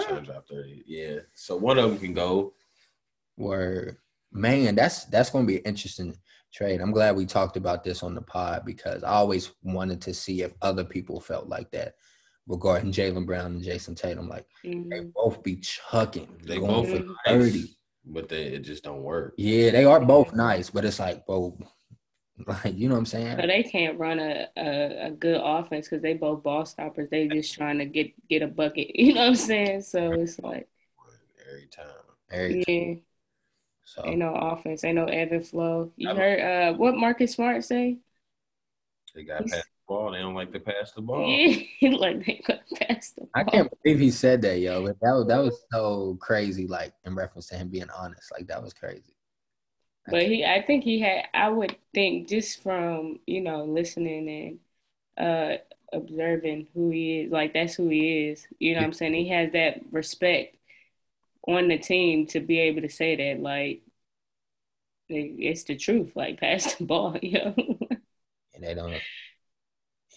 Trying 0.00 0.16
to 0.16 0.22
drop 0.22 0.48
thirty. 0.48 0.82
Yeah. 0.86 1.18
So 1.34 1.54
one 1.56 1.78
of 1.78 1.90
them 1.90 1.98
can 1.98 2.14
go. 2.14 2.54
Word. 3.36 3.98
Man, 4.32 4.74
that's 4.74 5.04
that's 5.06 5.30
gonna 5.30 5.46
be 5.46 5.56
an 5.58 5.62
interesting 5.64 6.16
trade. 6.52 6.80
I'm 6.80 6.92
glad 6.92 7.16
we 7.16 7.26
talked 7.26 7.56
about 7.56 7.84
this 7.84 8.02
on 8.02 8.14
the 8.14 8.22
pod 8.22 8.64
because 8.64 9.02
I 9.02 9.12
always 9.12 9.52
wanted 9.62 10.00
to 10.02 10.14
see 10.14 10.42
if 10.42 10.52
other 10.62 10.84
people 10.84 11.20
felt 11.20 11.48
like 11.48 11.70
that 11.72 11.94
regarding 12.46 12.92
Jaylen 12.92 13.26
Brown 13.26 13.46
and 13.56 13.62
Jayson 13.62 13.94
Tatum. 13.94 14.28
Like 14.28 14.46
they 14.64 14.70
Mhm. 15.00 15.12
both 15.14 15.42
be 15.42 15.56
chucking. 15.56 16.40
They 16.44 16.58
going 16.58 16.66
both 16.72 16.90
for 16.90 16.98
nice, 16.98 17.52
30. 17.52 17.76
but 18.04 18.28
they 18.28 18.44
it 18.44 18.60
just 18.60 18.84
don't 18.84 19.02
work. 19.02 19.34
Yeah, 19.36 19.70
they 19.70 19.84
are 19.84 20.00
both 20.00 20.32
nice, 20.34 20.70
but 20.70 20.84
it's 20.84 21.00
like, 21.00 21.26
bro, 21.26 21.58
like 22.46 22.74
you 22.76 22.88
know 22.88 22.94
what 22.94 23.00
I'm 23.00 23.06
saying? 23.06 23.40
So 23.40 23.46
they 23.46 23.62
can't 23.62 23.98
run 23.98 24.18
a, 24.18 24.48
a, 24.56 25.06
a 25.06 25.10
good 25.10 25.40
offense 25.42 25.88
because 25.88 26.02
they 26.02 26.14
both 26.14 26.42
ball 26.42 26.66
stoppers. 26.66 27.10
They 27.10 27.28
just 27.28 27.54
trying 27.54 27.78
to 27.78 27.86
get 27.86 28.12
get 28.28 28.42
a 28.42 28.48
bucket. 28.48 28.90
You 28.94 29.14
know 29.14 29.22
what 29.22 29.28
I'm 29.28 29.34
saying? 29.36 29.82
So 29.82 30.12
it's 30.12 30.38
like, 30.38 30.68
Every 31.48 31.66
time. 31.66 31.86
Every 32.30 32.64
yeah, 32.66 32.94
so 33.88 34.02
ain't 34.04 34.18
no 34.18 34.34
offense, 34.34 34.84
ain't 34.84 34.96
no 34.96 35.06
ebb 35.06 35.32
and 35.32 35.46
flow. 35.46 35.90
You 35.96 36.08
I'm- 36.08 36.16
heard 36.18 36.40
uh 36.40 36.76
what 36.76 36.96
Marcus 36.96 37.32
Smart 37.32 37.64
say? 37.64 37.98
They 39.14 39.22
got 39.24 39.40
He's- 39.44 39.52
pass 39.54 39.64
the 39.64 39.70
ball. 39.88 40.10
They 40.10 40.18
don't 40.18 40.34
like 40.34 40.52
to 40.52 40.60
pass 40.60 40.92
the 40.92 41.00
ball. 41.00 41.26
Yeah, 41.26 41.90
like 41.96 42.26
they 42.26 42.42
got 42.46 42.60
past 42.74 43.16
the 43.16 43.26
I 43.34 43.44
can't 43.44 43.72
believe 43.82 43.98
he 44.00 44.10
said 44.10 44.42
that, 44.42 44.58
yo. 44.60 44.84
But 44.84 45.00
that 45.00 45.12
was 45.12 45.26
that 45.28 45.38
was 45.38 45.62
so 45.72 46.18
crazy, 46.20 46.66
like 46.66 46.92
in 47.04 47.14
reference 47.14 47.46
to 47.48 47.56
him 47.56 47.68
being 47.68 47.88
honest. 47.96 48.30
Like 48.32 48.46
that 48.48 48.62
was 48.62 48.74
crazy. 48.74 49.14
I 50.08 50.10
But 50.10 50.22
he, 50.26 50.44
I 50.44 50.62
think 50.62 50.84
he 50.84 51.00
had. 51.00 51.26
I 51.32 51.48
would 51.48 51.76
think 51.94 52.28
just 52.28 52.62
from 52.62 53.20
you 53.26 53.40
know 53.40 53.64
listening 53.64 54.58
and 55.16 55.24
uh 55.26 55.56
observing 55.92 56.66
who 56.74 56.90
he 56.90 57.20
is. 57.20 57.30
Like 57.32 57.54
that's 57.54 57.74
who 57.74 57.88
he 57.88 58.26
is. 58.28 58.46
You 58.58 58.74
know 58.74 58.80
what 58.80 58.86
I'm 58.88 58.92
saying? 58.92 59.14
He 59.14 59.28
has 59.28 59.52
that 59.52 59.80
respect 59.92 60.56
on 61.46 61.68
the 61.68 61.78
team 61.78 62.26
to 62.28 62.40
be 62.40 62.60
able 62.60 62.82
to 62.82 62.88
say 62.88 63.16
that. 63.16 63.42
Like 63.42 63.82
it's 65.08 65.64
the 65.64 65.76
truth. 65.76 66.12
Like 66.14 66.40
pass 66.40 66.74
the 66.74 66.84
ball, 66.84 67.16
yo. 67.22 67.54
and 68.54 68.62
they 68.62 68.74
don't. 68.74 68.94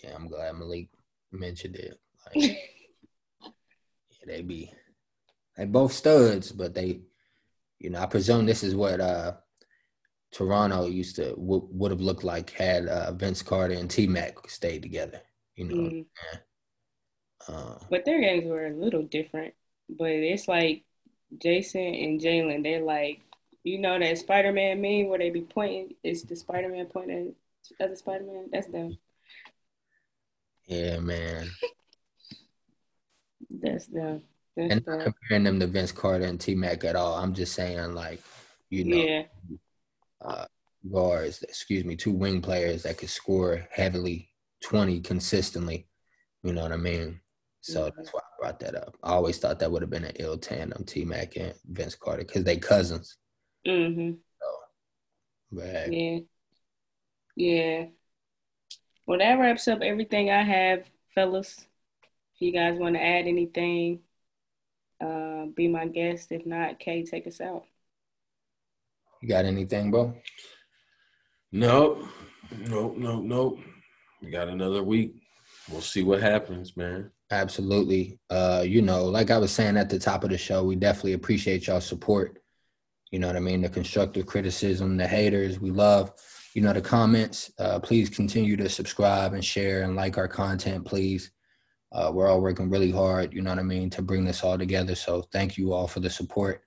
Yeah, 0.03 0.15
I'm 0.15 0.27
glad 0.27 0.55
Malik 0.55 0.89
mentioned 1.31 1.75
it. 1.75 1.99
Like, 2.25 2.35
yeah, 3.41 4.25
they 4.25 4.41
be 4.41 4.71
they 5.57 5.65
both 5.65 5.91
studs, 5.91 6.51
but 6.51 6.73
they, 6.73 7.01
you 7.79 7.89
know, 7.89 7.99
I 7.99 8.05
presume 8.05 8.45
this 8.45 8.63
is 8.63 8.75
what 8.75 9.01
uh 9.01 9.33
Toronto 10.31 10.85
used 10.85 11.15
to 11.15 11.31
w- 11.31 11.67
would 11.71 11.91
have 11.91 12.01
looked 12.01 12.23
like 12.23 12.51
had 12.51 12.87
uh, 12.87 13.11
Vince 13.13 13.41
Carter 13.41 13.73
and 13.73 13.89
T 13.89 14.07
Mac 14.07 14.49
stayed 14.49 14.83
together. 14.83 15.21
You 15.55 15.65
know, 15.65 15.75
mm. 15.75 16.05
uh, 17.47 17.75
but 17.89 18.05
their 18.05 18.21
games 18.21 18.47
were 18.47 18.67
a 18.67 18.73
little 18.73 19.03
different. 19.03 19.53
But 19.89 20.11
it's 20.11 20.47
like 20.47 20.83
Jayson 21.37 22.03
and 22.03 22.19
Jaylen, 22.19 22.63
they're 22.63 22.81
like, 22.81 23.21
you 23.63 23.77
know, 23.77 23.99
that 23.99 24.17
Spider 24.17 24.51
Man 24.51 24.81
meme 24.81 25.07
where 25.09 25.19
they 25.19 25.29
be 25.29 25.41
pointing. 25.41 25.95
It's 26.03 26.23
the 26.23 26.35
Spider 26.35 26.69
Man 26.69 26.85
pointing 26.87 27.33
at 27.79 27.85
other 27.85 27.95
Spider 27.95 28.25
Man. 28.25 28.49
That's 28.51 28.67
them. 28.67 28.97
Yeah, 30.65 30.99
man. 30.99 31.49
That's 33.49 33.87
them. 33.87 34.21
That's 34.55 34.73
and 34.73 34.85
not 34.85 35.03
comparing 35.03 35.43
them 35.43 35.59
to 35.59 35.67
Vince 35.67 35.91
Carter 35.91 36.25
and 36.25 36.39
T 36.39 36.55
Mac 36.55 36.83
at 36.83 36.95
all. 36.95 37.15
I'm 37.15 37.33
just 37.33 37.53
saying, 37.53 37.93
like, 37.93 38.21
you 38.69 38.85
know, 38.85 38.97
yeah 38.97 39.23
uh, 40.21 40.45
guards, 40.91 41.41
excuse 41.43 41.85
me, 41.85 41.95
two 41.95 42.11
wing 42.11 42.41
players 42.41 42.83
that 42.83 42.97
could 42.97 43.09
score 43.09 43.67
heavily 43.71 44.29
20 44.63 45.01
consistently. 45.01 45.87
You 46.43 46.53
know 46.53 46.63
what 46.63 46.71
I 46.71 46.77
mean? 46.77 47.19
So 47.61 47.81
mm-hmm. 47.81 47.89
that's 47.97 48.13
why 48.13 48.21
I 48.21 48.41
brought 48.41 48.59
that 48.61 48.75
up. 48.75 48.95
I 49.03 49.11
always 49.11 49.37
thought 49.37 49.59
that 49.59 49.71
would 49.71 49.81
have 49.81 49.89
been 49.91 50.05
an 50.05 50.15
ill 50.19 50.37
tandem, 50.37 50.83
T 50.85 51.03
Mac 51.05 51.35
and 51.35 51.53
Vince 51.65 51.95
Carter, 51.95 52.23
because 52.23 52.43
they 52.43 52.57
cousins. 52.57 53.17
Mm-hmm. 53.67 54.13
So, 54.41 54.47
but, 55.51 55.91
yeah. 55.91 56.19
Yeah. 57.35 57.85
Well, 59.05 59.19
that 59.19 59.39
wraps 59.39 59.67
up 59.67 59.81
everything 59.81 60.29
I 60.29 60.43
have, 60.43 60.89
fellas. 61.15 61.65
If 62.35 62.41
you 62.41 62.53
guys 62.53 62.79
want 62.79 62.95
to 62.95 63.03
add 63.03 63.27
anything, 63.27 63.99
uh, 65.01 65.45
be 65.55 65.67
my 65.67 65.87
guest. 65.87 66.31
If 66.31 66.45
not, 66.45 66.79
Kay, 66.79 67.03
take 67.03 67.27
us 67.27 67.41
out. 67.41 67.63
You 69.21 69.27
got 69.27 69.45
anything, 69.45 69.91
bro? 69.91 70.15
Nope. 71.51 72.05
Nope. 72.57 72.95
Nope. 72.97 73.23
Nope. 73.23 73.59
We 74.21 74.31
got 74.31 74.47
another 74.47 74.83
week. 74.83 75.15
We'll 75.69 75.81
see 75.81 76.03
what 76.03 76.21
happens, 76.21 76.77
man. 76.77 77.11
Absolutely. 77.31 78.19
Uh, 78.29 78.63
you 78.65 78.81
know, 78.81 79.05
like 79.05 79.29
I 79.29 79.37
was 79.37 79.51
saying 79.51 79.77
at 79.77 79.89
the 79.89 79.99
top 79.99 80.23
of 80.23 80.31
the 80.31 80.37
show, 80.37 80.63
we 80.63 80.75
definitely 80.75 81.13
appreciate 81.13 81.67
y'all 81.67 81.81
support. 81.81 82.41
You 83.11 83.19
know 83.19 83.27
what 83.27 83.35
I 83.35 83.39
mean? 83.39 83.61
The 83.61 83.69
constructive 83.69 84.25
criticism, 84.25 84.97
the 84.97 85.07
haters, 85.07 85.59
we 85.59 85.69
love, 85.69 86.11
you 86.53 86.61
know, 86.61 86.73
the 86.73 86.81
comments. 86.81 87.51
Uh, 87.59 87.79
please 87.79 88.09
continue 88.09 88.55
to 88.57 88.69
subscribe 88.69 89.33
and 89.33 89.45
share 89.45 89.83
and 89.83 89.95
like 89.95 90.17
our 90.17 90.27
content, 90.27 90.85
please. 90.85 91.31
Uh, 91.91 92.11
we're 92.13 92.27
all 92.27 92.41
working 92.41 92.69
really 92.69 92.91
hard, 92.91 93.33
you 93.33 93.41
know 93.41 93.49
what 93.49 93.59
I 93.59 93.63
mean, 93.63 93.89
to 93.91 94.01
bring 94.01 94.25
this 94.25 94.43
all 94.43 94.57
together. 94.57 94.95
So 94.95 95.23
thank 95.31 95.57
you 95.57 95.73
all 95.73 95.87
for 95.87 95.99
the 95.99 96.09
support. 96.09 96.63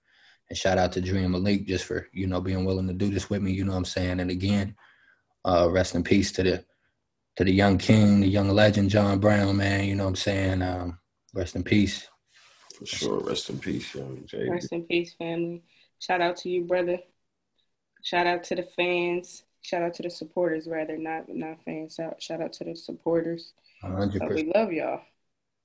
And 0.48 0.58
shout 0.58 0.78
out 0.78 0.92
to 0.92 1.00
Dream 1.00 1.30
Malik 1.30 1.66
just 1.66 1.84
for, 1.84 2.08
you 2.12 2.26
know, 2.26 2.40
being 2.40 2.64
willing 2.64 2.88
to 2.88 2.92
do 2.92 3.08
this 3.08 3.30
with 3.30 3.40
me, 3.40 3.52
you 3.52 3.64
know 3.64 3.72
what 3.72 3.78
I'm 3.78 3.84
saying? 3.84 4.20
And 4.20 4.30
again, 4.30 4.74
uh, 5.44 5.68
rest 5.70 5.94
in 5.94 6.02
peace 6.02 6.32
to 6.32 6.42
the 6.42 6.64
to 7.36 7.44
the 7.44 7.52
young 7.52 7.78
king, 7.78 8.20
the 8.20 8.28
young 8.28 8.48
legend, 8.50 8.90
John 8.90 9.18
Brown, 9.18 9.56
man, 9.56 9.84
you 9.84 9.94
know 9.94 10.04
what 10.04 10.10
I'm 10.10 10.16
saying? 10.16 10.62
Um, 10.62 10.98
rest 11.34 11.56
in 11.56 11.62
peace. 11.62 12.08
For 12.78 12.86
sure. 12.86 13.20
Rest 13.20 13.50
in 13.50 13.58
peace, 13.58 13.94
young 13.94 14.22
Jay. 14.26 14.48
Rest 14.48 14.72
in 14.72 14.82
peace, 14.84 15.14
family. 15.14 15.62
Shout 15.98 16.20
out 16.20 16.36
to 16.38 16.48
you, 16.48 16.64
brother. 16.64 16.98
Shout 18.02 18.26
out 18.26 18.44
to 18.44 18.56
the 18.56 18.64
fans. 18.64 19.44
Shout 19.62 19.82
out 19.82 19.94
to 19.94 20.02
the 20.02 20.10
supporters, 20.10 20.66
rather, 20.66 20.98
not 20.98 21.28
not 21.28 21.62
fans. 21.64 21.94
Shout, 21.94 22.20
shout 22.20 22.40
out 22.40 22.52
to 22.54 22.64
the 22.64 22.74
supporters. 22.74 23.52
100%. 23.84 24.18
So 24.18 24.34
we 24.34 24.52
love 24.54 24.72
y'all. 24.72 25.02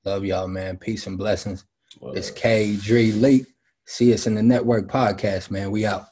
Love 0.06 0.24
y'all, 0.24 0.48
man. 0.48 0.78
Peace 0.78 1.08
and 1.08 1.18
blessings. 1.18 1.66
Well, 2.00 2.14
it's 2.14 2.30
K. 2.30 2.76
Dre 2.78 3.12
Leak. 3.12 3.48
See 3.86 4.14
us 4.14 4.28
in 4.28 4.36
the 4.36 4.44
network 4.44 4.88
podcast, 4.88 5.50
man. 5.50 5.72
We 5.72 5.86
out. 5.86 6.06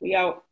We 0.00 0.14
out. 0.14 0.44